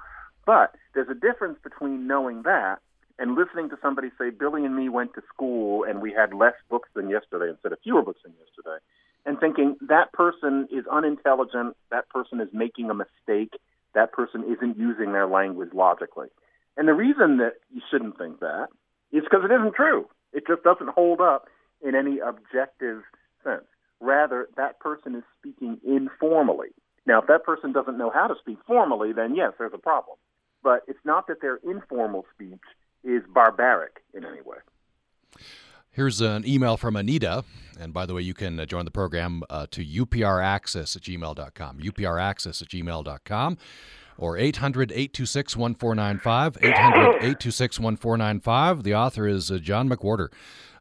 But 0.46 0.74
there's 0.94 1.09
a 1.09 1.14
difference 1.14 1.59
between 1.62 2.07
knowing 2.07 2.42
that 2.42 2.80
and 3.18 3.37
listening 3.37 3.68
to 3.70 3.78
somebody 3.80 4.11
say, 4.18 4.30
Billy 4.30 4.64
and 4.64 4.74
me 4.74 4.88
went 4.88 5.14
to 5.14 5.22
school 5.33 5.85
and 5.85 6.02
we 6.02 6.12
had 6.12 6.35
less 6.35 6.54
books 6.68 6.88
than 6.94 7.09
yesterday 7.09 7.50
instead 7.50 7.72
of 7.72 7.78
fewer 7.83 8.02
books 8.02 8.20
than 8.24 8.33
yesterday, 8.44 8.83
and 9.24 9.38
thinking 9.38 9.76
that 9.88 10.12
person 10.12 10.68
is 10.70 10.85
unintelligent, 10.90 11.76
that 11.90 12.09
person 12.09 12.40
is 12.40 12.48
making 12.52 12.90
a 12.90 12.94
mistake, 12.94 13.54
that 13.94 14.12
person 14.12 14.44
isn't 14.44 14.78
using 14.78 15.12
their 15.12 15.26
language 15.26 15.70
logically. 15.72 16.28
And 16.76 16.88
the 16.88 16.94
reason 16.94 17.38
that 17.38 17.54
you 17.72 17.80
shouldn't 17.90 18.18
think 18.18 18.40
that 18.40 18.68
is 19.12 19.22
because 19.24 19.44
it 19.44 19.52
isn't 19.52 19.74
true. 19.74 20.09
It 20.33 20.46
just 20.46 20.62
doesn't 20.62 20.90
hold 20.90 21.20
up 21.20 21.48
in 21.83 21.94
any 21.94 22.18
objective 22.18 23.02
sense. 23.42 23.64
Rather, 24.00 24.48
that 24.57 24.80
person 24.80 25.14
is 25.14 25.22
speaking 25.38 25.78
informally. 25.87 26.68
Now, 27.07 27.20
if 27.20 27.26
that 27.28 27.44
person 27.44 27.72
doesn't 27.72 27.98
know 27.98 28.11
how 28.11 28.26
to 28.26 28.35
speak 28.40 28.59
formally, 28.66 29.12
then 29.12 29.35
yes, 29.35 29.52
there's 29.59 29.74
a 29.74 29.78
problem. 29.78 30.16
But 30.62 30.83
it's 30.88 31.04
not 31.04 31.26
that 31.28 31.40
their 31.40 31.57
informal 31.57 32.26
speech 32.35 32.62
is 33.04 33.22
barbaric 33.33 34.02
in 34.14 34.24
any 34.24 34.40
way. 34.40 34.57
Here's 35.94 36.20
an 36.20 36.44
email 36.44 36.76
from 36.76 36.96
Anita. 36.96 37.44
And 37.78 37.94
by 37.94 38.04
the 38.04 38.14
way, 38.14 38.22
you 38.22 38.35
can 38.35 38.59
uh, 38.59 38.66
join 38.66 38.85
the 38.85 38.90
program 38.90 39.44
uh, 39.48 39.68
to 39.70 39.85
upraccess 39.85 40.96
at 40.96 41.02
gmail.com. 41.02 41.78
upraccess 41.78 42.62
at 42.62 42.68
gmail.com 42.68 43.59
or 44.18 44.37
800 44.37 44.90
826 44.90 45.57
1495. 45.57 46.59
800 46.61 47.07
826 47.16 47.78
1495. 47.78 48.83
The 48.83 48.94
author 48.94 49.28
is 49.28 49.52
uh, 49.52 49.59
John 49.59 49.88
McWhorter, 49.88 50.33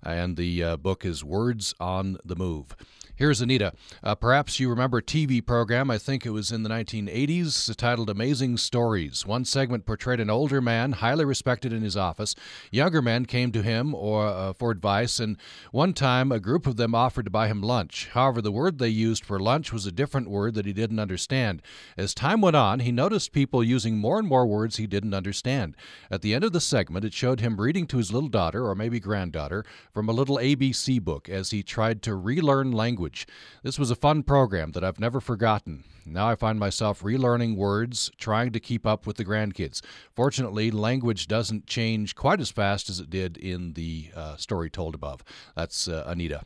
and 0.01 0.35
the 0.35 0.63
uh, 0.63 0.77
book 0.77 1.05
is 1.05 1.23
Words 1.23 1.75
on 1.79 2.17
the 2.25 2.35
Move. 2.35 2.75
Here's 3.23 3.39
Anita. 3.39 3.71
Uh, 4.03 4.15
perhaps 4.15 4.59
you 4.59 4.69
remember 4.69 4.97
a 4.97 5.01
TV 5.01 5.39
program, 5.45 5.89
I 5.89 5.97
think 5.97 6.25
it 6.25 6.31
was 6.31 6.51
in 6.51 6.63
the 6.63 6.69
1980s, 6.69 7.73
titled 7.77 8.09
Amazing 8.09 8.57
Stories. 8.57 9.25
One 9.25 9.45
segment 9.45 9.85
portrayed 9.85 10.19
an 10.19 10.29
older 10.29 10.59
man, 10.59 10.91
highly 10.91 11.23
respected 11.23 11.71
in 11.71 11.83
his 11.83 11.95
office. 11.95 12.35
Younger 12.69 13.01
men 13.01 13.25
came 13.25 13.53
to 13.53 13.61
him 13.61 13.95
or 13.95 14.27
uh, 14.27 14.51
for 14.51 14.71
advice, 14.71 15.21
and 15.21 15.37
one 15.71 15.93
time 15.93 16.33
a 16.33 16.39
group 16.41 16.67
of 16.67 16.75
them 16.75 16.93
offered 16.93 17.23
to 17.23 17.31
buy 17.31 17.47
him 17.47 17.61
lunch. 17.61 18.09
However, 18.11 18.41
the 18.41 18.51
word 18.51 18.77
they 18.77 18.89
used 18.89 19.23
for 19.23 19.39
lunch 19.39 19.71
was 19.71 19.85
a 19.85 19.91
different 19.93 20.29
word 20.29 20.53
that 20.55 20.65
he 20.65 20.73
didn't 20.73 20.99
understand. 20.99 21.61
As 21.95 22.13
time 22.13 22.41
went 22.41 22.57
on, 22.57 22.81
he 22.81 22.91
noticed 22.91 23.31
people 23.31 23.63
using 23.63 23.97
more 23.97 24.19
and 24.19 24.27
more 24.27 24.45
words 24.45 24.75
he 24.75 24.85
didn't 24.85 25.13
understand. 25.13 25.77
At 26.11 26.23
the 26.23 26.33
end 26.33 26.43
of 26.43 26.51
the 26.51 26.59
segment, 26.59 27.05
it 27.05 27.13
showed 27.13 27.39
him 27.39 27.61
reading 27.61 27.87
to 27.87 27.99
his 27.99 28.11
little 28.11 28.27
daughter, 28.27 28.67
or 28.67 28.75
maybe 28.75 28.99
granddaughter, 28.99 29.63
from 29.93 30.09
a 30.09 30.13
little 30.13 30.39
ABC 30.39 31.01
book 31.01 31.29
as 31.29 31.51
he 31.51 31.63
tried 31.63 32.01
to 32.01 32.15
relearn 32.15 32.73
language 32.73 33.12
language. 33.13 33.27
This 33.63 33.79
was 33.79 33.91
a 33.91 33.95
fun 33.95 34.23
program 34.23 34.71
that 34.71 34.83
I've 34.83 34.99
never 34.99 35.21
forgotten. 35.21 35.83
Now 36.05 36.29
I 36.29 36.35
find 36.35 36.59
myself 36.59 37.01
relearning 37.01 37.55
words, 37.55 38.11
trying 38.17 38.51
to 38.51 38.59
keep 38.59 38.85
up 38.85 39.05
with 39.05 39.17
the 39.17 39.25
grandkids. 39.25 39.81
Fortunately, 40.13 40.71
language 40.71 41.27
doesn't 41.27 41.67
change 41.67 42.15
quite 42.15 42.41
as 42.41 42.51
fast 42.51 42.89
as 42.89 42.99
it 42.99 43.09
did 43.09 43.37
in 43.37 43.73
the 43.73 44.09
uh, 44.15 44.35
story 44.37 44.69
told 44.69 44.95
above. 44.95 45.23
That's 45.55 45.87
uh, 45.87 46.03
Anita. 46.07 46.43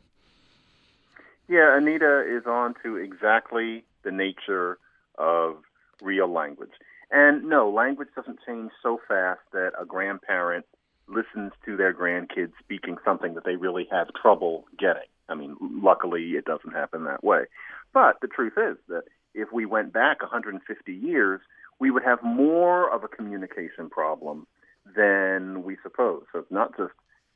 Yeah, 1.48 1.76
Anita 1.76 2.24
is 2.28 2.46
on 2.46 2.74
to 2.82 2.96
exactly 2.96 3.84
the 4.04 4.12
nature 4.12 4.78
of 5.16 5.56
real 6.02 6.30
language. 6.30 6.76
And 7.10 7.48
no, 7.48 7.70
language 7.70 8.08
doesn't 8.14 8.38
change 8.46 8.70
so 8.82 9.00
fast 9.08 9.40
that 9.52 9.72
a 9.80 9.86
grandparent 9.86 10.66
listens 11.08 11.52
to 11.64 11.74
their 11.74 11.94
grandkids 11.94 12.52
speaking 12.60 12.98
something 13.02 13.34
that 13.34 13.44
they 13.44 13.56
really 13.56 13.88
have 13.90 14.08
trouble 14.12 14.66
getting. 14.78 15.08
I 15.28 15.34
mean, 15.34 15.56
luckily 15.60 16.32
it 16.32 16.44
doesn't 16.44 16.72
happen 16.72 17.04
that 17.04 17.22
way. 17.22 17.44
But 17.92 18.20
the 18.20 18.28
truth 18.28 18.54
is 18.56 18.76
that 18.88 19.04
if 19.34 19.52
we 19.52 19.66
went 19.66 19.92
back 19.92 20.20
150 20.22 20.92
years, 20.92 21.40
we 21.78 21.90
would 21.90 22.02
have 22.02 22.22
more 22.22 22.92
of 22.92 23.04
a 23.04 23.08
communication 23.08 23.88
problem 23.90 24.46
than 24.96 25.62
we 25.62 25.76
suppose. 25.82 26.24
So 26.32 26.40
it's 26.40 26.50
not 26.50 26.76
just 26.76 26.92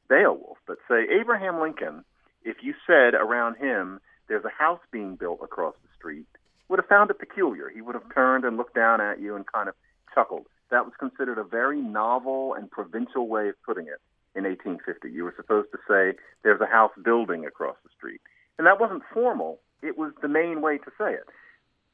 Beowulf, 0.08 0.58
but 0.66 0.78
say 0.88 1.04
Abraham 1.20 1.60
Lincoln, 1.60 2.04
if 2.44 2.56
you 2.62 2.74
said 2.86 3.14
around 3.14 3.56
him 3.56 4.00
there's 4.28 4.44
a 4.44 4.62
house 4.62 4.80
being 4.90 5.16
built 5.16 5.40
across 5.42 5.74
the 5.82 5.88
street, 5.96 6.26
would 6.68 6.78
have 6.78 6.88
found 6.88 7.10
it 7.10 7.18
peculiar. 7.18 7.68
He 7.68 7.82
would 7.82 7.94
have 7.94 8.14
turned 8.14 8.44
and 8.44 8.56
looked 8.56 8.74
down 8.74 9.00
at 9.00 9.20
you 9.20 9.36
and 9.36 9.44
kind 9.46 9.68
of 9.68 9.74
chuckled. 10.14 10.46
That 10.70 10.84
was 10.84 10.94
considered 10.98 11.38
a 11.38 11.44
very 11.44 11.80
novel 11.80 12.54
and 12.54 12.70
provincial 12.70 13.28
way 13.28 13.50
of 13.50 13.54
putting 13.64 13.86
it 13.86 14.00
in 14.34 14.44
1850. 14.44 15.10
You 15.10 15.24
were 15.24 15.34
supposed 15.36 15.68
to 15.72 15.78
say 15.88 16.18
there's 16.42 16.60
a 16.60 16.66
house 16.66 16.92
building 17.02 17.44
across 17.44 17.76
the 17.82 17.90
street. 17.96 18.20
And 18.58 18.66
that 18.66 18.80
wasn't 18.80 19.02
formal, 19.12 19.60
it 19.82 19.98
was 19.98 20.12
the 20.22 20.28
main 20.28 20.60
way 20.62 20.78
to 20.78 20.90
say 20.98 21.12
it. 21.12 21.26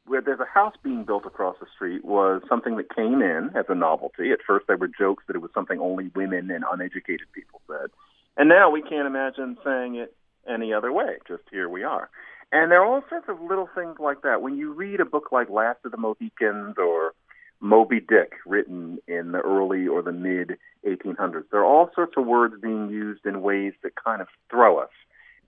Where 0.07 0.23
there's 0.23 0.41
a 0.41 0.47
house 0.53 0.75
being 0.83 1.05
built 1.05 1.27
across 1.27 1.57
the 1.61 1.67
street 1.75 2.05
was 2.05 2.43
something 2.49 2.77
that 2.77 2.95
came 2.95 3.21
in 3.21 3.51
as 3.55 3.67
a 3.69 3.75
novelty. 3.75 4.33
At 4.33 4.41
first, 4.47 4.67
there 4.67 4.77
were 4.77 4.89
jokes 4.89 5.25
that 5.27 5.37
it 5.37 5.43
was 5.43 5.51
something 5.55 5.81
only 5.81 6.11
women 6.15 6.51
and 6.51 6.65
uneducated 6.71 7.31
people 7.33 7.61
said. 7.67 7.91
And 8.37 8.49
now 8.49 8.71
we 8.71 8.83
can't 8.83 9.07
imagine 9.07 9.59
saying 9.65 9.97
it 9.97 10.15
any 10.49 10.73
other 10.73 10.93
way. 10.93 11.19
Just 11.27 11.43
here 11.51 11.69
we 11.69 11.83
are. 11.83 12.09
And 12.51 12.71
there 12.71 12.81
are 12.83 12.87
all 12.87 13.03
sorts 13.09 13.29
of 13.29 13.41
little 13.43 13.69
things 13.75 13.97
like 13.99 14.23
that. 14.23 14.41
When 14.41 14.57
you 14.57 14.73
read 14.73 15.01
a 15.01 15.05
book 15.05 15.31
like 15.31 15.51
Last 15.51 15.81
of 15.85 15.91
the 15.91 15.99
Mohicans 15.99 16.77
or 16.79 17.13
Moby 17.61 18.01
Dick, 18.01 18.33
written 18.47 18.99
in 19.09 19.33
the 19.33 19.41
early 19.41 19.87
or 19.87 20.03
the 20.03 20.13
mid 20.13 20.59
1800s. 20.87 21.45
There 21.51 21.61
are 21.61 21.65
all 21.65 21.91
sorts 21.95 22.15
of 22.17 22.27
words 22.27 22.55
being 22.61 22.89
used 22.89 23.27
in 23.27 23.43
ways 23.43 23.73
that 23.83 23.93
kind 23.97 24.21
of 24.21 24.29
throw 24.51 24.79
us. 24.79 24.91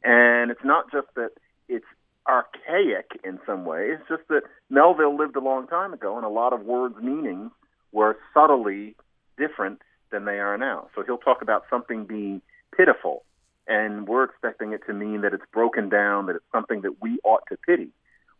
And 0.02 0.50
it's 0.50 0.64
not 0.64 0.90
just 0.90 1.06
that 1.14 1.30
it's 1.68 1.86
archaic 2.28 3.20
in 3.24 3.38
some 3.46 3.64
way, 3.64 3.90
it's 3.92 4.08
just 4.08 4.26
that 4.28 4.42
Melville 4.68 5.16
lived 5.16 5.36
a 5.36 5.40
long 5.40 5.66
time 5.66 5.92
ago, 5.92 6.16
and 6.16 6.24
a 6.24 6.28
lot 6.28 6.52
of 6.52 6.62
words' 6.62 6.96
meanings 7.00 7.50
were 7.92 8.16
subtly 8.34 8.96
different 9.38 9.80
than 10.10 10.24
they 10.24 10.38
are 10.38 10.58
now. 10.58 10.88
So 10.94 11.02
he'll 11.04 11.18
talk 11.18 11.42
about 11.42 11.64
something 11.70 12.04
being 12.04 12.42
pitiful, 12.76 13.24
and 13.66 14.08
we're 14.08 14.24
expecting 14.24 14.72
it 14.72 14.82
to 14.86 14.92
mean 14.92 15.20
that 15.22 15.32
it's 15.34 15.44
broken 15.52 15.88
down, 15.88 16.26
that 16.26 16.36
it's 16.36 16.52
something 16.52 16.82
that 16.82 17.00
we 17.00 17.18
ought 17.24 17.42
to 17.48 17.56
pity. 17.56 17.90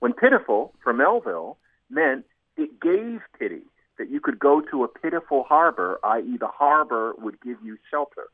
When 0.01 0.13
pitiful, 0.13 0.75
for 0.83 0.93
Melville, 0.93 1.59
meant 1.91 2.25
it 2.61 2.81
gave 2.81 3.21
pity 3.39 3.63
that 3.99 4.11
you 4.11 4.21
could 4.21 4.39
go 4.39 4.61
to 4.71 4.85
a 4.85 4.89
pitiful 4.89 5.45
harbor, 5.45 5.99
i.e., 6.05 6.37
the 6.39 6.47
harbor 6.47 7.15
would 7.19 7.41
give 7.43 7.59
you 7.63 7.77
shelter. 7.91 8.25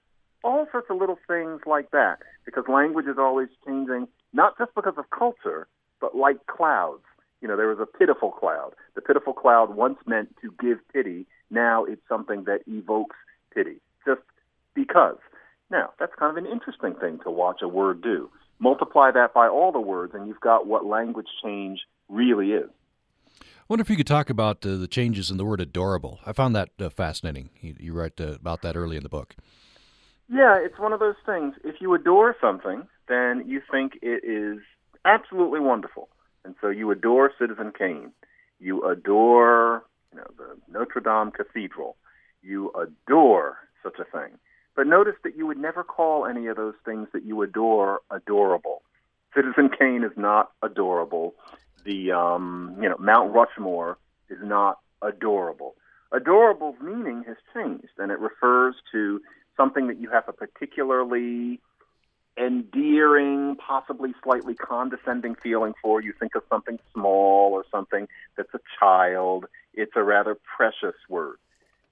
All 0.45 0.67
sorts 0.71 0.89
of 0.91 0.99
little 0.99 1.19
things 1.27 1.62
like 1.67 1.91
that, 1.91 2.19
because 2.45 2.65
language 2.69 3.07
is 3.07 3.19
always 3.19 3.49
changing, 3.67 4.07
not 4.33 4.57
just 4.59 4.75
because 4.75 4.95
of 4.97 5.11
culture, 5.11 5.67
but 6.01 6.15
like 6.15 6.47
clouds. 6.47 7.03
You 7.41 7.49
know, 7.49 7.57
there 7.57 7.69
was 7.69 7.81
a 7.81 7.99
pitiful 7.99 8.31
cloud. 8.31 8.75
The 8.95 9.01
pitiful 9.01 9.33
cloud 9.33 9.75
once 9.75 9.99
meant 10.07 10.35
to 10.43 10.55
give 10.61 10.79
pity. 10.93 11.27
Now 11.51 11.85
it's 11.85 12.03
something 12.09 12.45
that 12.45 12.61
evokes 12.67 13.17
pity, 13.53 13.81
just 14.07 14.23
because. 14.75 15.19
Now, 15.71 15.91
that's 15.99 16.12
kind 16.17 16.37
of 16.37 16.45
an 16.45 16.51
interesting 16.51 16.95
thing 16.95 17.19
to 17.25 17.31
watch 17.31 17.61
a 17.62 17.69
word 17.69 18.03
do. 18.03 18.31
Multiply 18.61 19.11
that 19.11 19.35
by 19.35 19.49
all 19.49 19.73
the 19.73 19.81
words, 19.81 20.15
and 20.15 20.29
you've 20.29 20.41
got 20.41 20.67
what 20.67 20.85
language 20.85 21.27
change 21.43 21.81
really 22.09 22.53
is. 22.53 22.71
Wonder 23.68 23.83
if 23.83 23.90
you 23.90 23.96
could 23.96 24.07
talk 24.07 24.31
about 24.31 24.64
uh, 24.64 24.76
the 24.76 24.87
changes 24.87 25.29
in 25.29 25.38
the 25.38 25.44
word 25.44 25.61
adorable. 25.61 26.20
I 26.24 26.33
found 26.33 26.55
that 26.55 26.68
uh, 26.79 26.88
fascinating. 26.88 27.50
You, 27.61 27.74
you 27.81 27.92
write 27.94 28.20
uh, 28.20 28.35
about 28.35 28.62
that 28.62 28.76
early 28.76 28.96
in 28.96 29.02
the 29.02 29.09
book. 29.09 29.35
Yeah, 30.29 30.57
it's 30.57 30.79
one 30.79 30.92
of 30.92 31.00
those 31.00 31.16
things. 31.24 31.55
If 31.64 31.81
you 31.81 31.92
adore 31.94 32.37
something, 32.40 32.87
then 33.09 33.42
you 33.44 33.61
think 33.68 33.98
it 34.02 34.22
is 34.24 34.62
absolutely 35.05 35.59
wonderful. 35.59 36.09
And 36.44 36.55
so 36.61 36.68
you 36.68 36.92
adore 36.92 37.33
Citizen 37.40 37.72
Kane. 37.76 38.12
You 38.61 38.88
adore 38.88 39.83
you 40.12 40.18
know, 40.18 40.26
the 40.38 40.57
Notre 40.72 41.00
Dame 41.00 41.33
Cathedral. 41.33 41.96
You 42.42 42.70
adore 42.70 43.59
such 43.83 43.98
a 43.98 44.05
thing. 44.05 44.38
But 44.76 44.87
notice 44.87 45.16
that 45.24 45.37
you 45.37 45.44
would 45.44 45.59
never 45.59 45.83
call 45.83 46.24
any 46.24 46.46
of 46.46 46.57
those 46.57 46.74
things 46.85 47.09
that 47.12 47.24
you 47.24 47.42
adore 47.42 48.00
adorable. 48.12 48.83
Citizen 49.35 49.70
Kane 49.76 50.05
is 50.05 50.16
not 50.16 50.52
adorable 50.62 51.35
the 51.87 52.12
um, 52.12 52.77
you 52.81 52.88
know 52.88 52.96
Mount 52.99 53.33
Rushmore 53.33 53.96
is 54.29 54.38
not 54.42 54.79
adorable. 55.01 55.75
Adorable's 56.12 56.77
meaning 56.83 57.25
has 57.27 57.37
changed, 57.55 57.94
and 57.99 58.12
it 58.12 58.18
refers 58.18 58.75
to 58.92 59.20
something 59.57 59.87
that 59.87 59.99
you 59.99 60.11
have 60.11 60.25
a 60.29 60.33
particularly 60.33 61.61
endearing, 62.38 63.57
possibly 63.57 64.12
slightly 64.22 64.55
condescending 64.55 65.35
feeling 65.42 65.72
for. 65.81 66.03
You 66.03 66.12
think 66.18 66.35
of 66.35 66.42
something 66.51 66.79
small 66.92 67.53
or 67.53 67.64
something 67.70 68.09
that's 68.37 68.53
a 68.55 68.61
child. 68.79 69.46
It's 69.75 69.92
a 69.96 70.03
rather 70.03 70.37
precious 70.57 70.96
word. 71.09 71.37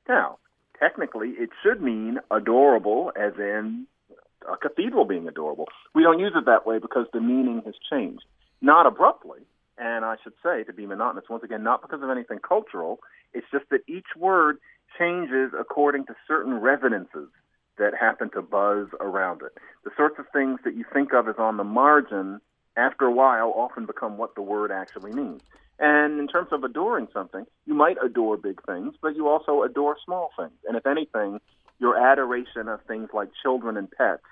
Now, 0.08 0.38
technically, 0.78 1.30
it 1.30 1.50
should 1.62 1.80
mean 1.80 2.18
adorable, 2.30 3.12
as 3.16 3.32
in 3.38 3.86
a 4.50 4.56
cathedral 4.56 5.06
being 5.06 5.26
adorable. 5.28 5.68
We 5.94 6.02
don't 6.02 6.18
use 6.18 6.32
it 6.36 6.44
that 6.46 6.66
way 6.66 6.78
because 6.78 7.06
the 7.12 7.20
meaning 7.20 7.62
has 7.64 7.74
changed. 7.90 8.24
Not 8.60 8.86
abruptly, 8.86 9.40
and 9.78 10.04
I 10.04 10.16
should 10.22 10.34
say, 10.42 10.64
to 10.64 10.72
be 10.72 10.86
monotonous, 10.86 11.28
once 11.28 11.44
again, 11.44 11.62
not 11.62 11.82
because 11.82 12.02
of 12.02 12.10
anything 12.10 12.38
cultural, 12.38 13.00
it's 13.32 13.46
just 13.50 13.68
that 13.70 13.80
each 13.88 14.06
word 14.16 14.58
changes 14.98 15.52
according 15.58 16.06
to 16.06 16.14
certain 16.28 16.54
resonances 16.60 17.28
that 17.78 17.92
happen 17.98 18.30
to 18.30 18.42
buzz 18.42 18.86
around 19.00 19.42
it. 19.42 19.52
The 19.84 19.90
sorts 19.96 20.18
of 20.18 20.26
things 20.32 20.60
that 20.64 20.76
you 20.76 20.84
think 20.92 21.12
of 21.12 21.28
as 21.28 21.34
on 21.38 21.56
the 21.56 21.64
margin, 21.64 22.40
after 22.76 23.06
a 23.06 23.12
while, 23.12 23.52
often 23.56 23.86
become 23.86 24.16
what 24.16 24.34
the 24.36 24.42
word 24.42 24.70
actually 24.70 25.12
means. 25.12 25.42
And 25.80 26.20
in 26.20 26.28
terms 26.28 26.48
of 26.52 26.62
adoring 26.62 27.08
something, 27.12 27.46
you 27.66 27.74
might 27.74 27.96
adore 28.04 28.36
big 28.36 28.64
things, 28.64 28.94
but 29.02 29.16
you 29.16 29.26
also 29.26 29.62
adore 29.62 29.96
small 30.04 30.30
things. 30.38 30.52
And 30.68 30.76
if 30.76 30.86
anything, 30.86 31.40
your 31.80 31.98
adoration 31.98 32.68
of 32.68 32.80
things 32.86 33.08
like 33.12 33.30
children 33.42 33.76
and 33.76 33.90
pets 33.90 34.22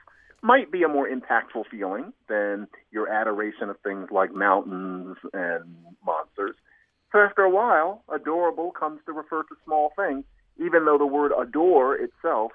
might 0.42 0.72
be 0.72 0.82
a 0.82 0.88
more 0.88 1.08
impactful 1.08 1.64
feeling 1.70 2.12
than 2.28 2.66
your 2.90 3.08
adoration 3.08 3.70
of 3.70 3.76
things 3.80 4.08
like 4.10 4.34
mountains 4.34 5.16
and 5.32 5.76
monsters. 6.04 6.56
So 7.12 7.20
after 7.20 7.42
a 7.42 7.50
while, 7.50 8.02
adorable 8.12 8.72
comes 8.72 9.00
to 9.06 9.12
refer 9.12 9.42
to 9.42 9.54
small 9.64 9.92
things, 9.96 10.24
even 10.58 10.84
though 10.84 10.98
the 10.98 11.06
word 11.06 11.32
adore 11.38 11.96
itself 11.96 12.52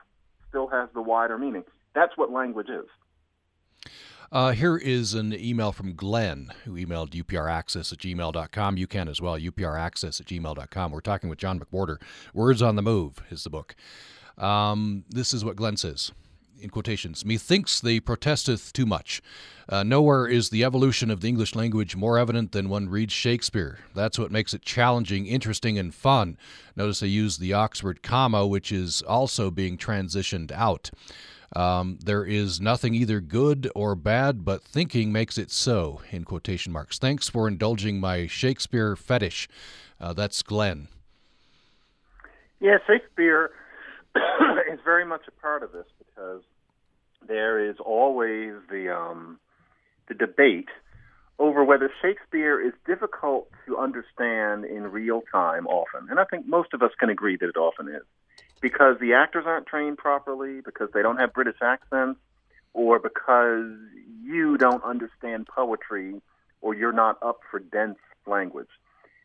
still 0.50 0.68
has 0.68 0.90
the 0.94 1.02
wider 1.02 1.38
meaning. 1.38 1.64
That's 1.96 2.18
what 2.18 2.32
language 2.32 2.70
is. 2.70 2.86
Uh, 4.30 4.52
here 4.52 4.76
is 4.76 5.14
an 5.14 5.34
email 5.34 5.72
from 5.72 5.96
Glenn, 5.96 6.52
who 6.66 6.74
emailed 6.74 7.12
upraccess 7.12 7.94
at 7.94 8.00
gmail.com. 8.00 8.78
You 8.78 8.88
can 8.88 9.08
as 9.08 9.22
well, 9.22 9.40
upraccess 9.40 10.20
at 10.20 10.28
gmail.com. 10.28 10.92
We're 10.92 11.00
talking 11.00 11.30
with 11.30 11.40
John 11.40 11.60
McWhorter. 11.60 12.02
Words 12.34 12.62
on 12.62 12.76
the 12.76 12.82
Move 12.82 13.24
is 13.30 13.46
the 13.46 13.50
book. 13.50 13.76
Um, 14.38 15.06
this 15.10 15.34
is 15.34 15.46
what 15.46 15.56
Glenn 15.56 15.78
says. 15.78 16.12
In 16.62 16.70
quotations, 16.70 17.26
methinks 17.26 17.80
they 17.80 18.00
protesteth 18.00 18.74
too 18.74 18.86
much. 18.86 19.22
Uh, 19.70 19.84
nowhere 19.84 20.28
is 20.28 20.50
the 20.50 20.64
evolution 20.64 21.12
of 21.12 21.22
the 21.22 21.28
English 21.28 21.56
language 21.56 21.96
more 21.96 22.18
evident 22.18 22.52
than 22.52 22.70
one 22.70 22.88
reads 22.88 23.14
Shakespeare. 23.14 23.80
That's 23.94 24.18
what 24.18 24.32
makes 24.32 24.54
it 24.54 24.62
challenging, 24.62 25.26
interesting, 25.26 25.78
and 25.78 25.94
fun. 25.94 26.38
Notice 26.76 27.04
I 27.04 27.08
use 27.08 27.38
the 27.38 27.54
Oxford 27.54 28.02
comma, 28.02 28.48
which 28.48 28.72
is 28.72 29.02
also 29.02 29.52
being 29.52 29.78
transitioned 29.78 30.52
out. 30.52 30.90
Um, 31.56 31.98
there 32.04 32.26
is 32.26 32.60
nothing 32.60 32.94
either 32.94 33.22
good 33.22 33.70
or 33.74 33.96
bad, 33.96 34.44
but 34.44 34.64
thinking 34.64 35.12
makes 35.12 35.38
it 35.38 35.52
so, 35.52 36.02
in 36.12 36.24
quotation 36.24 36.74
marks. 36.74 37.00
Thanks 37.00 37.30
for 37.30 37.48
indulging 37.48 38.00
my 38.00 38.28
Shakespeare 38.28 38.96
fetish. 38.96 39.48
Uh, 40.00 40.14
that's 40.14 40.42
Glenn. 40.44 40.90
Yeah, 42.60 42.78
Shakespeare 42.86 43.52
is 44.72 44.80
very 44.84 45.06
much 45.06 45.22
a 45.28 45.42
part 45.42 45.64
of 45.64 45.72
this 45.72 45.86
because 46.18 46.42
there 47.28 47.70
is 47.70 47.76
always 47.84 48.54
the 48.70 48.94
um, 48.96 49.40
the 50.08 50.14
debate 50.14 50.70
over 51.40 51.64
whether 51.64 51.92
Shakespeare 52.02 52.60
is 52.60 52.74
difficult 52.86 53.50
to 53.68 53.78
understand 53.78 54.66
in 54.66 54.84
real 54.84 55.22
time 55.32 55.68
often. 55.68 56.10
And 56.10 56.20
I 56.20 56.24
think 56.24 56.48
most 56.48 56.74
of 56.74 56.82
us 56.82 56.92
can 57.00 57.10
agree 57.10 57.38
that 57.38 57.48
it 57.48 57.58
often 57.58 57.88
is 57.90 58.04
because 58.60 58.96
the 59.00 59.14
actors 59.14 59.44
aren't 59.46 59.68
trained 59.68 60.00
properly, 60.00 60.62
because 60.62 60.90
they 60.94 61.04
don't 61.04 61.18
have 61.18 61.34
British 61.34 61.58
accents, 61.62 62.20
or 62.74 62.98
because 62.98 63.72
you 64.24 64.58
don't 64.58 64.84
understand 64.84 65.48
poetry 65.48 66.22
or 66.62 66.74
you're 66.74 66.92
not 66.92 67.22
up 67.22 67.42
for 67.52 67.60
dense 67.60 68.00
language. 68.26 68.70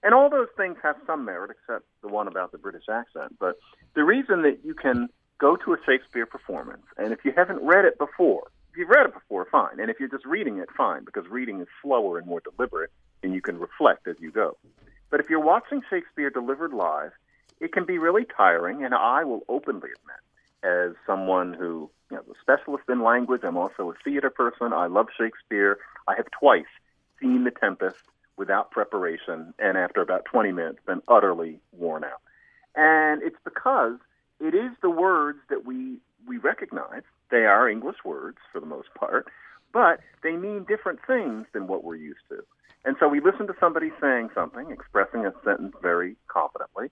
And 0.03 0.13
all 0.13 0.29
those 0.29 0.49
things 0.57 0.77
have 0.83 0.97
some 1.07 1.25
merit, 1.25 1.51
except 1.51 1.87
the 2.03 2.09
one 2.09 2.29
about 2.29 2.53
the 2.53 2.59
British 2.59 2.85
accent. 2.91 3.39
But 3.39 3.57
the 3.95 4.05
reason 4.05 4.43
that 4.43 4.59
you 4.65 4.75
can 4.75 5.09
go 5.43 5.57
to 5.57 5.73
a 5.73 5.77
Shakespeare 5.85 6.25
performance, 6.25 6.87
and 6.97 7.13
if 7.13 7.25
you 7.25 7.33
haven't 7.37 7.61
read 7.67 7.85
it 7.85 7.99
before, 7.99 8.45
if 8.71 8.79
you've 8.79 8.89
read 8.89 9.07
it 9.07 9.13
before, 9.13 9.45
fine. 9.51 9.81
And 9.81 9.91
if 9.91 9.99
you're 9.99 10.09
just 10.09 10.25
reading 10.25 10.59
it, 10.59 10.69
fine, 10.77 11.05
because 11.05 11.27
reading 11.29 11.61
is 11.61 11.67
slower 11.83 12.17
and 12.17 12.29
more 12.29 12.41
deliberate, 12.41 12.93
and 13.25 13.35
you 13.35 13.43
can 13.43 13.59
reflect 13.59 14.07
as 14.07 14.15
you 14.21 14.31
go. 14.31 14.57
But 15.11 15.19
if 15.19 15.29
you're 15.29 15.41
watching 15.41 15.83
Shakespeare 15.91 16.31
delivered 16.31 16.73
live, 16.73 17.11
it 17.59 17.73
can 17.73 17.85
be 17.85 17.99
really 17.99 18.25
tiring, 18.25 18.85
and 18.85 18.95
I 18.95 19.25
will 19.25 19.43
openly 19.49 19.91
admit, 19.99 20.23
as 20.63 20.95
someone 21.09 21.55
who, 21.55 21.91
you 22.09 22.17
know, 22.19 22.23
a 22.23 22.35
specialist 22.41 22.85
in 22.89 23.03
language, 23.03 23.41
I'm 23.43 23.57
also 23.57 23.91
a 23.91 23.95
theater 24.05 24.31
person. 24.31 24.73
I 24.73 24.87
love 24.87 25.09
Shakespeare. 25.19 25.79
I 26.07 26.15
have 26.17 26.31
twice 26.31 26.73
seen 27.21 27.43
The 27.43 27.51
Tempest 27.51 27.97
without 28.37 28.71
preparation, 28.71 29.55
and 29.59 29.77
after 29.77 30.03
about 30.03 30.25
20 30.25 30.53
minutes, 30.53 30.79
been 30.87 31.03
utterly 31.09 31.59
worn 31.73 32.05
out. 32.05 32.23
And 32.77 33.23
it's 33.25 33.37
because 33.45 33.99
it 34.43 34.55
is 34.55 34.73
the 34.83 34.91
words 34.91 35.39
that 35.49 35.65
we 35.65 35.99
we 36.27 36.37
recognize. 36.39 37.03
They 37.31 37.47
are 37.47 37.69
English 37.69 37.99
words 38.05 38.39
for 38.53 38.61
the 38.61 38.67
most 38.67 38.89
part, 38.95 39.27
but 39.73 40.01
they 40.23 40.33
mean 40.33 40.65
different 40.69 41.01
things 41.07 41.47
than 41.53 41.67
what 41.67 41.85
we're 41.85 41.97
used 41.97 42.27
to. 42.29 42.45
And 42.85 42.97
so 42.99 43.09
we 43.09 43.21
listen 43.21 43.47
to 43.47 43.55
somebody 43.61 43.91
saying 44.01 44.31
something, 44.35 44.71
expressing 44.71 45.25
a 45.25 45.33
sentence 45.45 45.75
very 45.81 46.17
confidently, 46.27 46.91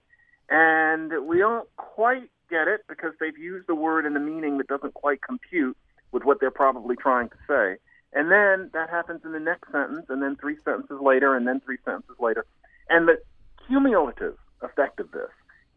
and 0.48 1.12
we 1.26 1.38
don't 1.38 1.68
quite 1.76 2.30
get 2.48 2.68
it 2.68 2.82
because 2.88 3.12
they've 3.18 3.38
used 3.38 3.66
the 3.66 3.74
word 3.74 4.06
in 4.06 4.16
a 4.16 4.20
meaning 4.20 4.58
that 4.58 4.68
doesn't 4.68 4.94
quite 4.94 5.20
compute 5.22 5.76
with 6.12 6.24
what 6.24 6.38
they're 6.40 6.50
probably 6.50 6.96
trying 6.96 7.28
to 7.28 7.36
say. 7.48 7.76
And 8.12 8.30
then 8.30 8.70
that 8.72 8.90
happens 8.90 9.22
in 9.24 9.32
the 9.32 9.40
next 9.40 9.70
sentence, 9.70 10.06
and 10.08 10.22
then 10.22 10.36
three 10.36 10.56
sentences 10.64 10.98
later, 11.00 11.36
and 11.36 11.46
then 11.46 11.60
three 11.60 11.78
sentences 11.84 12.16
later. 12.20 12.44
And 12.88 13.08
the 13.08 13.20
cumulative 13.66 14.36
effect 14.62 14.98
of 14.98 15.10
this 15.12 15.30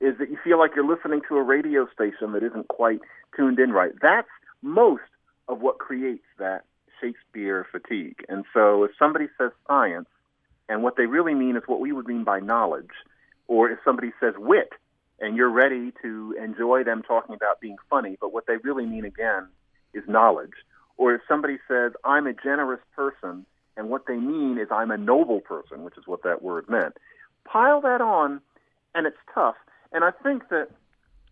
is 0.03 0.17
that 0.19 0.29
you 0.29 0.37
feel 0.43 0.59
like 0.59 0.71
you're 0.75 0.85
listening 0.87 1.21
to 1.29 1.37
a 1.37 1.41
radio 1.41 1.87
station 1.93 2.33
that 2.33 2.43
isn't 2.43 2.67
quite 2.67 2.99
tuned 3.35 3.57
in 3.57 3.71
right. 3.71 3.93
That's 4.01 4.27
most 4.61 5.03
of 5.47 5.61
what 5.61 5.77
creates 5.79 6.25
that 6.39 6.65
Shakespeare 6.99 7.65
fatigue. 7.71 8.17
And 8.27 8.43
so 8.53 8.83
if 8.83 8.91
somebody 8.99 9.27
says 9.37 9.51
science, 9.67 10.07
and 10.69 10.83
what 10.83 10.95
they 10.97 11.05
really 11.05 11.33
mean 11.33 11.55
is 11.55 11.63
what 11.67 11.79
we 11.79 11.91
would 11.91 12.07
mean 12.07 12.23
by 12.23 12.39
knowledge, 12.39 12.91
or 13.47 13.69
if 13.69 13.79
somebody 13.85 14.11
says 14.19 14.33
wit, 14.37 14.69
and 15.19 15.37
you're 15.37 15.49
ready 15.49 15.93
to 16.01 16.35
enjoy 16.41 16.83
them 16.83 17.01
talking 17.01 17.35
about 17.35 17.61
being 17.61 17.77
funny, 17.89 18.17
but 18.19 18.33
what 18.33 18.45
they 18.47 18.57
really 18.63 18.85
mean 18.85 19.05
again 19.05 19.47
is 19.93 20.03
knowledge, 20.07 20.53
or 20.97 21.13
if 21.13 21.21
somebody 21.27 21.57
says, 21.67 21.93
I'm 22.03 22.27
a 22.27 22.33
generous 22.33 22.81
person, 22.95 23.45
and 23.77 23.89
what 23.89 24.05
they 24.07 24.17
mean 24.17 24.57
is 24.57 24.67
I'm 24.71 24.91
a 24.91 24.97
noble 24.97 25.39
person, 25.39 25.83
which 25.83 25.97
is 25.97 26.03
what 26.07 26.23
that 26.23 26.41
word 26.41 26.65
meant, 26.69 26.97
pile 27.45 27.81
that 27.81 28.01
on, 28.01 28.41
and 28.95 29.07
it's 29.07 29.17
tough. 29.33 29.55
And 29.93 30.03
I 30.03 30.11
think 30.11 30.49
that 30.49 30.69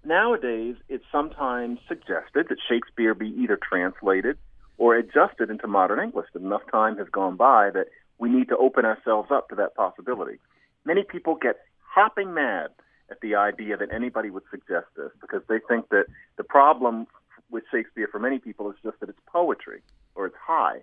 nowadays 0.05 0.75
it's 0.87 1.03
sometimes 1.11 1.79
suggested 1.87 2.47
that 2.49 2.57
Shakespeare 2.69 3.13
be 3.13 3.29
either 3.29 3.57
translated 3.57 4.37
or 4.77 4.95
adjusted 4.95 5.49
into 5.49 5.67
modern 5.67 5.99
English. 5.99 6.27
Enough 6.35 6.61
time 6.71 6.97
has 6.97 7.07
gone 7.11 7.35
by 7.35 7.71
that 7.71 7.87
we 8.19 8.29
need 8.29 8.49
to 8.49 8.57
open 8.57 8.85
ourselves 8.85 9.29
up 9.31 9.49
to 9.49 9.55
that 9.55 9.75
possibility. 9.75 10.39
Many 10.85 11.03
people 11.03 11.35
get 11.35 11.57
hopping 11.81 12.33
mad 12.33 12.69
at 13.09 13.19
the 13.21 13.35
idea 13.35 13.75
that 13.77 13.91
anybody 13.93 14.29
would 14.29 14.43
suggest 14.49 14.87
this 14.95 15.11
because 15.19 15.41
they 15.49 15.59
think 15.67 15.89
that 15.89 16.05
the 16.37 16.43
problem 16.43 17.07
with 17.49 17.63
Shakespeare 17.71 18.07
for 18.09 18.19
many 18.19 18.39
people 18.39 18.69
is 18.69 18.77
just 18.83 18.99
that 19.01 19.09
it's 19.09 19.19
poetry 19.27 19.81
or 20.15 20.25
it's 20.27 20.37
high. 20.41 20.81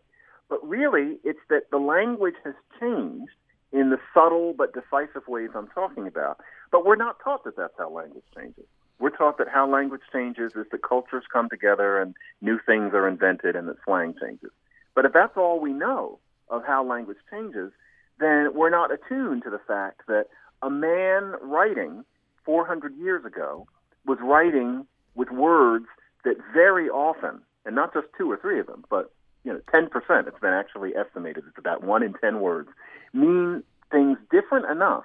But 0.49 0.67
really, 0.67 1.19
it's 1.25 1.41
that 1.49 1.71
the 1.71 1.79
language 1.79 2.35
has 2.45 2.55
changed 2.79 3.33
in 3.73 3.91
the 3.91 3.99
subtle 4.15 4.55
but 4.57 4.75
decisive 4.75 5.27
ways 5.27 5.51
I'm 5.55 5.69
talking 5.69 6.07
about. 6.07 6.41
But 6.71 6.85
we're 6.85 6.97
not 6.97 7.17
taught 7.23 7.45
that 7.45 7.57
that's 7.57 7.75
how 7.79 7.91
language 7.91 8.25
changes. 8.35 8.65
We're 8.99 9.11
taught 9.11 9.39
that 9.39 9.49
how 9.49 9.71
language 9.71 10.03
changes 10.13 10.53
is 10.57 10.67
that 10.71 10.83
cultures 10.83 11.25
come 11.33 11.49
together 11.49 12.01
and 12.01 12.15
new 12.41 12.59
things 12.65 12.93
are 12.95 13.07
invented 13.07 13.55
and 13.55 13.69
that 13.69 13.77
slang 13.85 14.15
changes. 14.21 14.51
But 14.95 15.05
if 15.05 15.13
that's 15.13 15.37
all 15.37 15.61
we 15.61 15.73
know 15.73 16.19
of 16.49 16.65
how 16.65 16.85
language 16.85 17.19
changes, 17.31 17.71
then 18.19 18.51
we're 18.55 18.71
not 18.71 18.91
attuned 18.93 19.45
to 19.45 19.51
the 19.51 19.61
fact 19.61 20.03
that 20.09 20.27
a 20.63 20.71
man 20.71 21.35
writing 21.41 22.05
400 22.45 22.97
years 22.97 23.25
ago 23.25 23.67
was 24.05 24.19
writing 24.21 24.87
with 25.15 25.31
words 25.31 25.87
that 26.25 26.37
very 26.53 26.89
often, 26.89 27.41
and 27.65 27.77
not 27.77 27.95
just 27.95 28.07
two 28.17 28.31
or 28.31 28.37
three 28.37 28.59
of 28.59 28.67
them, 28.67 28.85
but 28.91 29.13
you 29.45 29.53
know, 29.53 29.61
10%, 29.73 29.89
it's 30.27 30.41
been 30.41 30.53
actually 30.53 30.97
estimated, 30.97 31.45
it's 31.47 31.59
about 31.59 31.85
one 31.85 32.03
in 32.03 32.15
10 32.15 32.41
words, 32.41 32.69
mean 33.13 33.63
things 33.91 34.19
different 34.31 34.67
enough 34.67 35.05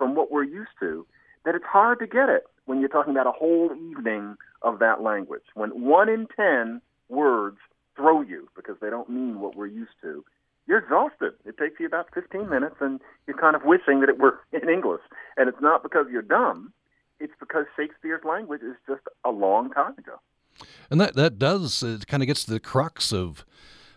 from 0.00 0.14
what 0.14 0.32
we're 0.32 0.42
used 0.42 0.70
to 0.80 1.06
that 1.44 1.54
it's 1.54 1.64
hard 1.66 1.98
to 1.98 2.06
get 2.06 2.30
it 2.30 2.46
when 2.64 2.80
you're 2.80 2.88
talking 2.88 3.12
about 3.12 3.26
a 3.26 3.32
whole 3.32 3.70
evening 3.90 4.34
of 4.62 4.78
that 4.78 5.02
language. 5.02 5.42
When 5.52 5.82
one 5.82 6.08
in 6.08 6.26
10 6.34 6.80
words 7.10 7.58
throw 7.96 8.22
you 8.22 8.48
because 8.56 8.76
they 8.80 8.88
don't 8.88 9.10
mean 9.10 9.40
what 9.40 9.56
we're 9.56 9.66
used 9.66 9.92
to, 10.00 10.24
you're 10.66 10.78
exhausted. 10.78 11.34
It 11.44 11.58
takes 11.58 11.78
you 11.78 11.86
about 11.86 12.06
15 12.14 12.48
minutes 12.48 12.76
and 12.80 12.98
you're 13.26 13.36
kind 13.36 13.54
of 13.54 13.62
wishing 13.62 14.00
that 14.00 14.08
it 14.08 14.18
were 14.18 14.40
in 14.54 14.70
English. 14.70 15.02
And 15.36 15.50
it's 15.50 15.60
not 15.60 15.82
because 15.82 16.06
you're 16.10 16.22
dumb, 16.22 16.72
it's 17.18 17.34
because 17.38 17.66
Shakespeare's 17.76 18.24
language 18.24 18.62
is 18.62 18.76
just 18.88 19.02
a 19.26 19.30
long 19.30 19.70
time 19.70 19.92
ago. 19.98 20.18
And 20.90 20.98
that 20.98 21.14
that 21.16 21.38
does 21.38 21.82
it 21.82 22.06
kind 22.06 22.22
of 22.22 22.26
gets 22.26 22.44
to 22.44 22.50
the 22.52 22.60
crux 22.60 23.12
of 23.12 23.44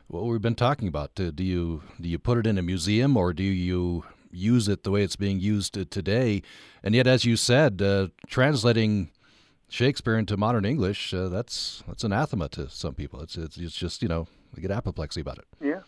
what 0.07 0.25
we've 0.25 0.41
been 0.41 0.55
talking 0.55 0.87
about. 0.87 1.11
Uh, 1.17 1.31
do 1.31 1.43
you 1.43 1.83
do 1.99 2.09
you 2.09 2.19
put 2.19 2.37
it 2.37 2.45
in 2.45 2.57
a 2.57 2.61
museum 2.61 3.15
or 3.15 3.31
do 3.31 3.43
you 3.43 4.03
use 4.33 4.67
it 4.67 4.83
the 4.83 4.91
way 4.91 5.03
it's 5.03 5.15
being 5.15 5.39
used 5.39 5.73
today? 5.91 6.41
And 6.83 6.95
yet, 6.95 7.07
as 7.07 7.25
you 7.25 7.35
said, 7.35 7.81
uh, 7.81 8.07
translating 8.27 9.09
Shakespeare 9.69 10.17
into 10.17 10.37
modern 10.37 10.65
English 10.65 11.13
uh, 11.13 11.29
that's 11.29 11.83
that's 11.87 12.03
anathema 12.03 12.47
to 12.49 12.69
some 12.69 12.93
people. 12.93 13.21
It's, 13.21 13.35
it's 13.35 13.57
it's 13.57 13.75
just 13.75 14.01
you 14.01 14.07
know 14.07 14.27
they 14.53 14.61
get 14.61 14.71
apoplexy 14.71 15.21
about 15.21 15.39
it. 15.39 15.45
Yeah, 15.59 15.81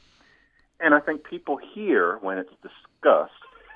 and 0.79 0.93
I 0.93 0.99
think 0.99 1.23
people 1.23 1.58
hear 1.58 2.17
when 2.21 2.38
it's 2.38 2.53
discussed 2.63 3.31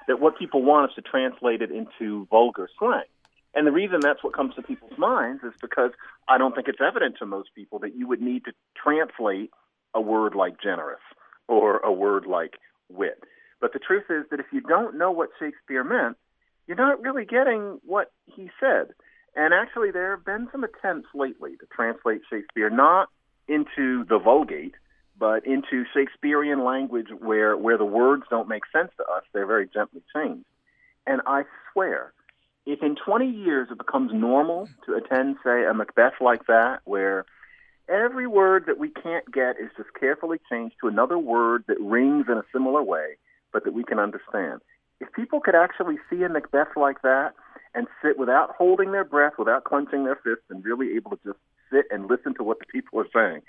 that 0.07 0.19
what 0.19 0.37
people 0.39 0.63
want 0.63 0.89
is 0.89 0.95
to 0.95 1.01
translate 1.03 1.61
it 1.61 1.69
into 1.69 2.25
vulgar 2.31 2.67
slang. 2.79 3.03
And 3.53 3.65
the 3.67 3.71
reason 3.71 3.99
that's 4.01 4.23
what 4.23 4.33
comes 4.33 4.55
to 4.55 4.61
people's 4.61 4.97
minds 4.97 5.43
is 5.43 5.53
because 5.61 5.91
I 6.27 6.37
don't 6.37 6.55
think 6.55 6.67
it's 6.67 6.81
evident 6.81 7.17
to 7.19 7.25
most 7.25 7.49
people 7.55 7.79
that 7.79 7.95
you 7.95 8.07
would 8.07 8.21
need 8.21 8.45
to 8.45 8.51
translate 8.75 9.51
a 9.93 10.01
word 10.01 10.35
like 10.35 10.61
generous 10.61 11.01
or 11.47 11.77
a 11.79 11.91
word 11.91 12.25
like 12.25 12.55
wit. 12.89 13.23
But 13.59 13.73
the 13.73 13.79
truth 13.79 14.05
is 14.09 14.25
that 14.31 14.39
if 14.39 14.47
you 14.51 14.61
don't 14.61 14.97
know 14.97 15.11
what 15.11 15.29
Shakespeare 15.39 15.83
meant, 15.83 16.17
you're 16.67 16.77
not 16.77 17.01
really 17.01 17.25
getting 17.25 17.79
what 17.85 18.11
he 18.25 18.49
said. 18.59 18.93
And 19.35 19.53
actually, 19.53 19.91
there 19.91 20.11
have 20.15 20.25
been 20.25 20.47
some 20.51 20.63
attempts 20.63 21.09
lately 21.13 21.57
to 21.57 21.65
translate 21.73 22.21
Shakespeare 22.29 22.69
not 22.69 23.09
into 23.47 24.05
the 24.05 24.19
Vulgate, 24.19 24.75
but 25.17 25.45
into 25.45 25.83
Shakespearean 25.93 26.63
language 26.63 27.07
where, 27.19 27.57
where 27.57 27.77
the 27.77 27.85
words 27.85 28.23
don't 28.29 28.47
make 28.47 28.63
sense 28.71 28.91
to 28.97 29.03
us. 29.03 29.23
They're 29.33 29.45
very 29.45 29.67
gently 29.67 30.01
changed. 30.15 30.45
And 31.05 31.21
I 31.25 31.43
swear, 31.73 32.13
if 32.65 32.81
in 32.81 32.95
20 32.95 33.27
years 33.27 33.67
it 33.71 33.77
becomes 33.77 34.11
normal 34.13 34.69
to 34.85 34.93
attend, 34.93 35.37
say, 35.43 35.65
a 35.65 35.73
Macbeth 35.73 36.21
like 36.21 36.45
that, 36.47 36.81
where 36.85 37.25
every 37.89 38.27
word 38.27 38.65
that 38.67 38.77
we 38.77 38.89
can't 38.89 39.29
get 39.31 39.59
is 39.59 39.71
just 39.75 39.89
carefully 39.99 40.37
changed 40.49 40.75
to 40.81 40.87
another 40.87 41.17
word 41.17 41.63
that 41.67 41.79
rings 41.79 42.25
in 42.29 42.37
a 42.37 42.43
similar 42.53 42.83
way, 42.83 43.17
but 43.51 43.63
that 43.63 43.73
we 43.73 43.83
can 43.83 43.99
understand. 43.99 44.61
If 44.99 45.11
people 45.13 45.39
could 45.39 45.55
actually 45.55 45.95
see 46.09 46.23
a 46.23 46.29
Macbeth 46.29 46.75
like 46.75 47.01
that 47.03 47.33
and 47.73 47.87
sit 48.01 48.17
without 48.17 48.55
holding 48.57 48.91
their 48.91 49.03
breath, 49.03 49.33
without 49.37 49.63
clenching 49.63 50.03
their 50.03 50.15
fists, 50.15 50.45
and 50.49 50.63
really 50.63 50.95
able 50.95 51.11
to 51.11 51.19
just 51.23 51.39
sit 51.71 51.85
and 51.91 52.09
listen 52.09 52.33
to 52.35 52.43
what 52.43 52.59
the 52.59 52.65
people 52.65 52.99
are 52.99 53.07
saying. 53.13 53.41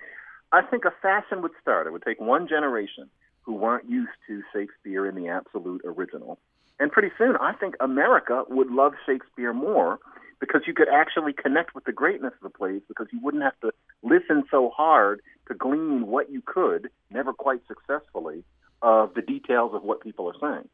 I 0.53 0.63
think 0.63 0.85
a 0.85 0.93
fashion 1.03 1.43
would 1.43 1.53
start. 1.61 1.87
It 1.87 1.93
would 1.93 2.03
take 2.03 2.21
one 2.21 2.49
generation 2.49 3.09
who 3.43 3.55
weren't 3.55 3.89
used 3.89 4.13
to 4.27 4.43
Shakespeare 4.53 5.07
in 5.07 5.15
the 5.15 5.29
absolute 5.29 5.83
original. 5.85 6.39
And 6.79 6.91
pretty 6.91 7.11
soon, 7.19 7.37
I 7.37 7.53
think 7.53 7.75
America 7.81 8.45
would 8.49 8.71
love 8.71 8.93
Shakespeare 9.07 9.53
more 9.53 9.99
because 10.41 10.63
you 10.67 10.75
could 10.75 10.89
actually 10.89 11.33
connect 11.33 11.75
with 11.75 11.85
the 11.85 11.93
greatness 11.93 12.33
of 12.43 12.53
the 12.53 12.59
plays 12.59 12.81
because 12.89 13.07
you 13.13 13.21
wouldn't 13.23 13.43
have 13.43 13.59
to 13.61 13.73
listen 14.03 14.45
so 14.51 14.71
hard 14.75 15.21
to 15.49 15.55
glean 15.55 16.07
what 16.07 16.31
you 16.31 16.43
could, 16.45 16.91
never 17.11 17.33
quite 17.33 17.61
successfully, 17.69 18.43
of 18.83 19.15
the 19.15 19.23
details 19.23 19.73
of 19.75 19.83
what 19.83 20.03
people 20.03 20.29
are 20.29 20.39
saying. 20.41 20.69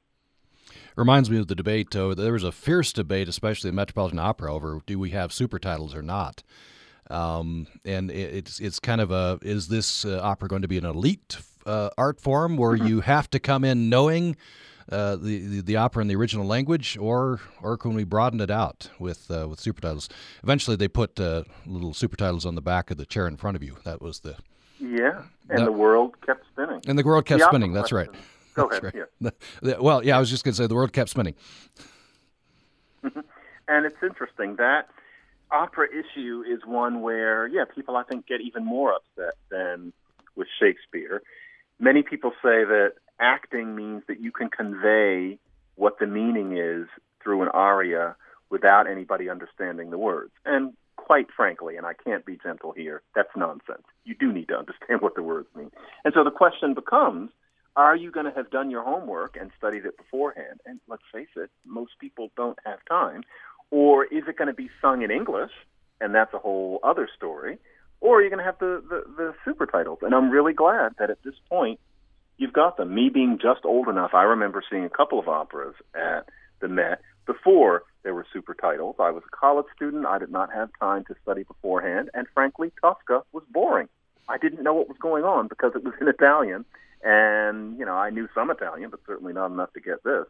Reminds 0.96 1.30
me 1.30 1.38
of 1.38 1.46
the 1.46 1.54
debate. 1.54 1.94
Uh, 1.94 2.14
there 2.14 2.32
was 2.32 2.42
a 2.42 2.52
fierce 2.52 2.92
debate, 2.92 3.28
especially 3.28 3.68
in 3.68 3.74
Metropolitan 3.74 4.18
Opera, 4.18 4.54
over 4.54 4.80
do 4.86 4.98
we 4.98 5.10
have 5.10 5.32
super 5.32 5.58
titles 5.58 5.94
or 5.94 6.02
not. 6.02 6.42
Um, 7.10 7.66
and 7.84 8.10
it, 8.10 8.34
it's 8.34 8.60
it's 8.60 8.80
kind 8.80 9.00
of 9.00 9.10
a 9.10 9.38
is 9.42 9.68
this 9.68 10.04
uh, 10.04 10.20
opera 10.22 10.48
going 10.48 10.62
to 10.62 10.68
be 10.68 10.78
an 10.78 10.86
elite 10.86 11.36
uh, 11.64 11.90
art 11.96 12.20
form 12.20 12.56
where 12.56 12.76
mm-hmm. 12.76 12.86
you 12.86 13.00
have 13.02 13.30
to 13.30 13.38
come 13.38 13.64
in 13.64 13.88
knowing 13.88 14.36
uh, 14.90 15.16
the, 15.16 15.46
the, 15.46 15.60
the 15.60 15.76
opera 15.76 16.00
in 16.00 16.08
the 16.08 16.16
original 16.16 16.46
language, 16.46 16.96
or 16.96 17.40
or 17.60 17.76
can 17.76 17.94
we 17.94 18.04
broaden 18.04 18.40
it 18.40 18.50
out 18.50 18.90
with 18.98 19.30
uh, 19.30 19.46
with 19.48 19.60
super 19.60 19.80
titles? 19.80 20.08
Eventually, 20.42 20.76
they 20.76 20.88
put 20.88 21.18
uh, 21.20 21.44
little 21.66 21.92
super 21.92 22.16
titles 22.16 22.46
on 22.46 22.54
the 22.54 22.62
back 22.62 22.90
of 22.90 22.96
the 22.96 23.06
chair 23.06 23.26
in 23.26 23.36
front 23.36 23.56
of 23.56 23.62
you. 23.62 23.76
That 23.84 24.00
was 24.00 24.20
the 24.20 24.36
yeah, 24.78 25.22
and 25.48 25.60
that, 25.60 25.64
the 25.64 25.72
world 25.72 26.14
kept 26.24 26.44
spinning. 26.52 26.82
And 26.86 26.98
the 26.98 27.04
world 27.04 27.26
kept 27.26 27.40
the 27.40 27.46
spinning. 27.46 27.72
That's 27.72 27.92
right. 27.92 28.08
Go 28.54 28.68
That's 28.70 28.82
ahead. 28.82 29.06
Right. 29.20 29.34
Yeah. 29.62 29.74
well, 29.78 30.04
yeah, 30.04 30.16
I 30.16 30.20
was 30.20 30.30
just 30.30 30.44
going 30.44 30.54
to 30.54 30.56
say 30.56 30.66
the 30.66 30.74
world 30.74 30.92
kept 30.92 31.10
spinning. 31.10 31.34
and 33.02 33.86
it's 33.86 34.02
interesting 34.02 34.56
that 34.56 34.88
opera 35.50 35.86
issue 35.88 36.42
is 36.48 36.60
one 36.64 37.02
where, 37.02 37.46
yeah, 37.46 37.64
people 37.64 37.96
I 37.96 38.02
think 38.02 38.26
get 38.26 38.40
even 38.40 38.64
more 38.64 38.94
upset 38.94 39.34
than 39.50 39.92
with 40.34 40.48
Shakespeare. 40.58 41.22
Many 41.78 42.02
people 42.02 42.30
say 42.42 42.64
that 42.64 42.92
acting 43.20 43.76
means 43.76 44.02
that 44.08 44.20
you 44.20 44.32
can 44.32 44.48
convey 44.48 45.38
what 45.76 45.98
the 45.98 46.06
meaning 46.06 46.56
is 46.56 46.88
through 47.22 47.42
an 47.42 47.48
aria 47.48 48.16
without 48.50 48.88
anybody 48.88 49.28
understanding 49.28 49.90
the 49.90 49.98
words. 49.98 50.32
And 50.44 50.72
quite 50.96 51.26
frankly, 51.36 51.76
and 51.76 51.86
I 51.86 51.92
can't 51.92 52.24
be 52.24 52.38
gentle 52.42 52.72
here, 52.72 53.02
that's 53.14 53.28
nonsense. 53.36 53.84
You 54.06 54.14
do 54.18 54.32
need 54.32 54.48
to 54.48 54.56
understand 54.56 55.00
what 55.02 55.14
the 55.14 55.22
words 55.22 55.48
mean. 55.54 55.70
And 56.04 56.14
so 56.14 56.24
the 56.24 56.30
question 56.30 56.72
becomes 56.72 57.30
are 57.76 57.94
you 57.94 58.10
going 58.10 58.24
to 58.24 58.32
have 58.32 58.50
done 58.50 58.70
your 58.70 58.82
homework 58.82 59.36
and 59.38 59.50
studied 59.58 59.84
it 59.84 59.98
beforehand? 59.98 60.60
And 60.64 60.80
let's 60.88 61.02
face 61.12 61.28
it, 61.36 61.50
most 61.66 61.92
people 62.00 62.30
don't 62.34 62.58
have 62.64 62.78
time. 62.88 63.22
Or 63.70 64.04
is 64.04 64.24
it 64.26 64.38
going 64.38 64.48
to 64.48 64.54
be 64.54 64.70
sung 64.80 65.02
in 65.02 65.10
English? 65.10 65.50
And 66.00 66.14
that's 66.14 66.32
a 66.32 66.38
whole 66.38 66.80
other 66.82 67.06
story. 67.14 67.58
Or 68.00 68.22
you're 68.22 68.24
you 68.24 68.30
going 68.30 68.38
to 68.38 68.44
have 68.44 68.58
the, 68.58 68.82
the, 68.88 69.04
the 69.16 69.34
super 69.44 69.66
titles? 69.66 69.98
And 70.00 70.14
I'm 70.14 70.30
really 70.30 70.54
glad 70.54 70.94
that 70.98 71.10
at 71.10 71.22
this 71.22 71.34
point, 71.50 71.78
you've 72.38 72.52
got 72.52 72.78
them. 72.78 72.94
Me 72.94 73.10
being 73.10 73.38
just 73.40 73.64
old 73.64 73.88
enough, 73.88 74.12
I 74.14 74.22
remember 74.22 74.62
seeing 74.70 74.84
a 74.84 74.90
couple 74.90 75.18
of 75.18 75.28
operas 75.28 75.74
at 75.94 76.28
the 76.60 76.68
Met 76.68 77.02
before 77.26 77.82
there 78.04 78.14
were 78.14 78.26
super 78.32 78.54
titles. 78.54 78.96
I 78.98 79.10
was 79.10 79.22
a 79.26 79.36
college 79.36 79.66
student. 79.74 80.06
I 80.06 80.18
did 80.18 80.30
not 80.30 80.52
have 80.52 80.70
time 80.80 81.04
to 81.06 81.14
study 81.22 81.42
beforehand. 81.42 82.08
And 82.14 82.26
frankly, 82.32 82.72
Tosca 82.80 83.22
was 83.32 83.42
boring. 83.50 83.88
I 84.28 84.38
didn't 84.38 84.62
know 84.62 84.74
what 84.74 84.88
was 84.88 84.98
going 84.98 85.24
on 85.24 85.48
because 85.48 85.72
it 85.74 85.84
was 85.84 85.94
in 86.00 86.08
Italian. 86.18 86.64
And, 87.02 87.78
you 87.78 87.84
know, 87.84 87.94
I 87.94 88.10
knew 88.10 88.28
some 88.34 88.50
Italian, 88.50 88.90
but 88.90 89.00
certainly 89.06 89.32
not 89.32 89.50
enough 89.50 89.72
to 89.74 89.80
get 89.80 90.02
this. 90.02 90.24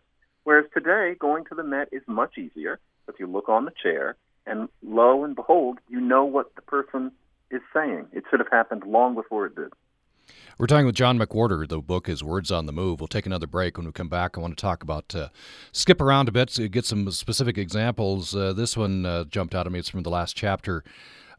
Whereas 0.44 0.66
today, 0.74 1.14
going 1.18 1.44
to 1.46 1.54
the 1.54 1.64
Met 1.64 1.88
is 1.92 2.02
much 2.06 2.38
easier. 2.38 2.78
If 3.08 3.18
you 3.18 3.26
look 3.26 3.48
on 3.48 3.64
the 3.64 3.72
chair, 3.82 4.16
and 4.46 4.68
lo 4.82 5.24
and 5.24 5.34
behold, 5.34 5.78
you 5.88 6.00
know 6.00 6.24
what 6.24 6.54
the 6.54 6.62
person 6.62 7.12
is 7.50 7.62
saying. 7.74 8.06
It 8.12 8.24
should 8.30 8.40
have 8.40 8.50
happened 8.50 8.84
long 8.86 9.14
before 9.14 9.46
it 9.46 9.56
did. 9.56 9.72
We're 10.58 10.66
talking 10.66 10.86
with 10.86 10.94
John 10.94 11.18
McWhorter. 11.18 11.68
The 11.68 11.80
book 11.80 12.08
is 12.08 12.24
Words 12.24 12.50
on 12.50 12.66
the 12.66 12.72
Move. 12.72 13.00
We'll 13.00 13.08
take 13.08 13.26
another 13.26 13.46
break. 13.46 13.76
When 13.76 13.86
we 13.86 13.92
come 13.92 14.08
back, 14.08 14.36
I 14.36 14.40
want 14.40 14.56
to 14.56 14.60
talk 14.60 14.82
about, 14.82 15.14
uh, 15.14 15.28
skip 15.72 16.00
around 16.00 16.28
a 16.28 16.32
bit 16.32 16.48
to 16.50 16.68
get 16.68 16.84
some 16.84 17.10
specific 17.10 17.58
examples. 17.58 18.34
Uh, 18.34 18.52
this 18.52 18.76
one 18.76 19.04
uh, 19.04 19.24
jumped 19.24 19.54
out 19.54 19.66
at 19.66 19.72
me. 19.72 19.78
It's 19.78 19.88
from 19.88 20.02
the 20.02 20.10
last 20.10 20.34
chapter. 20.34 20.82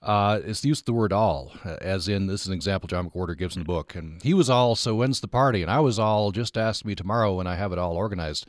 Uh, 0.01 0.39
it's 0.45 0.61
the 0.61 0.69
use 0.69 0.79
of 0.79 0.85
the 0.85 0.93
word 0.93 1.11
all, 1.11 1.51
as 1.81 2.07
in 2.07 2.27
this 2.27 2.41
is 2.41 2.47
an 2.47 2.53
example 2.53 2.87
John 2.87 3.09
McWhorter 3.09 3.37
gives 3.37 3.55
in 3.55 3.61
the 3.61 3.65
book. 3.65 3.95
And 3.95 4.21
he 4.21 4.33
was 4.33 4.49
all, 4.49 4.75
so 4.75 4.95
when's 4.95 5.21
the 5.21 5.27
party? 5.27 5.61
And 5.61 5.71
I 5.71 5.79
was 5.79 5.97
all, 5.99 6.31
just 6.31 6.57
ask 6.57 6.85
me 6.85 6.95
tomorrow 6.95 7.33
when 7.35 7.47
I 7.47 7.55
have 7.55 7.71
it 7.71 7.79
all 7.79 7.95
organized. 7.97 8.45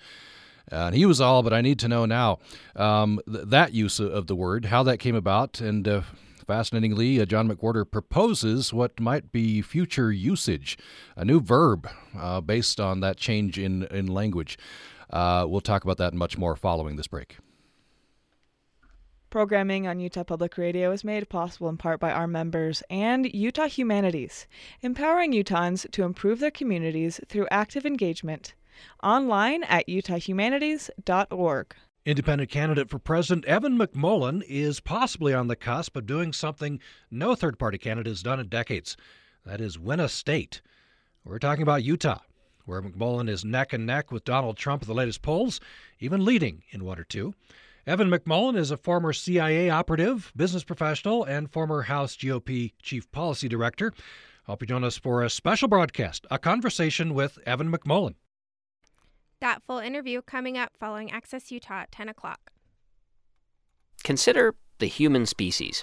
Uh, 0.71 0.87
and 0.87 0.95
he 0.95 1.07
was 1.07 1.21
all, 1.21 1.43
but 1.43 1.55
I 1.55 1.63
need 1.63 1.79
to 1.79 1.89
know 1.89 2.05
now. 2.05 2.39
Um, 2.77 3.21
th- 3.27 3.47
that 3.49 3.73
use 3.73 3.99
of 3.99 4.27
the 4.27 4.37
word, 4.37 4.67
how 4.67 4.83
that 4.83 4.99
came 4.99 5.15
about, 5.15 5.61
and 5.61 5.89
uh, 5.89 6.03
Fascinatingly, 6.49 7.21
uh, 7.21 7.27
John 7.27 7.47
McWhorter 7.47 7.85
proposes 7.89 8.73
what 8.73 8.99
might 8.99 9.33
be 9.33 9.61
future 9.61 10.11
usage, 10.11 10.79
a 11.15 11.23
new 11.23 11.41
verb 11.41 11.87
uh, 12.19 12.41
based 12.41 12.81
on 12.81 13.01
that 13.01 13.19
change 13.19 13.59
in, 13.59 13.83
in 13.91 14.07
language. 14.07 14.59
Uh, 15.11 15.45
we'll 15.47 15.61
talk 15.61 15.85
about 15.85 15.99
that 15.99 16.15
much 16.15 16.39
more 16.39 16.57
following 16.57 16.97
this 16.97 17.07
break. 17.07 17.37
Programming 19.31 19.87
on 19.87 20.01
Utah 20.01 20.25
Public 20.25 20.57
Radio 20.57 20.91
is 20.91 21.05
made 21.05 21.29
possible 21.29 21.69
in 21.69 21.77
part 21.77 22.01
by 22.01 22.11
our 22.11 22.27
members 22.27 22.83
and 22.89 23.31
Utah 23.35 23.69
Humanities, 23.69 24.47
empowering 24.81 25.33
Utahns 25.33 25.91
to 25.91 26.05
improve 26.05 26.41
their 26.41 26.51
communities 26.51 27.21
through 27.29 27.47
active 27.51 27.85
engagement. 27.85 28.55
Online 29.03 29.65
at 29.65 29.87
utahhumanities.org. 29.87 31.75
Independent 32.07 32.51
candidate 32.51 32.89
for 32.89 32.99
president 32.99 33.45
Evan 33.45 33.79
McMullin 33.79 34.43
is 34.49 34.81
possibly 34.81 35.35
on 35.35 35.49
the 35.49 35.57
cusp 35.57 35.95
of 35.95 36.07
doing 36.07 36.33
something 36.33 36.81
no 37.11 37.35
third 37.35 37.59
party 37.59 37.77
candidate 37.77 38.11
has 38.11 38.23
done 38.23 38.41
in 38.41 38.49
decades. 38.49 38.97
That 39.45 39.61
is 39.61 39.79
win 39.79 40.01
a 40.01 40.09
state. 40.09 40.63
We're 41.23 41.39
talking 41.39 41.63
about 41.63 41.85
Utah, 41.85 42.21
where 42.65 42.81
McMullin 42.81 43.29
is 43.29 43.45
neck 43.45 43.75
and 43.75 43.85
neck 43.85 44.11
with 44.11 44.25
Donald 44.25 44.57
Trump 44.57 44.81
at 44.85 44.89
the 44.89 44.95
latest 44.95 45.21
polls, 45.21 45.61
even 46.01 46.25
leading 46.25 46.63
in 46.71 46.87
one 46.87 46.99
or 46.99 47.05
two. 47.05 47.35
Evan 47.89 48.11
McMullin 48.11 48.55
is 48.55 48.71
a 48.71 48.77
former 48.77 49.15
CIA 49.15 49.71
operative, 49.71 50.31
business 50.37 50.63
professional, 50.63 51.25
and 51.25 51.51
former 51.51 51.81
House 51.81 52.15
GOP 52.17 52.75
chief 52.83 53.11
policy 53.13 53.49
director. 53.49 53.95
I 54.47 54.51
hope 54.51 54.61
you 54.61 54.67
join 54.67 54.85
us 54.85 54.99
for 54.99 55.23
a 55.23 55.31
special 55.31 55.69
broadcast, 55.69 56.27
a 56.31 56.39
conversation 56.39 57.15
with 57.15 57.39
Evan 57.47 57.73
McMullin. 57.73 58.17
That 59.41 59.63
full 59.63 59.79
interview 59.79 60.21
coming 60.21 60.59
up 60.59 60.73
following 60.79 61.11
Access 61.11 61.51
Utah 61.51 61.81
at 61.81 61.91
10 61.91 62.11
o'clock. 62.11 62.51
Consider 64.05 64.55
the 64.81 64.87
human 64.87 65.25
species. 65.25 65.83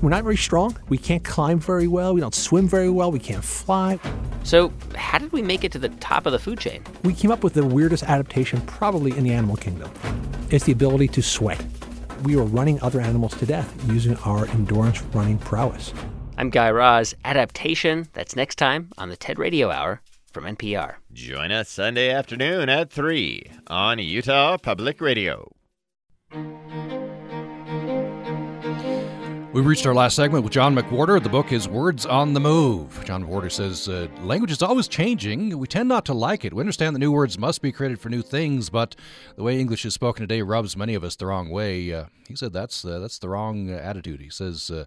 We're 0.00 0.08
not 0.08 0.22
very 0.22 0.38
strong. 0.38 0.78
We 0.88 0.96
can't 0.96 1.22
climb 1.22 1.60
very 1.60 1.86
well. 1.86 2.14
We 2.14 2.22
don't 2.22 2.34
swim 2.34 2.66
very 2.66 2.88
well. 2.88 3.12
We 3.12 3.18
can't 3.18 3.44
fly. 3.44 3.98
So, 4.42 4.72
how 4.94 5.18
did 5.18 5.32
we 5.32 5.42
make 5.42 5.64
it 5.64 5.72
to 5.72 5.78
the 5.78 5.90
top 5.90 6.24
of 6.24 6.32
the 6.32 6.38
food 6.38 6.60
chain? 6.60 6.82
We 7.04 7.12
came 7.12 7.30
up 7.30 7.44
with 7.44 7.52
the 7.52 7.66
weirdest 7.66 8.04
adaptation 8.04 8.62
probably 8.62 9.14
in 9.14 9.22
the 9.22 9.34
animal 9.34 9.56
kingdom. 9.56 9.90
It's 10.52 10.66
the 10.66 10.72
ability 10.72 11.08
to 11.08 11.22
sweat. 11.22 11.64
We 12.24 12.36
were 12.36 12.44
running 12.44 12.78
other 12.82 13.00
animals 13.00 13.34
to 13.36 13.46
death 13.46 13.74
using 13.90 14.16
our 14.18 14.46
endurance 14.48 15.00
running 15.14 15.38
prowess. 15.38 15.94
I'm 16.36 16.50
Guy 16.50 16.70
Raz. 16.70 17.14
Adaptation, 17.24 18.06
that's 18.12 18.36
next 18.36 18.56
time 18.56 18.90
on 18.98 19.08
the 19.08 19.16
TED 19.16 19.38
Radio 19.38 19.70
Hour 19.70 20.02
from 20.30 20.44
NPR. 20.44 20.96
Join 21.10 21.52
us 21.52 21.70
Sunday 21.70 22.10
afternoon 22.10 22.68
at 22.68 22.90
3 22.90 23.50
on 23.68 23.98
Utah 23.98 24.58
Public 24.58 25.00
Radio. 25.00 25.50
We've 29.52 29.66
reached 29.66 29.84
our 29.84 29.94
last 29.94 30.16
segment 30.16 30.44
with 30.44 30.52
John 30.54 30.74
McWhorter. 30.74 31.22
The 31.22 31.28
book 31.28 31.52
is 31.52 31.68
Words 31.68 32.06
on 32.06 32.32
the 32.32 32.40
Move. 32.40 33.04
John 33.04 33.22
McWhorter 33.22 33.52
says 33.52 33.86
uh, 33.86 34.08
language 34.22 34.50
is 34.50 34.62
always 34.62 34.88
changing. 34.88 35.58
We 35.58 35.66
tend 35.66 35.90
not 35.90 36.06
to 36.06 36.14
like 36.14 36.46
it. 36.46 36.54
We 36.54 36.60
understand 36.60 36.96
that 36.96 37.00
new 37.00 37.12
words 37.12 37.38
must 37.38 37.60
be 37.60 37.70
created 37.70 38.00
for 38.00 38.08
new 38.08 38.22
things, 38.22 38.70
but 38.70 38.96
the 39.36 39.42
way 39.42 39.60
English 39.60 39.84
is 39.84 39.92
spoken 39.92 40.22
today 40.22 40.40
rubs 40.40 40.74
many 40.74 40.94
of 40.94 41.04
us 41.04 41.16
the 41.16 41.26
wrong 41.26 41.50
way. 41.50 41.92
Uh, 41.92 42.06
he 42.26 42.34
said 42.34 42.54
that's 42.54 42.82
uh, 42.82 42.98
that's 42.98 43.18
the 43.18 43.28
wrong 43.28 43.68
attitude. 43.68 44.22
He 44.22 44.30
says 44.30 44.70
uh, 44.70 44.86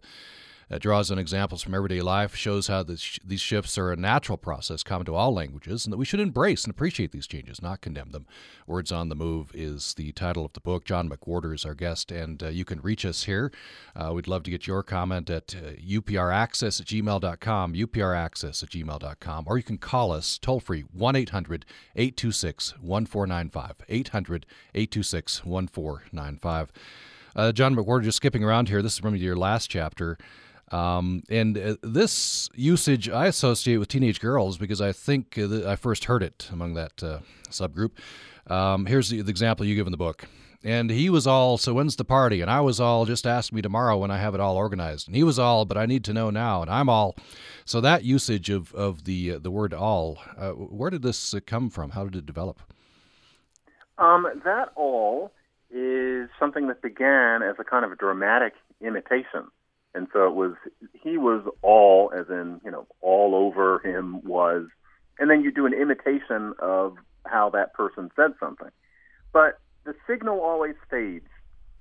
it 0.70 0.82
draws 0.82 1.12
on 1.12 1.20
examples 1.20 1.62
from 1.62 1.76
everyday 1.76 2.02
life, 2.02 2.36
shows 2.36 2.68
how 2.68 2.84
this, 2.84 3.20
these 3.24 3.42
shifts 3.42 3.78
are 3.78 3.92
a 3.92 3.96
natural 3.96 4.38
process 4.38 4.84
common 4.84 5.06
to 5.06 5.16
all 5.16 5.34
languages, 5.34 5.86
and 5.86 5.94
that 5.94 5.98
we 5.98 6.06
should 6.06 6.20
embrace 6.20 6.64
and 6.64 6.72
appreciate 6.72 7.12
these 7.12 7.28
changes, 7.28 7.62
not 7.62 7.82
condemn 7.82 8.12
them. 8.12 8.26
Words 8.66 8.92
on 8.92 9.10
the 9.10 9.16
Move 9.16 9.52
is 9.54 9.94
the 9.94 10.12
title 10.14 10.46
of 10.46 10.54
the 10.54 10.60
book. 10.60 10.86
John 10.86 11.10
McWhorter 11.10 11.54
is 11.54 11.66
our 11.66 11.76
guest, 11.76 12.12
and 12.12 12.42
uh, 12.42 12.48
you 12.48 12.66
can 12.66 12.82
reach 12.82 13.06
us 13.06 13.24
here. 13.24 13.52
Uh, 13.96 14.12
we'd 14.14 14.28
love 14.28 14.44
to 14.44 14.52
get 14.52 14.66
your 14.66 14.82
comment 14.84 15.30
at 15.30 15.56
uh, 15.56 15.74
upraccess 15.74 16.82
at 16.82 16.88
gmail.com, 16.88 17.74
upraccess 17.74 18.64
at 18.64 18.70
gmail.com, 18.70 19.46
or 19.48 19.58
you 19.58 19.64
can 19.64 19.78
call 19.78 20.12
us 20.12 20.38
toll 20.38 20.60
free 20.60 20.82
1 20.82 21.16
800 21.16 21.66
826 21.96 22.80
1495. 22.82 23.76
800 23.88 24.46
826 24.74 25.46
1495. 25.46 26.72
Uh, 27.36 27.52
John 27.52 27.76
McWhorter, 27.76 28.04
just 28.04 28.18
skipping 28.18 28.44
around 28.44 28.70
here, 28.70 28.82
this 28.82 28.94
is 28.94 29.00
from 29.00 29.16
your 29.16 29.36
last 29.36 29.70
chapter. 29.70 30.18
Um, 30.72 31.22
and 31.30 31.58
uh, 31.58 31.76
this 31.84 32.50
usage 32.56 33.08
I 33.08 33.28
associate 33.28 33.78
with 33.78 33.88
teenage 33.88 34.20
girls 34.20 34.58
because 34.58 34.82
I 34.82 34.92
think 34.92 35.38
uh, 35.38 35.70
I 35.70 35.76
first 35.76 36.06
heard 36.06 36.24
it 36.24 36.50
among 36.52 36.74
that 36.74 37.04
uh, 37.04 37.20
subgroup. 37.50 37.92
Um, 38.48 38.86
here's 38.86 39.10
the, 39.10 39.22
the, 39.22 39.30
example 39.30 39.66
you 39.66 39.76
give 39.76 39.88
in 39.88 39.92
the 39.92 39.98
book. 39.98 40.28
And 40.64 40.90
he 40.90 41.12
was 41.12 41.28
all, 41.28 41.60
so 41.60 41.76
when's 41.76 41.96
the 41.96 42.04
party? 42.04 42.42
And 42.42 42.50
I 42.50 42.60
was 42.62 42.80
all, 42.80 43.06
just 43.06 43.28
ask 43.28 43.54
me 43.54 43.62
tomorrow 43.62 43.98
when 43.98 44.10
I 44.10 44.18
have 44.18 44.34
it 44.34 44.40
all 44.42 44.56
organized. 44.58 45.08
And 45.08 45.16
he 45.16 45.24
was 45.24 45.38
all, 45.38 45.64
but 45.64 45.78
I 45.78 45.86
need 45.86 46.04
to 46.06 46.14
know 46.14 46.32
now. 46.32 46.64
And 46.64 46.72
I'm 46.72 46.90
all. 46.90 47.16
So 47.66 47.80
that 47.82 48.04
usage 48.04 48.50
of, 48.50 48.74
of 48.74 49.04
the 49.06 49.34
uh, 49.34 49.40
the 49.40 49.52
word 49.52 49.76
all, 49.76 50.18
uh, 50.36 50.52
where 50.52 50.90
did 50.90 51.04
this 51.04 51.36
uh, 51.36 51.40
come 51.46 51.70
from? 51.70 51.92
How 51.92 52.06
did 52.06 52.16
it 52.16 52.26
develop? 52.26 52.62
Um, 54.00 54.28
that 54.44 54.70
all 54.76 55.32
is 55.70 56.30
something 56.40 56.68
that 56.68 56.82
began 56.82 57.44
as 57.44 57.56
a 57.60 57.64
kind 57.64 57.86
of 57.86 57.98
dramatic 58.00 58.54
imitation. 58.82 59.46
And 59.96 60.08
so 60.12 60.28
it 60.28 60.36
was, 60.36 60.54
he 60.94 61.18
was 61.18 61.42
all, 61.62 62.12
as 62.16 62.28
in, 62.30 62.60
you 62.66 62.70
know, 62.70 62.86
all 63.02 63.34
over 63.34 63.80
him 63.80 64.22
was, 64.24 64.68
and 65.18 65.30
then 65.30 65.42
you 65.42 65.52
do 65.52 65.66
an 65.66 65.74
imitation 65.74 66.54
of 66.60 66.98
how 67.26 67.50
that 67.52 67.74
person 67.74 68.12
said 68.16 68.34
something. 68.40 68.70
But 69.32 69.58
the 69.86 69.96
signal 70.08 70.42
always 70.42 70.76
fades. 70.90 71.30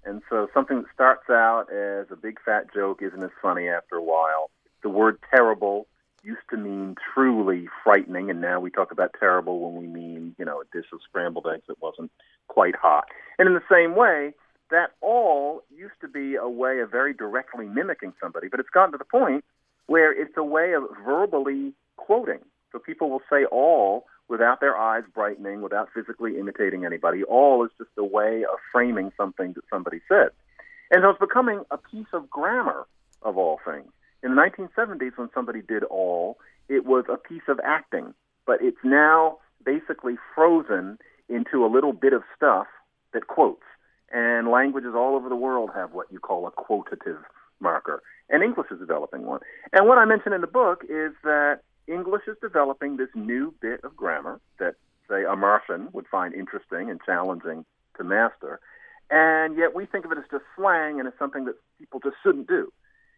And 0.05 0.23
so 0.31 0.49
something 0.55 0.83
that 0.83 0.93
starts 0.95 1.29
out 1.29 1.73
as 1.73 2.07
a 2.11 2.17
big 2.17 2.39
fat 2.45 2.73
joke 2.73 3.01
isn't 3.03 3.23
as 3.23 3.31
funny 3.43 3.69
after 3.69 3.97
a 3.97 4.03
while. 4.03 4.51
The 4.83 4.91
word 4.91 5.19
terrible 5.35 5.89
used 6.23 6.49
to 6.51 6.57
mean 6.57 6.95
truly 7.15 7.69
frightening, 7.83 8.31
and 8.31 8.41
now 8.41 8.61
we 8.61 8.71
talk 8.71 8.93
about 8.93 9.15
terrible 9.19 9.61
when 9.61 9.81
we 9.81 9.87
mean, 9.89 10.35
you 10.39 10.45
know, 10.45 10.61
a 10.61 10.65
dish 10.77 10.87
of 10.93 11.01
scrambled 11.03 11.47
eggs 11.53 11.65
that 11.69 11.83
wasn't 11.83 12.11
quite 12.49 12.77
hot. 12.77 13.07
And 13.39 13.49
in 13.49 13.55
the 13.55 13.63
same 13.71 13.97
way, 13.97 14.35
that 14.75 14.91
all 15.01 15.63
used 15.71 15.95
to 16.01 16.09
be 16.09 16.35
a 16.35 16.49
way 16.49 16.81
of 16.81 16.91
very 16.91 17.15
directly 17.15 17.67
mimicking 17.67 18.13
somebody, 18.21 18.49
but 18.49 18.59
it's 18.59 18.69
gotten 18.71 18.91
to 18.93 18.99
the 18.99 19.05
point 19.05 19.45
where 19.87 20.11
it's 20.13 20.37
a 20.37 20.43
way 20.43 20.73
of 20.73 20.83
verbally 21.05 21.73
quoting. 21.97 22.41
So 22.73 22.81
people 22.81 23.09
will 23.09 23.23
say 23.31 23.45
all 23.45 24.07
without 24.29 24.61
their 24.61 24.77
eyes 24.77 25.05
brightening, 25.15 25.63
without 25.63 25.91
physically 25.95 26.39
imitating 26.41 26.85
anybody. 26.85 27.23
All 27.23 27.65
is 27.65 27.71
just 27.79 27.91
a 27.97 28.05
way 28.05 28.43
of 28.45 28.59
framing 28.73 29.13
something 29.17 29.53
that 29.53 29.63
somebody 29.71 30.01
said. 30.09 30.31
And 30.91 31.03
so 31.03 31.11
it's 31.11 31.21
becoming 31.21 31.63
a 31.71 31.79
piece 31.79 32.13
of 32.13 32.29
grammar 32.29 32.87
of 33.23 33.39
all 33.39 33.61
things. 33.65 33.93
In 34.25 34.35
the 34.35 34.41
1970s, 34.43 35.17
when 35.17 35.29
somebody 35.35 35.63
did 35.63 35.85
all, 35.85 36.39
it 36.69 36.85
was 36.85 37.05
a 37.09 37.17
piece 37.17 37.47
of 37.47 37.61
acting, 37.63 38.13
but 38.45 38.59
it's 38.61 38.83
now 38.83 39.39
basically 39.65 40.17
frozen 40.35 40.99
into 41.29 41.65
a 41.65 41.71
little 41.71 41.93
bit 41.93 42.13
of 42.13 42.23
stuff 42.35 42.67
that 43.13 43.29
quotes. 43.29 43.63
And 44.15 44.47
languages 44.49 44.93
all 44.95 45.17
over 45.17 45.29
the 45.29 45.35
world 45.35 45.71
have 45.75 45.93
what 45.93 46.07
you 46.13 46.21
call 46.21 46.47
a 46.47 46.53
quotative 46.53 47.19
marker. 47.59 48.01
And 48.31 48.45
English 48.45 48.69
is 48.71 48.79
developing 48.79 49.27
one. 49.27 49.41
And 49.73 49.89
what 49.89 49.99
I 49.99 50.05
mention 50.05 50.33
in 50.33 50.41
the 50.41 50.47
book 50.47 50.85
is 50.85 51.13
that 51.25 51.63
English 51.89 52.23
is 52.29 52.37
developing 52.41 52.97
this 52.97 53.09
new 53.17 53.53
bit 53.61 53.83
of 53.83 53.97
grammar 53.97 54.41
that, 54.61 54.77
say, 55.11 55.25
a 55.25 55.35
Martian 55.35 55.89
would 55.93 56.07
find 56.07 56.33
interesting 56.33 56.91
and 56.91 57.01
challenging 57.05 57.65
to 57.97 58.05
master. 58.05 58.61
And 59.11 59.59
yet 59.59 59.75
we 59.75 59.85
think 59.85 60.05
of 60.05 60.13
it 60.13 60.19
as 60.19 60.25
just 60.31 60.45
slang 60.57 61.01
and 61.01 61.09
as 61.09 61.15
something 61.19 61.45
that 61.47 61.57
people 61.81 61.99
just 61.99 62.17
shouldn't 62.23 62.47
do. 62.47 62.73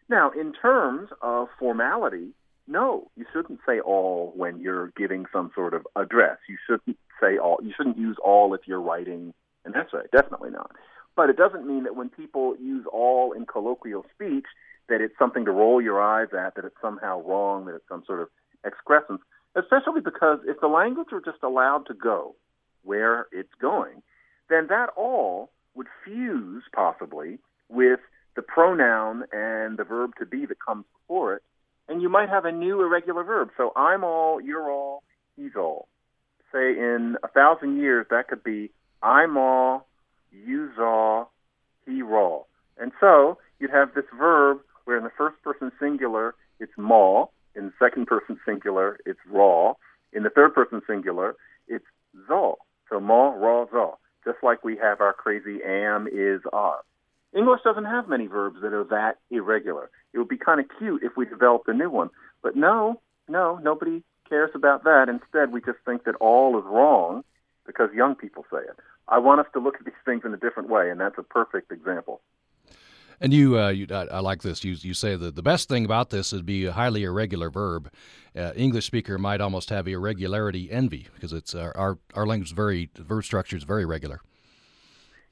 Now, 0.09 0.30
in 0.30 0.55
terms 0.55 1.11
of 1.20 1.49
formality, 1.59 2.30
no, 2.66 3.11
you 3.16 3.26
shouldn't 3.34 3.61
say 3.66 3.80
all 3.80 4.32
when 4.34 4.61
you're 4.61 4.92
giving 4.97 5.26
some 5.30 5.51
sort 5.55 5.74
of 5.74 5.86
address. 5.94 6.38
You 6.49 6.57
shouldn't 6.66 6.99
say 7.20 7.36
all. 7.36 7.59
You 7.62 7.74
shouldn't 7.76 7.99
use 7.99 8.16
all 8.24 8.55
if 8.55 8.62
you're 8.66 8.80
writing 8.80 9.34
an 9.67 9.75
essay. 9.75 10.07
Definitely 10.12 10.51
not. 10.51 10.71
But 11.17 11.31
it 11.31 11.37
doesn't 11.37 11.67
mean 11.67 11.85
that 11.85 11.97
when 11.97 12.09
people 12.11 12.57
use 12.61 12.87
all 12.93 13.33
in 13.33 13.47
colloquial 13.47 14.05
speech 14.14 14.47
that 14.89 15.01
it's 15.01 15.19
something 15.19 15.45
to 15.45 15.51
roll 15.51 15.81
your 15.83 16.01
eyes 16.01 16.29
at, 16.33 16.55
that 16.55 16.64
it's 16.64 16.81
somehow 16.81 17.23
wrong, 17.23 17.64
that 17.67 17.75
it's 17.75 17.89
some 17.89 18.05
sort 18.07 18.21
of 18.21 18.29
excrescence, 18.64 19.21
especially 19.55 20.01
because 20.01 20.39
if 20.47 20.61
the 20.61 20.69
language 20.69 21.09
were 21.11 21.21
just 21.21 21.43
allowed 21.43 21.87
to 21.87 21.95
go 21.95 22.35
where 22.85 23.27
it's 23.33 23.53
going, 23.61 24.03
then 24.49 24.69
that 24.69 24.91
all 24.97 25.51
would 25.75 25.89
fuse 26.05 26.62
possibly 26.73 27.39
with 27.69 28.01
the 28.37 28.43
pronoun 28.43 29.25
and 29.33 29.79
the 29.79 29.85
verb 29.85 30.12
to 30.19 30.27
be 30.27 30.47
that 30.47 30.59
comes 30.64 30.85
before 31.01 31.35
it, 31.35 31.43
and 31.89 32.03
you 32.03 32.09
might 32.09 32.29
have 32.29 32.45
a 32.45 32.53
new 32.53 32.81
irregular 32.83 33.25
verb. 33.25 33.51
So 33.57 33.73
I'm 33.75 34.05
all, 34.05 34.41
you're 34.41 34.71
all, 34.71 35.03
he's 35.37 35.57
all. 35.57 35.89
Say 36.53 36.79
in 36.79 37.17
a 37.25 37.29
thousand 37.29 37.79
years, 37.79 38.07
that 38.11 38.29
could 38.29 38.45
be 38.45 38.71
I'm 39.03 39.36
all, 39.36 39.86
you's 40.32 40.72
all, 40.78 41.32
he 41.86 42.03
raw. 42.03 42.40
And 42.78 42.92
so 43.01 43.38
you'd 43.59 43.70
have 43.70 43.94
this 43.94 44.05
verb 44.18 44.61
where 44.84 44.97
in 44.97 45.05
the 45.05 45.11
first 45.16 45.42
person 45.42 45.72
singular, 45.80 46.34
it's 46.61 46.72
maw, 46.76 47.26
in 47.55 47.66
the 47.66 47.72
second 47.78 48.07
person 48.07 48.38
singular, 48.44 48.99
it's 49.07 49.18
raw. 49.30 49.74
In 50.12 50.22
the 50.22 50.30
third 50.30 50.55
person 50.55 50.82
singular, 50.86 51.36
it's 51.68 51.84
zaw. 52.28 52.55
So 52.88 53.01
ma, 53.01 53.30
raw, 53.30 53.66
zaw. 53.70 53.97
Just 54.24 54.38
like 54.42 54.62
we 54.64 54.76
have 54.76 55.01
our 55.01 55.12
crazy 55.12 55.61
am, 55.64 56.07
is, 56.07 56.40
are. 56.53 56.80
English 57.36 57.61
doesn't 57.64 57.84
have 57.84 58.09
many 58.09 58.26
verbs 58.26 58.61
that 58.62 58.72
are 58.72 58.84
that 58.84 59.18
irregular. 59.30 59.90
It 60.12 60.18
would 60.18 60.28
be 60.28 60.38
kind 60.38 60.61
of 60.61 60.66
cute 60.78 61.03
if 61.03 61.16
we 61.16 61.26
developed 61.26 61.68
a 61.68 61.74
new 61.74 61.90
one. 61.90 62.11
But 62.42 62.57
no, 62.57 63.01
no, 63.28 63.59
nobody 63.62 64.03
cares 64.28 64.51
about 64.55 64.84
that. 64.84 65.09
Instead, 65.09 65.53
we 65.53 65.61
just 65.61 65.78
think 65.84 66.05
that 66.05 66.14
all 66.16 66.59
is 66.59 66.64
wrong 66.64 67.24
because 67.67 67.91
young 67.95 68.14
people 68.14 68.45
say 68.51 68.59
it. 68.59 68.77
I 69.09 69.19
want 69.19 69.41
us 69.41 69.47
to 69.53 69.61
look 69.61 69.77
at 69.77 69.85
these 69.85 69.95
things 70.05 70.23
in 70.25 70.35
a 70.35 70.37
different 70.37 70.69
way, 70.69 70.91
and 70.91 71.01
that's 71.01 71.19
a 71.19 71.23
perfect 71.23 71.71
example. 71.71 72.21
And 73.21 73.33
you, 73.33 73.59
uh, 73.59 73.69
you 73.71 73.87
I, 73.91 74.07
I, 74.07 74.19
like 74.21 74.43
this. 74.43 74.62
You, 74.62 74.75
you 74.79 74.93
say 74.93 75.17
that 75.17 75.37
the 75.37 75.43
best 75.43 75.69
thing 75.69 75.85
about 75.85 76.11
this 76.11 76.33
is 76.33 76.43
be 76.43 76.67
a 76.67 76.73
highly 76.73 77.05
irregular 77.05 77.51
verb. 77.51 77.91
Uh, 78.37 78.53
English 78.55 78.85
speaker 78.85 79.17
might 79.17 79.41
almost 79.41 79.71
have 79.71 79.89
irregularity 79.89 80.71
envy 80.71 81.07
because 81.14 81.33
it's 81.33 81.55
uh, 81.55 81.73
our 81.75 81.99
our 82.14 82.27
language 82.27 82.49
is 82.49 82.53
very 82.53 82.91
verb 82.95 83.25
structure 83.25 83.57
is 83.57 83.64
very 83.64 83.87
regular. 83.87 84.21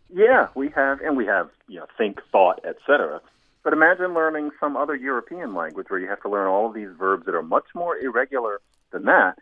Yeah, 0.09 0.49
we 0.55 0.71
have, 0.71 1.01
and 1.01 1.17
we 1.17 1.27
have 1.27 1.51
you 1.69 1.81
know 1.81 1.87
think, 1.99 2.21
thought, 2.33 2.65
etc. 2.65 3.21
But 3.65 3.73
imagine 3.73 4.15
learning 4.15 4.51
some 4.61 4.77
other 4.77 4.95
European 4.95 5.55
language 5.55 5.87
where 5.89 6.01
you 6.01 6.09
have 6.09 6.23
to 6.23 6.29
learn 6.29 6.47
all 6.47 6.69
of 6.69 6.75
these 6.75 6.91
verbs 6.99 7.27
that 7.27 7.35
are 7.35 7.43
much 7.43 7.67
more 7.75 7.97
irregular 7.99 8.61
than 8.93 9.05
that. 9.05 9.35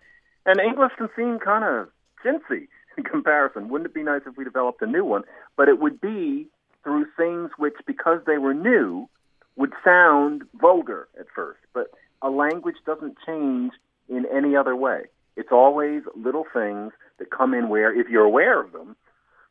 And 0.47 0.59
English 0.61 0.93
can 0.97 1.09
seem 1.15 1.39
kind 1.39 1.65
of 1.65 1.89
chintzy 2.25 2.69
in 2.97 3.05
comparison. 3.11 3.69
Wouldn't 3.69 3.91
it 3.91 3.95
be 3.95 4.03
nice 4.03 4.23
if 4.27 4.37
we 4.37 4.45
developed 4.45 4.83
a 4.83 4.87
new 4.87 5.05
one? 5.05 5.23
But 5.57 5.69
it 5.69 5.81
would 5.81 6.01
be 6.01 6.49
through 6.83 7.07
things 7.17 7.51
which, 7.59 7.77
because 7.87 8.21
they 8.27 8.39
were 8.39 8.55
new, 8.55 9.09
would 9.57 9.73
sound 9.85 10.43
vulgar 10.61 11.09
at 11.19 11.27
first. 11.35 11.61
But 11.75 11.89
a 12.23 12.31
language 12.31 12.77
doesn't 12.87 13.17
change 13.27 13.73
in 14.09 14.27
any 14.35 14.57
other 14.57 14.75
way. 14.75 15.03
It's 15.37 15.53
always 15.53 16.03
little 16.15 16.45
things 16.53 16.93
that 17.19 17.31
come 17.31 17.55
in 17.55 17.69
where, 17.69 17.99
if 17.99 18.09
you're 18.09 18.25
aware 18.25 18.61
of 18.61 18.73
them, 18.73 18.97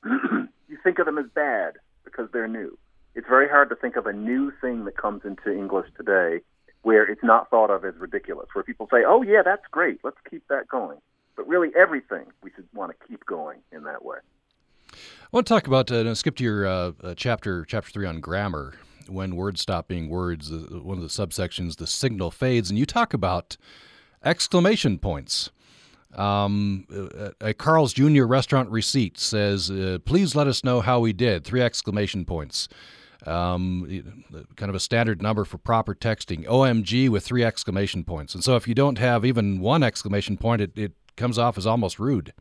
you 0.67 0.77
think 0.83 0.99
of 0.99 1.05
them 1.05 1.17
as 1.17 1.25
bad 1.33 1.75
because 2.03 2.27
they're 2.31 2.47
new. 2.47 2.77
It's 3.15 3.27
very 3.27 3.49
hard 3.49 3.69
to 3.69 3.75
think 3.75 3.95
of 3.95 4.05
a 4.05 4.13
new 4.13 4.51
thing 4.61 4.85
that 4.85 4.97
comes 4.97 5.21
into 5.25 5.51
English 5.51 5.87
today 5.97 6.41
where 6.83 7.03
it's 7.03 7.23
not 7.23 7.49
thought 7.49 7.69
of 7.69 7.85
as 7.85 7.93
ridiculous, 7.97 8.47
where 8.53 8.63
people 8.63 8.87
say, 8.91 9.03
oh, 9.05 9.21
yeah, 9.21 9.41
that's 9.43 9.65
great, 9.71 9.99
let's 10.03 10.17
keep 10.29 10.47
that 10.47 10.67
going. 10.67 10.97
But 11.41 11.47
really, 11.47 11.69
everything 11.75 12.25
we 12.43 12.51
should 12.55 12.67
want 12.71 12.91
to 12.91 13.07
keep 13.07 13.25
going 13.25 13.61
in 13.71 13.83
that 13.85 14.05
way. 14.05 14.19
I 14.93 14.95
want 15.31 15.47
to 15.47 15.51
talk 15.51 15.65
about, 15.65 15.89
uh, 15.89 16.13
skip 16.13 16.35
to 16.35 16.43
your 16.43 16.67
uh, 16.67 16.91
uh, 17.03 17.15
chapter, 17.17 17.65
chapter 17.65 17.89
three 17.89 18.05
on 18.05 18.19
grammar. 18.19 18.75
When 19.07 19.35
words 19.35 19.59
stop 19.59 19.87
being 19.87 20.07
words, 20.07 20.51
one 20.51 20.99
of 20.99 21.01
the 21.01 21.09
subsections, 21.09 21.77
the 21.77 21.87
signal 21.87 22.29
fades, 22.29 22.69
and 22.69 22.77
you 22.77 22.85
talk 22.85 23.15
about 23.15 23.57
exclamation 24.23 24.99
points. 24.99 25.49
Um, 26.13 26.85
uh, 26.95 27.31
a 27.41 27.55
Carl's 27.55 27.93
Jr. 27.93 28.25
restaurant 28.25 28.69
receipt 28.69 29.17
says, 29.17 29.71
uh, 29.71 29.97
"Please 30.05 30.35
let 30.35 30.45
us 30.45 30.63
know 30.63 30.79
how 30.81 30.99
we 30.99 31.11
did." 31.11 31.43
Three 31.43 31.61
exclamation 31.61 32.23
points. 32.23 32.69
Um, 33.25 34.13
kind 34.55 34.69
of 34.69 34.75
a 34.75 34.79
standard 34.79 35.23
number 35.23 35.45
for 35.45 35.57
proper 35.57 35.95
texting. 35.95 36.45
OMG 36.45 37.09
with 37.09 37.25
three 37.25 37.43
exclamation 37.43 38.03
points. 38.03 38.35
And 38.35 38.43
so, 38.43 38.55
if 38.55 38.67
you 38.67 38.75
don't 38.75 38.99
have 38.99 39.25
even 39.25 39.59
one 39.59 39.81
exclamation 39.81 40.37
point, 40.37 40.61
it, 40.61 40.77
it 40.77 40.93
comes 41.21 41.37
off 41.37 41.57
as 41.57 41.65
almost 41.65 41.99
rude. 41.99 42.33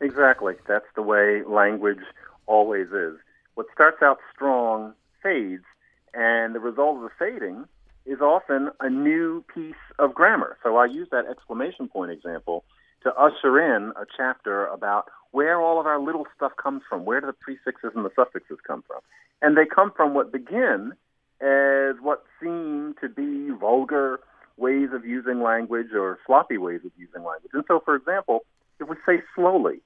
Exactly. 0.00 0.54
That's 0.66 0.86
the 0.96 1.02
way 1.02 1.42
language 1.46 2.00
always 2.46 2.88
is. 2.88 3.16
What 3.54 3.66
starts 3.72 4.02
out 4.02 4.18
strong 4.34 4.94
fades, 5.22 5.64
and 6.12 6.54
the 6.54 6.60
result 6.60 6.96
of 6.96 7.02
the 7.02 7.10
fading 7.18 7.66
is 8.06 8.20
often 8.20 8.70
a 8.80 8.90
new 8.90 9.44
piece 9.54 9.74
of 9.98 10.14
grammar. 10.14 10.58
So 10.62 10.76
I 10.76 10.86
use 10.86 11.08
that 11.10 11.26
exclamation 11.30 11.88
point 11.88 12.10
example 12.10 12.64
to 13.02 13.14
usher 13.14 13.60
in 13.60 13.92
a 13.96 14.04
chapter 14.16 14.66
about 14.66 15.08
where 15.30 15.60
all 15.60 15.78
of 15.80 15.86
our 15.86 16.00
little 16.00 16.26
stuff 16.36 16.52
comes 16.56 16.82
from. 16.88 17.04
Where 17.04 17.20
do 17.20 17.26
the 17.26 17.32
prefixes 17.32 17.92
and 17.94 18.04
the 18.04 18.10
suffixes 18.16 18.58
come 18.66 18.82
from? 18.86 19.00
And 19.42 19.56
they 19.56 19.66
come 19.66 19.92
from 19.94 20.14
what 20.14 20.32
begin 20.32 20.92
as 21.40 21.96
what 22.00 22.24
seem 22.40 22.94
to 23.00 23.08
be 23.08 23.50
vulgar 23.50 24.20
ways 24.56 24.90
of 24.92 25.04
using 25.04 25.42
language 25.42 25.88
or 25.94 26.18
sloppy 26.26 26.58
ways 26.58 26.80
of 26.84 26.92
using 26.96 27.24
language. 27.24 27.52
And 27.52 27.64
so, 27.66 27.80
for 27.84 27.94
example, 27.96 28.44
if 28.80 28.88
we 28.88 28.96
say 29.06 29.22
slowly, 29.34 29.80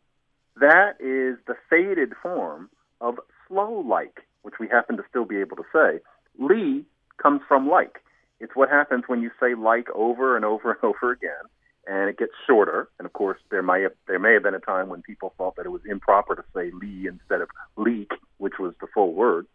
that 0.60 0.94
is 1.00 1.38
the 1.46 1.54
faded 1.70 2.12
form 2.22 2.68
of 3.00 3.18
slow 3.46 3.84
like, 3.86 4.20
which 4.42 4.54
we 4.60 4.68
happen 4.68 4.96
to 4.96 5.04
still 5.08 5.24
be 5.24 5.38
able 5.38 5.56
to 5.56 5.64
say. 5.72 6.00
Lee 6.38 6.84
comes 7.22 7.40
from 7.48 7.68
like. 7.68 8.02
It's 8.40 8.54
what 8.54 8.68
happens 8.68 9.04
when 9.06 9.22
you 9.22 9.30
say 9.40 9.54
like 9.54 9.88
over 9.94 10.36
and 10.36 10.44
over 10.44 10.70
and 10.70 10.78
over 10.84 11.12
again. 11.12 11.44
and 11.86 12.08
it 12.10 12.18
gets 12.18 12.32
shorter. 12.46 12.88
And 12.98 13.06
of 13.06 13.12
course, 13.14 13.38
there 13.50 13.62
may 13.62 13.82
have, 13.82 13.92
there 14.06 14.18
may 14.18 14.34
have 14.34 14.42
been 14.42 14.54
a 14.54 14.60
time 14.60 14.88
when 14.88 15.02
people 15.02 15.32
thought 15.38 15.56
that 15.56 15.66
it 15.66 15.70
was 15.70 15.80
improper 15.88 16.36
to 16.36 16.44
say 16.54 16.70
Lee 16.70 17.08
instead 17.08 17.40
of 17.40 17.48
leak, 17.76 18.10
which 18.36 18.54
was 18.58 18.74
the 18.80 18.86
full 18.92 19.14
word. 19.14 19.46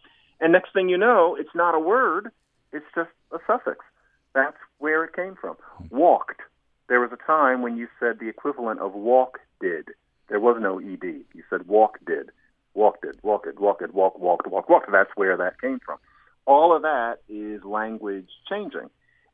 And 0.42 0.52
next 0.52 0.74
thing 0.74 0.90
you 0.90 0.98
know, 0.98 1.38
it's 1.40 1.54
not 1.56 1.76
a 1.76 1.80
word; 1.80 2.32
it's 2.74 2.86
just 2.96 3.12
a 3.32 3.38
suffix. 3.48 3.86
That's 4.34 4.58
where 4.80 5.04
it 5.04 5.16
came 5.16 5.36
from. 5.40 5.58
Walked. 5.90 6.42
There 6.90 7.00
was 7.00 7.12
a 7.12 7.26
time 7.26 7.62
when 7.62 7.78
you 7.78 7.88
said 8.00 8.20
the 8.20 8.30
equivalent 8.30 8.80
of 8.80 8.94
walk 8.94 9.40
did. 9.62 9.90
There 10.30 10.40
was 10.40 10.58
no 10.60 10.80
ed. 10.80 11.04
You 11.04 11.44
said 11.50 11.68
walk 11.68 12.00
did, 12.06 12.32
walked 12.74 13.06
it, 13.06 13.18
walked 13.24 13.48
it, 13.48 13.60
walked 13.60 13.82
it, 13.82 13.94
walk, 13.94 14.20
walked, 14.20 14.48
walk, 14.48 14.70
walked. 14.70 14.92
That's 14.92 15.12
where 15.16 15.38
that 15.38 15.62
came 15.62 15.80
from. 15.86 15.98
All 16.46 16.76
of 16.76 16.82
that 16.82 17.20
is 17.30 17.64
language 17.64 18.30
changing. 18.50 18.90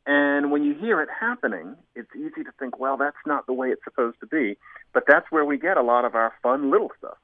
And 0.06 0.52
when 0.52 0.64
you 0.64 0.74
hear 0.74 1.02
it 1.02 1.10
happening, 1.20 1.76
it's 1.96 2.10
easy 2.16 2.44
to 2.44 2.52
think, 2.58 2.80
well, 2.80 2.98
that's 2.98 3.18
not 3.26 3.46
the 3.46 3.54
way 3.54 3.70
it's 3.70 3.84
supposed 3.84 4.20
to 4.22 4.28
be. 4.28 4.58
But 4.94 5.04
that's 5.08 5.32
where 5.32 5.46
we 5.46 5.58
get 5.58 5.78
a 5.78 5.84
lot 5.84 6.06
of 6.06 6.16
our 6.16 6.34
fun 6.42 6.72
little 6.72 6.92
stuff. 6.98 7.18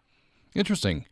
Interesting. 0.54 1.06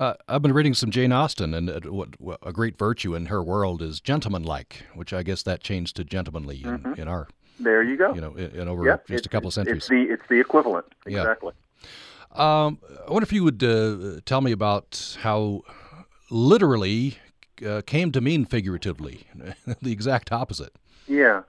Uh, 0.00 0.14
I've 0.28 0.40
been 0.40 0.54
reading 0.54 0.72
some 0.72 0.90
Jane 0.90 1.12
Austen, 1.12 1.52
and 1.52 1.68
uh, 1.68 1.80
what, 1.92 2.18
what, 2.18 2.38
a 2.42 2.54
great 2.54 2.78
virtue 2.78 3.14
in 3.14 3.26
her 3.26 3.42
world 3.42 3.82
is 3.82 4.00
gentlemanlike, 4.00 4.86
which 4.94 5.12
I 5.12 5.22
guess 5.22 5.42
that 5.42 5.60
changed 5.60 5.94
to 5.96 6.04
gentlemanly 6.04 6.62
in, 6.64 6.78
Mhm. 6.78 6.98
in 6.98 7.06
our, 7.06 7.28
There 7.58 7.82
you 7.82 7.98
go. 7.98 8.14
you 8.14 8.22
know, 8.22 8.34
in, 8.34 8.50
in 8.62 8.66
over 8.68 8.86
Yep, 8.86 9.00
just 9.08 9.10
it's- 9.10 9.26
a 9.26 9.28
couple 9.28 9.48
of 9.48 9.52
centuries. 9.54 9.82
It's 9.82 9.88
the 9.88 10.02
it's 10.04 10.22
the 10.30 10.40
equivalent. 10.40 10.86
Yeah. 11.06 11.18
Exactly. 11.20 11.52
Um, 12.34 12.78
I 13.06 13.10
wonder 13.10 13.24
if 13.24 13.32
you 13.32 13.44
would 13.44 13.62
uh, 13.62 14.20
tell 14.24 14.40
me 14.40 14.52
about 14.52 15.18
how 15.20 15.62
literally 16.30 17.18
uh, 17.66 17.82
came 17.84 18.10
to 18.12 18.22
mean 18.22 18.46
figuratively, 18.46 19.26
the 19.82 19.92
exact 19.92 20.32
opposite. 20.32 20.72
Yeah. 21.08 21.42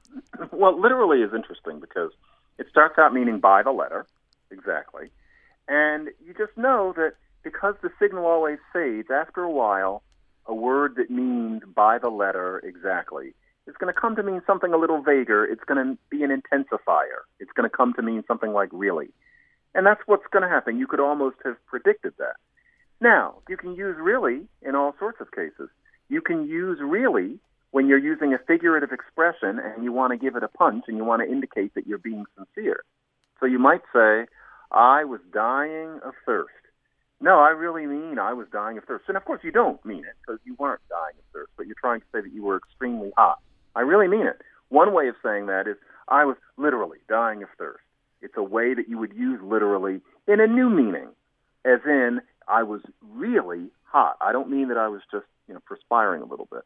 Well, 0.52 0.78
literally 0.78 1.22
is 1.22 1.34
interesting 1.34 1.80
because 1.80 2.12
it 2.58 2.68
starts 2.70 2.98
out 2.98 3.14
meaning 3.14 3.40
by 3.40 3.64
the 3.64 3.72
letter, 3.72 4.06
exactly. 4.50 5.10
And 5.70 6.10
you 6.26 6.34
just 6.34 6.58
know 6.58 6.92
that 6.98 7.14
because 7.44 7.76
the 7.82 7.90
signal 8.00 8.26
always 8.26 8.60
fades, 8.74 9.10
after 9.12 9.44
a 9.44 9.52
while, 9.52 10.04
a 10.46 10.54
word 10.54 10.96
that 10.98 11.10
means 11.10 11.62
by 11.76 11.98
the 11.98 12.10
letter 12.10 12.60
exactly 12.60 13.34
is 13.68 13.76
going 13.80 13.94
to 13.94 14.00
come 14.00 14.16
to 14.16 14.24
mean 14.24 14.42
something 14.48 14.74
a 14.74 14.78
little 14.78 15.02
vaguer. 15.02 15.46
It's 15.46 15.64
going 15.64 15.86
to 15.86 15.98
be 16.10 16.24
an 16.24 16.30
intensifier. 16.30 17.22
It's 17.40 17.52
going 17.52 17.70
to 17.70 17.76
come 17.76 17.94
to 17.94 18.02
mean 18.02 18.24
something 18.28 18.52
like 18.52 18.70
really. 18.72 19.10
And 19.74 19.86
that's 19.86 20.02
what's 20.06 20.26
going 20.32 20.44
to 20.44 20.50
happen. 20.50 20.80
You 20.80 20.88
could 20.88 21.00
almost 21.00 21.38
have 21.46 21.56
predicted 21.68 22.14
that. 22.18 22.36
Now, 23.00 23.36
you 23.48 23.58
can 23.58 23.76
use 23.76 23.96
really 24.00 24.48
in 24.62 24.76
all 24.76 24.96
sorts 25.00 25.22
of 25.22 25.32
cases. 25.32 25.70
You 26.10 26.22
can 26.22 26.48
use 26.48 26.80
really 26.82 27.40
when 27.72 27.88
you're 27.88 27.98
using 27.98 28.34
a 28.34 28.38
figurative 28.38 28.92
expression 28.92 29.60
and 29.60 29.84
you 29.84 29.92
want 29.92 30.12
to 30.12 30.18
give 30.18 30.36
it 30.36 30.44
a 30.44 30.48
punch 30.48 30.86
and 30.88 30.98
you 30.98 31.06
want 31.06 31.22
to 31.22 31.32
indicate 31.32 31.74
that 31.76 31.88
you're 31.88 31.98
being 31.98 32.26
sincere. 32.38 32.84
So 33.40 33.46
you 33.46 33.60
might 33.60 33.82
say, 33.94 34.26
I 34.72 35.06
was 35.06 35.20
dying 35.34 36.00
of 36.04 36.14
thirst. 36.26 36.52
No, 37.22 37.40
I 37.40 37.50
really 37.50 37.86
mean 37.86 38.18
I 38.18 38.34
was 38.34 38.48
dying 38.52 38.80
of 38.80 38.84
thirst. 38.86 39.06
And 39.08 39.16
of 39.16 39.26
course, 39.26 39.42
you 39.44 39.52
don't 39.52 39.84
mean 39.86 40.00
it 40.00 40.16
because 40.22 40.40
you 40.44 40.56
weren't 40.58 40.82
dying 40.90 41.16
of 41.18 41.24
thirst, 41.32 41.52
but 41.56 41.68
you're 41.68 41.76
trying 41.80 42.00
to 42.00 42.06
say 42.12 42.22
that 42.22 42.34
you 42.34 42.44
were 42.44 42.58
extremely 42.58 43.12
hot. 43.16 43.40
I 43.76 43.82
really 43.82 44.08
mean 44.08 44.26
it. 44.26 44.42
One 44.70 44.94
way 44.94 45.08
of 45.08 45.16
saying 45.24 45.46
that 45.46 45.68
is, 45.68 45.78
I 46.08 46.26
was 46.26 46.36
literally 46.58 46.98
dying 47.08 47.44
of 47.44 47.50
thirst. 47.58 47.84
It's 48.22 48.34
a 48.38 48.44
way 48.44 48.74
that 48.74 48.90
you 48.90 48.98
would 48.98 49.14
use 49.14 49.40
literally 49.44 50.02
in 50.28 50.40
a 50.40 50.48
new 50.48 50.70
meaning, 50.70 51.10
as 51.64 51.80
in, 51.86 52.22
I 52.48 52.64
was 52.64 52.82
really 53.14 53.68
hot. 53.84 54.18
I 54.20 54.32
don't 54.32 54.50
mean 54.50 54.70
that 54.70 54.78
I 54.78 54.88
was 54.88 55.02
just, 55.12 55.26
you 55.48 55.54
know, 55.54 55.62
perspiring 55.66 56.22
a 56.22 56.26
little 56.26 56.48
bit. 56.52 56.64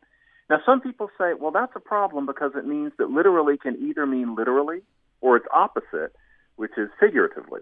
Now, 0.49 0.59
some 0.65 0.79
people 0.79 1.09
say, 1.17 1.33
well, 1.39 1.51
that's 1.51 1.75
a 1.75 1.79
problem 1.79 2.25
because 2.25 2.51
it 2.55 2.65
means 2.65 2.93
that 2.97 3.09
literally 3.09 3.57
can 3.57 3.75
either 3.81 4.05
mean 4.05 4.35
literally 4.35 4.81
or 5.21 5.35
its 5.35 5.47
opposite, 5.53 6.15
which 6.55 6.71
is 6.77 6.89
figuratively. 6.99 7.61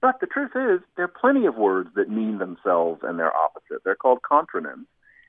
But 0.00 0.20
the 0.20 0.26
truth 0.26 0.52
is, 0.54 0.80
there 0.96 1.04
are 1.04 1.08
plenty 1.08 1.46
of 1.46 1.56
words 1.56 1.90
that 1.94 2.08
mean 2.08 2.38
themselves 2.38 3.00
and 3.02 3.18
their 3.18 3.34
opposite. 3.36 3.84
They're 3.84 3.94
called 3.94 4.20
contronyms. 4.22 4.86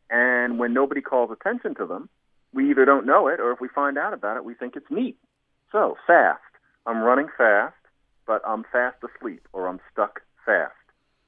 And 0.10 0.60
when 0.60 0.74
nobody 0.74 1.02
calls 1.02 1.32
attention 1.32 1.76
to 1.76 1.86
them, 1.86 2.10
we 2.54 2.70
either 2.70 2.86
don't 2.86 3.06
know 3.06 3.28
it 3.28 3.40
or 3.40 3.52
if 3.52 3.60
we 3.62 3.68
find 3.68 3.98
out 3.98 4.14
about 4.14 4.38
it, 4.38 4.46
we 4.46 4.54
think 4.54 4.76
it's 4.76 4.90
neat. 4.90 5.18
So, 5.72 5.96
fast. 6.08 6.40
I'm 6.86 7.00
running 7.00 7.28
fast, 7.38 7.76
but 8.26 8.42
I'm 8.46 8.66
fast 8.72 8.98
asleep 9.04 9.48
or 9.54 9.68
I'm 9.68 9.80
stuck 9.92 10.22
fast. 10.46 10.74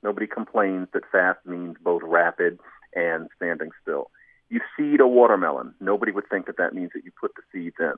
Nobody 0.03 0.27
complains 0.27 0.87
that 0.93 1.03
fast 1.11 1.39
means 1.45 1.77
both 1.81 2.01
rapid 2.03 2.59
and 2.93 3.29
standing 3.37 3.69
still. 3.81 4.09
You 4.49 4.59
seed 4.77 4.99
a 4.99 5.07
watermelon. 5.07 5.73
Nobody 5.79 6.11
would 6.11 6.29
think 6.29 6.45
that 6.47 6.57
that 6.57 6.73
means 6.73 6.91
that 6.93 7.05
you 7.05 7.11
put 7.19 7.31
the 7.35 7.41
seeds 7.51 7.75
in. 7.79 7.93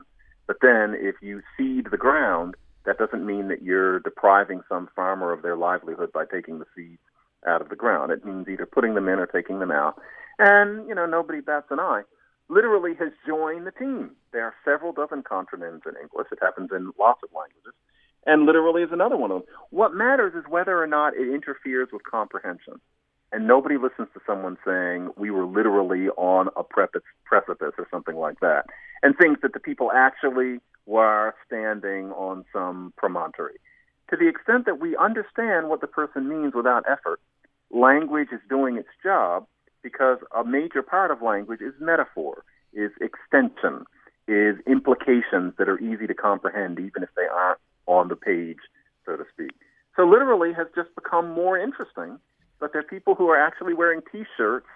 But 0.47 0.57
then 0.61 0.95
if 0.97 1.15
you 1.21 1.41
seed 1.57 1.87
the 1.89 1.97
ground, 1.97 2.55
that 2.85 2.97
doesn't 2.97 3.25
mean 3.25 3.47
that 3.49 3.61
you're 3.61 3.99
depriving 3.99 4.61
some 4.69 4.89
farmer 4.95 5.31
of 5.31 5.41
their 5.41 5.55
livelihood 5.55 6.11
by 6.11 6.25
taking 6.25 6.59
the 6.59 6.65
seeds 6.75 7.01
out 7.47 7.61
of 7.61 7.69
the 7.69 7.75
ground. 7.75 8.11
It 8.11 8.25
means 8.25 8.47
either 8.47 8.65
putting 8.65 8.95
them 8.95 9.07
in 9.07 9.19
or 9.19 9.27
taking 9.27 9.59
them 9.59 9.71
out. 9.71 9.99
And, 10.39 10.87
you 10.87 10.95
know, 10.95 11.05
nobody 11.05 11.41
bats 11.41 11.67
an 11.69 11.79
eye. 11.79 12.03
Literally 12.49 12.93
has 12.99 13.11
joined 13.25 13.65
the 13.65 13.71
team. 13.71 14.11
There 14.31 14.43
are 14.43 14.53
several 14.63 14.93
dozen 14.93 15.23
contronyms 15.23 15.85
in 15.85 15.95
English. 16.01 16.27
It 16.31 16.39
happens 16.41 16.69
in 16.71 16.91
lots 16.99 17.21
of 17.23 17.29
languages. 17.35 17.73
And 18.25 18.45
literally 18.45 18.81
is 18.81 18.91
another 18.91 19.17
one 19.17 19.31
of 19.31 19.41
them. 19.41 19.47
What 19.69 19.93
matters 19.93 20.33
is 20.35 20.43
whether 20.49 20.81
or 20.81 20.87
not 20.87 21.15
it 21.15 21.33
interferes 21.33 21.89
with 21.91 22.03
comprehension. 22.03 22.81
And 23.31 23.47
nobody 23.47 23.75
listens 23.75 24.07
to 24.13 24.21
someone 24.25 24.57
saying 24.65 25.09
we 25.17 25.31
were 25.31 25.45
literally 25.45 26.09
on 26.09 26.49
a 26.55 26.63
precipice 26.63 27.73
or 27.77 27.87
something 27.91 28.15
like 28.15 28.39
that, 28.39 28.65
and 29.03 29.17
thinks 29.17 29.41
that 29.41 29.53
the 29.53 29.59
people 29.59 29.91
actually 29.93 30.59
were 30.85 31.33
standing 31.45 32.11
on 32.11 32.45
some 32.53 32.93
promontory. 32.97 33.55
To 34.09 34.17
the 34.17 34.27
extent 34.27 34.65
that 34.65 34.79
we 34.79 34.95
understand 34.97 35.69
what 35.69 35.81
the 35.81 35.87
person 35.87 36.29
means 36.29 36.53
without 36.53 36.85
effort, 36.89 37.19
language 37.71 38.29
is 38.31 38.39
doing 38.49 38.77
its 38.77 38.89
job 39.03 39.47
because 39.81 40.19
a 40.35 40.43
major 40.43 40.81
part 40.81 41.11
of 41.11 41.21
language 41.21 41.61
is 41.61 41.73
metaphor, 41.79 42.43
is 42.73 42.91
extension, 43.01 43.85
is 44.27 44.55
implications 44.67 45.53
that 45.57 45.69
are 45.69 45.79
easy 45.79 46.07
to 46.07 46.13
comprehend 46.13 46.79
even 46.79 47.03
if 47.03 47.09
they 47.15 47.27
aren't 47.31 47.59
on 47.87 48.07
the 48.07 48.15
page, 48.15 48.57
so 49.05 49.15
to 49.15 49.23
speak. 49.33 49.51
So 49.95 50.03
literally 50.03 50.53
has 50.53 50.67
just 50.75 50.93
become 50.95 51.31
more 51.31 51.57
interesting, 51.57 52.19
but 52.59 52.73
there 52.73 52.81
are 52.81 52.85
people 52.85 53.15
who 53.15 53.29
are 53.29 53.39
actually 53.39 53.73
wearing 53.73 54.01
T-shirts 54.11 54.67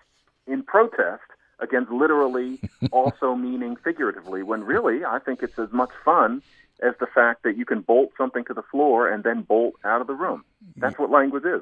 in 0.47 0.63
protest 0.63 1.21
against 1.61 1.91
literally 1.91 2.59
also 2.91 3.35
meaning 3.35 3.75
figuratively, 3.83 4.43
when 4.43 4.63
really 4.63 5.03
I 5.05 5.19
think 5.19 5.43
it's 5.43 5.57
as 5.59 5.71
much 5.71 5.89
fun 6.05 6.41
as 6.81 6.93
the 6.99 7.07
fact 7.07 7.43
that 7.43 7.57
you 7.57 7.65
can 7.65 7.81
bolt 7.81 8.11
something 8.17 8.45
to 8.45 8.53
the 8.53 8.61
floor 8.63 9.07
and 9.07 9.23
then 9.23 9.41
bolt 9.41 9.73
out 9.83 9.99
of 10.01 10.07
the 10.07 10.13
room. 10.13 10.45
That's 10.77 10.97
what 10.97 11.09
language 11.09 11.43
is. 11.45 11.61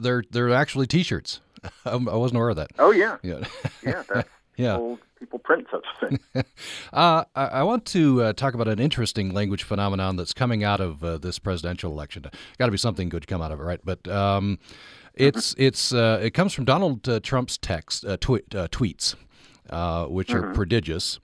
They're 0.00 0.24
they're 0.30 0.52
actually 0.54 0.86
T-shirts. 0.86 1.40
I 1.84 1.96
wasn't 1.96 2.36
aware 2.36 2.50
of 2.50 2.56
that. 2.56 2.70
Oh 2.78 2.90
yeah, 2.92 3.18
Yeah. 3.22 3.44
yeah. 3.84 4.02
That's 4.08 4.28
Yeah. 4.56 4.96
People, 5.22 5.38
print 5.38 5.66
such 5.70 5.86
things. 6.00 6.20
Uh, 6.92 7.24
I, 7.34 7.46
I 7.46 7.62
want 7.62 7.86
to 7.86 8.22
uh, 8.22 8.32
talk 8.34 8.52
about 8.52 8.68
an 8.68 8.78
interesting 8.78 9.32
language 9.32 9.62
phenomenon 9.62 10.16
that's 10.16 10.34
coming 10.34 10.62
out 10.62 10.80
of 10.80 11.02
uh, 11.02 11.16
this 11.16 11.38
presidential 11.38 11.90
election. 11.90 12.24
Got 12.58 12.66
to 12.66 12.70
be 12.72 12.76
something 12.76 13.08
good 13.08 13.22
to 13.22 13.26
come 13.26 13.40
out 13.40 13.50
of 13.50 13.60
it, 13.60 13.62
right? 13.62 13.80
But 13.82 14.06
um, 14.08 14.58
it's 15.14 15.54
it's 15.58 15.92
uh, 15.92 16.20
it 16.22 16.32
comes 16.32 16.52
from 16.52 16.64
Donald 16.64 17.08
uh, 17.08 17.20
Trump's 17.20 17.58
text 17.58 18.04
uh, 18.04 18.16
tweets, 18.18 19.14
uh, 19.70 20.06
which 20.06 20.32
are 20.32 20.52
prodigious, 20.52 21.18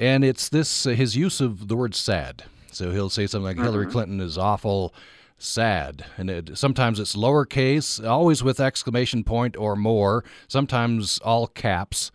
and 0.00 0.24
it's 0.24 0.48
this 0.48 0.86
uh, 0.86 0.90
his 0.90 1.16
use 1.16 1.40
of 1.40 1.68
the 1.68 1.76
word 1.76 1.94
"sad." 1.94 2.44
So 2.72 2.90
he'll 2.90 3.10
say 3.10 3.26
something 3.26 3.56
like 3.56 3.56
Hillary 3.58 3.86
Clinton 3.86 4.20
is 4.20 4.36
awful. 4.36 4.94
Sad, 5.38 6.06
and 6.16 6.30
it, 6.30 6.56
sometimes 6.56 6.98
it's 6.98 7.14
lowercase, 7.14 8.02
always 8.06 8.42
with 8.42 8.58
exclamation 8.58 9.22
point 9.22 9.54
or 9.54 9.76
more. 9.76 10.24
Sometimes 10.48 11.18
all 11.18 11.46
caps, 11.46 12.10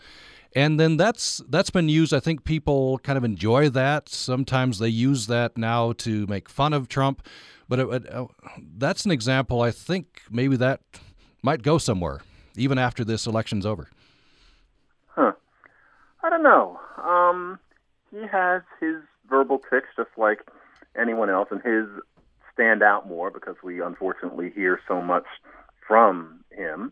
and 0.55 0.79
then 0.79 0.97
that's 0.97 1.41
that's 1.49 1.69
been 1.69 1.89
used. 1.89 2.13
I 2.13 2.19
think 2.19 2.43
people 2.43 2.99
kind 2.99 3.17
of 3.17 3.23
enjoy 3.23 3.69
that. 3.69 4.09
Sometimes 4.09 4.79
they 4.79 4.89
use 4.89 5.27
that 5.27 5.57
now 5.57 5.93
to 5.93 6.27
make 6.27 6.49
fun 6.49 6.73
of 6.73 6.87
Trump, 6.87 7.25
but 7.69 7.79
it, 7.79 7.87
it, 7.89 8.13
uh, 8.13 8.25
that's 8.77 9.05
an 9.05 9.11
example. 9.11 9.61
I 9.61 9.71
think 9.71 10.21
maybe 10.29 10.57
that 10.57 10.81
might 11.41 11.61
go 11.61 11.77
somewhere, 11.77 12.21
even 12.55 12.77
after 12.77 13.03
this 13.03 13.25
election's 13.25 13.65
over. 13.65 13.89
Huh. 15.07 15.33
I 16.23 16.29
don't 16.29 16.43
know. 16.43 16.79
Um, 17.01 17.59
he 18.11 18.27
has 18.27 18.61
his 18.79 18.97
verbal 19.29 19.59
tics 19.69 19.87
just 19.95 20.09
like 20.17 20.41
anyone 20.99 21.29
else, 21.29 21.47
and 21.51 21.61
his 21.61 21.87
stand 22.53 22.83
out 22.83 23.07
more 23.07 23.31
because 23.31 23.55
we 23.63 23.81
unfortunately 23.81 24.51
hear 24.53 24.79
so 24.87 25.01
much 25.01 25.25
from 25.87 26.43
him. 26.51 26.91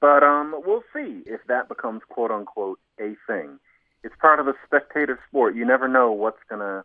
But 0.00 0.22
um, 0.22 0.54
we'll 0.64 0.84
see 0.94 1.22
if 1.26 1.40
that 1.48 1.68
becomes 1.68 2.02
quote 2.08 2.30
unquote 2.30 2.78
a 3.00 3.14
thing. 3.26 3.58
It's 4.04 4.14
part 4.20 4.40
of 4.40 4.46
a 4.48 4.54
spectator 4.64 5.18
sport. 5.28 5.56
You 5.56 5.64
never 5.64 5.88
know 5.88 6.12
what's 6.12 6.42
going 6.48 6.60
to 6.60 6.84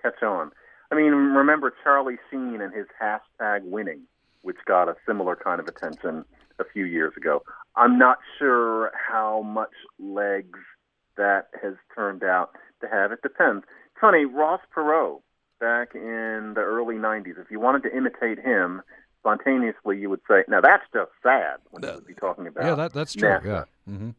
catch 0.00 0.22
on. 0.22 0.50
I 0.90 0.94
mean, 0.94 1.12
remember 1.12 1.72
Charlie 1.82 2.18
Sheen 2.30 2.60
and 2.60 2.72
his 2.72 2.86
hashtag 3.00 3.62
winning, 3.64 4.02
which 4.42 4.58
got 4.66 4.88
a 4.88 4.94
similar 5.06 5.36
kind 5.36 5.60
of 5.60 5.66
attention 5.66 6.24
a 6.58 6.64
few 6.64 6.84
years 6.84 7.14
ago. 7.16 7.42
I'm 7.76 7.98
not 7.98 8.18
sure 8.38 8.92
how 8.94 9.42
much 9.42 9.72
legs 9.98 10.58
that 11.16 11.48
has 11.62 11.74
turned 11.94 12.22
out 12.22 12.50
to 12.80 12.88
have. 12.88 13.10
It 13.12 13.22
depends. 13.22 13.64
Funny, 14.00 14.24
Ross 14.24 14.60
Perot, 14.74 15.20
back 15.60 15.94
in 15.94 16.52
the 16.54 16.60
early 16.60 16.96
90s, 16.96 17.38
if 17.40 17.50
you 17.50 17.58
wanted 17.60 17.82
to 17.84 17.96
imitate 17.96 18.38
him, 18.38 18.82
spontaneously 19.20 19.98
you 19.98 20.10
would 20.10 20.20
say, 20.28 20.42
now 20.48 20.60
that's 20.60 20.84
just 20.92 21.10
sad 21.22 21.58
when 21.70 21.82
you 21.82 21.94
would 21.94 22.06
be 22.06 22.14
talking 22.14 22.46
about 22.46 22.64
Yeah, 22.64 22.74
that, 22.74 22.92
that's 22.92 23.14
true. 23.14 23.28
NASA. 23.28 23.44
Yeah. 23.44 23.64
hmm 23.96 24.10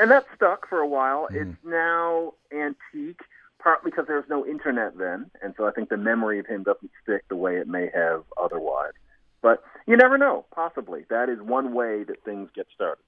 And 0.00 0.10
that 0.10 0.24
stuck 0.34 0.66
for 0.66 0.78
a 0.78 0.88
while. 0.88 1.28
It's 1.30 1.56
now 1.62 2.32
antique, 2.50 3.20
partly 3.62 3.90
because 3.90 4.06
there 4.06 4.16
was 4.16 4.24
no 4.30 4.46
internet 4.46 4.96
then, 4.96 5.30
and 5.42 5.52
so 5.58 5.66
I 5.66 5.72
think 5.72 5.90
the 5.90 5.98
memory 5.98 6.38
of 6.38 6.46
him 6.46 6.62
doesn't 6.62 6.90
stick 7.02 7.24
the 7.28 7.36
way 7.36 7.56
it 7.56 7.68
may 7.68 7.90
have 7.94 8.24
otherwise. 8.42 8.92
But 9.42 9.62
you 9.86 9.96
never 9.98 10.16
know. 10.16 10.46
Possibly 10.54 11.04
that 11.10 11.28
is 11.28 11.38
one 11.40 11.74
way 11.74 12.04
that 12.04 12.24
things 12.24 12.48
get 12.54 12.66
started. 12.74 13.02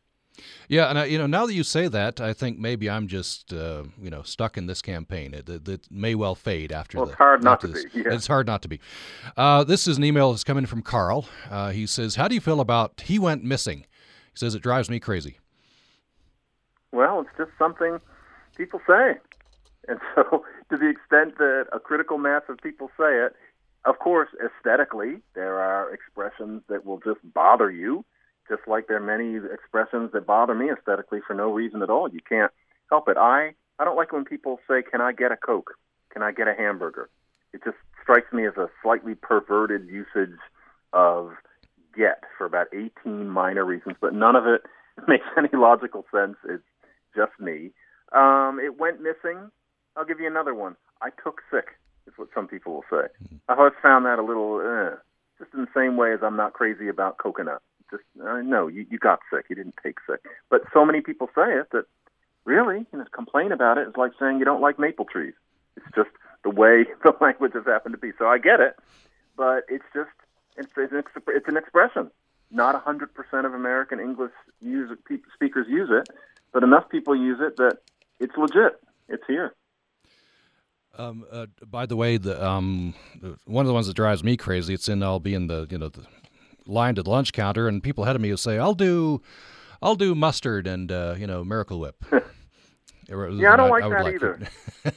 Yeah, 0.68 0.88
and 0.88 0.98
I, 0.98 1.04
you 1.06 1.18
know, 1.18 1.26
now 1.26 1.46
that 1.46 1.54
you 1.54 1.62
say 1.62 1.88
that, 1.88 2.20
I 2.20 2.32
think 2.32 2.58
maybe 2.58 2.88
I'm 2.88 3.06
just 3.06 3.52
uh, 3.52 3.84
you 4.00 4.10
know 4.10 4.22
stuck 4.22 4.58
in 4.58 4.66
this 4.66 4.82
campaign. 4.82 5.32
It, 5.32 5.48
it, 5.48 5.68
it 5.68 5.86
may 5.90 6.14
well 6.14 6.34
fade 6.34 6.72
after. 6.72 6.98
Well, 6.98 7.06
the, 7.06 7.12
it's 7.12 7.18
hard 7.18 7.42
not 7.42 7.60
to 7.62 7.68
this. 7.68 7.84
be, 7.86 8.00
yeah. 8.00 8.12
It's 8.12 8.26
hard 8.26 8.46
not 8.46 8.62
to 8.62 8.68
be. 8.68 8.80
Uh, 9.36 9.64
this 9.64 9.86
is 9.86 9.96
an 9.96 10.04
email 10.04 10.30
that's 10.30 10.44
coming 10.44 10.66
from 10.66 10.82
Carl. 10.82 11.26
Uh, 11.50 11.70
he 11.70 11.86
says, 11.86 12.16
"How 12.16 12.28
do 12.28 12.34
you 12.34 12.40
feel 12.40 12.60
about 12.60 13.02
he 13.02 13.18
went 13.18 13.44
missing?" 13.44 13.80
He 14.32 14.38
says 14.38 14.54
it 14.54 14.62
drives 14.62 14.88
me 14.88 15.00
crazy. 15.00 15.38
Well, 16.92 17.20
it's 17.22 17.36
just 17.36 17.50
something 17.58 17.98
people 18.56 18.80
say. 18.86 19.14
And 19.88 19.98
so, 20.14 20.44
to 20.70 20.76
the 20.76 20.88
extent 20.88 21.38
that 21.38 21.66
a 21.72 21.80
critical 21.80 22.18
mass 22.18 22.42
of 22.48 22.58
people 22.58 22.88
say 22.98 23.26
it, 23.26 23.34
of 23.84 23.98
course, 23.98 24.28
aesthetically, 24.38 25.16
there 25.34 25.58
are 25.58 25.92
expressions 25.92 26.62
that 26.68 26.86
will 26.86 26.98
just 26.98 27.18
bother 27.34 27.70
you, 27.70 28.04
just 28.48 28.62
like 28.68 28.86
there 28.86 28.98
are 28.98 29.00
many 29.00 29.40
expressions 29.52 30.12
that 30.12 30.26
bother 30.26 30.54
me 30.54 30.70
aesthetically 30.70 31.20
for 31.26 31.34
no 31.34 31.50
reason 31.50 31.82
at 31.82 31.90
all. 31.90 32.08
You 32.08 32.20
can't 32.28 32.52
help 32.90 33.08
it. 33.08 33.16
I, 33.16 33.54
I 33.78 33.84
don't 33.84 33.96
like 33.96 34.12
when 34.12 34.24
people 34.24 34.60
say, 34.68 34.82
Can 34.88 35.00
I 35.00 35.12
get 35.12 35.32
a 35.32 35.36
Coke? 35.36 35.72
Can 36.12 36.22
I 36.22 36.30
get 36.30 36.46
a 36.46 36.54
hamburger? 36.54 37.08
It 37.52 37.62
just 37.64 37.76
strikes 38.00 38.32
me 38.32 38.46
as 38.46 38.56
a 38.56 38.68
slightly 38.82 39.14
perverted 39.14 39.88
usage 39.88 40.38
of 40.92 41.32
get 41.96 42.22
for 42.38 42.44
about 42.44 42.68
18 42.72 43.28
minor 43.28 43.64
reasons, 43.64 43.96
but 44.00 44.14
none 44.14 44.36
of 44.36 44.46
it 44.46 44.62
makes 45.08 45.24
any 45.36 45.48
logical 45.52 46.04
sense. 46.12 46.36
It's 46.48 46.62
just 47.14 47.32
me. 47.40 47.70
Um, 48.12 48.60
it 48.62 48.78
went 48.78 49.00
missing. 49.00 49.50
I'll 49.96 50.04
give 50.04 50.20
you 50.20 50.26
another 50.26 50.54
one. 50.54 50.76
I 51.00 51.10
took 51.22 51.40
sick, 51.50 51.66
is 52.06 52.14
what 52.16 52.28
some 52.34 52.46
people 52.46 52.74
will 52.74 52.84
say. 52.90 53.08
I've 53.48 53.58
always 53.58 53.74
found 53.82 54.06
that 54.06 54.18
a 54.18 54.22
little, 54.22 54.60
eh, 54.60 54.96
just 55.38 55.52
in 55.54 55.62
the 55.62 55.68
same 55.74 55.96
way 55.96 56.12
as 56.12 56.20
I'm 56.22 56.36
not 56.36 56.52
crazy 56.52 56.88
about 56.88 57.18
coconut. 57.18 57.62
Just, 57.90 58.04
uh, 58.24 58.40
no, 58.40 58.68
you, 58.68 58.86
you 58.90 58.98
got 58.98 59.20
sick. 59.30 59.46
You 59.50 59.56
didn't 59.56 59.74
take 59.82 59.98
sick. 60.08 60.20
But 60.48 60.62
so 60.72 60.84
many 60.84 61.00
people 61.00 61.28
say 61.34 61.52
it 61.52 61.70
that 61.72 61.84
really, 62.44 62.86
you 62.92 62.98
know, 62.98 63.04
complain 63.12 63.52
about 63.52 63.78
it 63.78 63.88
is 63.88 63.96
like 63.96 64.12
saying 64.18 64.38
you 64.38 64.44
don't 64.44 64.62
like 64.62 64.78
maple 64.78 65.04
trees. 65.04 65.34
It's 65.76 65.86
just 65.94 66.10
the 66.44 66.50
way 66.50 66.86
the 67.02 67.12
language 67.20 67.52
has 67.54 67.66
happened 67.66 67.94
to 67.94 67.98
be. 67.98 68.12
So 68.18 68.26
I 68.26 68.38
get 68.38 68.60
it, 68.60 68.76
but 69.36 69.64
it's 69.68 69.84
just, 69.94 70.10
it's, 70.56 70.70
it's, 70.76 70.92
an, 70.92 71.22
it's 71.28 71.48
an 71.48 71.56
expression. 71.56 72.10
Not 72.50 72.82
100% 72.84 73.46
of 73.46 73.54
American 73.54 73.98
English 73.98 74.32
use, 74.60 74.96
speakers 75.34 75.66
use 75.68 75.88
it, 75.90 76.08
but 76.52 76.62
enough 76.62 76.88
people 76.88 77.14
use 77.16 77.38
it 77.40 77.56
that 77.56 77.78
it's 78.20 78.36
legit. 78.36 78.80
It's 79.08 79.22
here. 79.26 79.54
Um, 80.98 81.24
uh, 81.30 81.46
by 81.66 81.86
the 81.86 81.96
way, 81.96 82.18
the 82.18 82.44
um, 82.44 82.94
one 83.46 83.64
of 83.64 83.66
the 83.66 83.72
ones 83.74 83.86
that 83.86 83.96
drives 83.96 84.22
me 84.22 84.36
crazy. 84.36 84.74
It's 84.74 84.88
in. 84.88 85.02
I'll 85.02 85.20
be 85.20 85.34
in 85.34 85.46
the 85.46 85.66
you 85.70 85.78
know 85.78 85.88
the 85.88 86.04
line 86.66 86.94
to 86.96 87.02
the 87.02 87.10
lunch 87.10 87.32
counter, 87.32 87.66
and 87.66 87.82
people 87.82 88.04
ahead 88.04 88.14
of 88.16 88.22
me 88.22 88.30
will 88.30 88.36
say, 88.36 88.58
"I'll 88.58 88.74
do, 88.74 89.22
I'll 89.80 89.96
do 89.96 90.14
mustard 90.14 90.66
and 90.66 90.92
uh, 90.92 91.14
you 91.18 91.26
know 91.26 91.44
Miracle 91.44 91.80
Whip." 91.80 92.04
Yeah, 93.08 93.52
I 93.52 93.56
don't 93.56 93.68
like 93.68 93.84
would 93.84 93.92
that 93.92 94.04
to- 94.04 94.14
either. 94.14 94.38
but 94.84 94.94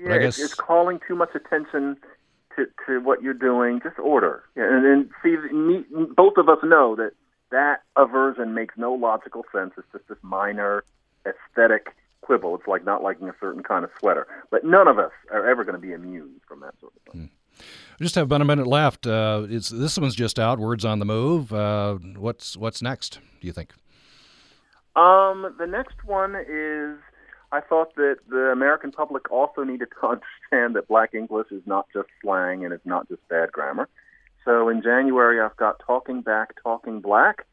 Yeah, 0.00 0.08
I 0.08 0.14
it's, 0.16 0.38
guess 0.38 0.38
it's 0.40 0.54
calling 0.54 0.98
too 1.06 1.14
much 1.14 1.30
attention 1.34 1.96
to, 2.56 2.66
to 2.86 3.00
what 3.00 3.22
you're 3.22 3.34
doing. 3.34 3.80
Just 3.80 3.98
order. 4.00 4.42
Yeah, 4.56 4.64
and, 4.68 5.08
see, 5.22 5.36
both 6.16 6.38
of 6.38 6.48
us 6.48 6.58
know 6.64 6.96
that 6.96 7.12
that 7.52 7.82
aversion 7.96 8.54
makes 8.54 8.74
no 8.76 8.92
logical 8.92 9.44
sense. 9.54 9.72
It's 9.78 9.86
just 9.92 10.08
this 10.08 10.18
minor 10.22 10.84
aesthetic 11.24 11.94
quibble. 12.22 12.56
It's 12.56 12.66
like 12.66 12.84
not 12.84 13.02
liking 13.02 13.28
a 13.28 13.34
certain 13.40 13.62
kind 13.62 13.84
of 13.84 13.90
sweater. 13.98 14.26
But 14.50 14.64
none 14.64 14.88
of 14.88 14.98
us 14.98 15.12
are 15.30 15.48
ever 15.48 15.64
going 15.64 15.74
to 15.74 15.80
be 15.80 15.92
immune 15.92 16.40
from 16.46 16.60
that 16.60 16.74
sort 16.80 16.92
of 16.96 17.12
thing. 17.12 17.30
we 17.98 18.04
just 18.04 18.14
have 18.16 18.24
about 18.24 18.40
a 18.40 18.44
minute 18.44 18.66
left. 18.66 19.06
Uh, 19.06 19.46
it's 19.48 19.68
this 19.68 19.98
one's 19.98 20.16
just 20.16 20.38
out. 20.38 20.58
Words 20.58 20.84
on 20.84 20.98
the 20.98 21.04
move. 21.04 21.52
Uh, 21.52 21.94
what's 22.16 22.56
what's 22.56 22.82
next? 22.82 23.20
Do 23.40 23.46
you 23.46 23.52
think? 23.52 23.72
Um, 24.96 25.54
the 25.58 25.66
next 25.66 26.04
one 26.04 26.34
is 26.36 26.98
I 27.50 27.60
thought 27.60 27.94
that 27.96 28.16
the 28.28 28.50
American 28.52 28.92
public 28.92 29.30
also 29.30 29.62
needed 29.62 29.88
to 30.00 30.06
understand 30.08 30.76
that 30.76 30.88
black 30.88 31.14
English 31.14 31.48
is 31.50 31.62
not 31.66 31.86
just 31.92 32.08
slang 32.22 32.64
and 32.64 32.72
it's 32.72 32.86
not 32.86 33.08
just 33.08 33.26
bad 33.28 33.52
grammar. 33.52 33.88
So 34.44 34.68
in 34.68 34.82
January, 34.82 35.40
I've 35.40 35.56
got 35.56 35.80
Talking 35.86 36.22
Back, 36.22 36.54
Talking 36.62 37.00
Black. 37.00 37.46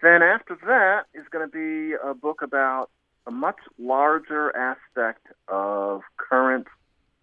Then 0.00 0.22
after 0.22 0.56
that 0.66 1.04
is 1.14 1.26
going 1.30 1.48
to 1.48 1.52
be 1.52 1.94
a 2.02 2.14
book 2.14 2.42
about 2.42 2.90
a 3.26 3.30
much 3.30 3.58
larger 3.78 4.54
aspect 4.56 5.26
of 5.48 6.02
current 6.16 6.66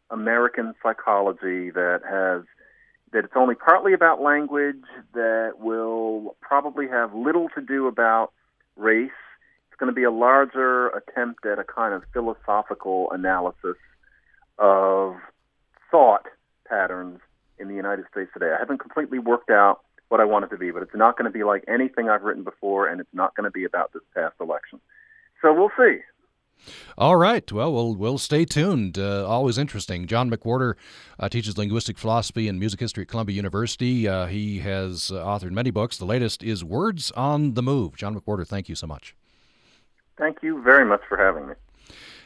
American 0.10 0.74
psychology 0.82 1.72
that 1.72 2.02
has 2.10 2.44
that 3.12 3.26
it's 3.26 3.34
only 3.36 3.56
partly 3.56 3.94
about 3.94 4.22
language 4.22 4.84
that 5.14 5.54
will 5.60 6.36
probably 6.42 6.88
have 6.88 7.14
little 7.14 7.50
to 7.50 7.62
do 7.62 7.88
about 7.88 8.32
race 8.76 9.10
it's 9.68 9.80
going 9.80 9.92
to 9.92 9.96
be 9.96 10.04
a 10.04 10.12
larger 10.12 10.90
attempt 10.90 11.46
at 11.46 11.60
a 11.60 11.64
kind 11.64 11.94
of 11.94 12.04
philosophical 12.14 13.12
analysis 13.12 13.78
of 14.58 15.16
thought 15.92 16.26
patterns 16.68 17.20
in 17.60 17.68
the 17.68 17.76
United 17.76 18.06
States 18.12 18.30
today. 18.34 18.52
I 18.56 18.60
haven't 18.60 18.80
completely 18.80 19.20
worked 19.20 19.50
out 19.50 19.82
what 20.10 20.20
I 20.20 20.26
want 20.26 20.46
it 20.46 20.50
to 20.50 20.58
be, 20.58 20.72
but 20.72 20.82
it's 20.82 20.96
not 20.96 21.18
going 21.18 21.32
to 21.32 21.38
be 21.38 21.44
like 21.44 21.64
anything 21.68 22.10
I've 22.10 22.24
written 22.24 22.44
before, 22.44 22.88
and 22.88 23.00
it's 23.00 23.14
not 23.14 23.36
going 23.36 23.46
to 23.46 23.52
be 23.52 23.64
about 23.64 23.94
this 23.94 24.02
past 24.16 24.36
election. 24.42 24.80
So 25.42 25.54
we'll 25.54 25.72
see. 25.78 26.00
All 26.98 27.16
right. 27.16 27.50
Well, 27.52 27.72
we'll 27.72 27.96
we'll 27.96 28.18
stay 28.18 28.44
tuned. 28.44 28.98
Uh, 28.98 29.26
always 29.26 29.58
interesting. 29.58 30.08
John 30.08 30.30
McWhorter 30.30 30.74
uh, 31.18 31.30
teaches 31.30 31.58
linguistic 31.58 31.98
philosophy 31.98 32.50
and 32.50 32.60
music 32.60 32.82
history 32.82 33.04
at 33.04 33.08
Columbia 33.08 33.36
University. 33.36 34.08
Uh, 34.10 34.26
he 34.26 34.60
has 34.60 35.10
uh, 35.10 35.24
authored 35.24 35.52
many 35.52 35.72
books. 35.72 35.98
The 35.98 36.06
latest 36.06 36.44
is 36.44 36.62
Words 36.64 37.12
on 37.12 37.54
the 37.54 37.64
Move. 37.64 37.96
John 37.96 38.14
McWhorter, 38.20 38.46
thank 38.46 38.68
you 38.68 38.76
so 38.76 38.88
much, 38.88 39.16
Thank 40.18 40.40
you 40.44 40.62
very 40.62 40.84
much 40.84 41.02
for 41.08 41.18
having 41.18 41.48
me. 41.48 41.54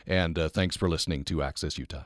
and 0.07 0.39
uh, 0.39 0.49
thanks 0.49 0.75
for 0.75 0.89
listening 0.89 1.23
to 1.25 1.43
Access 1.43 1.77
Utah. 1.77 2.05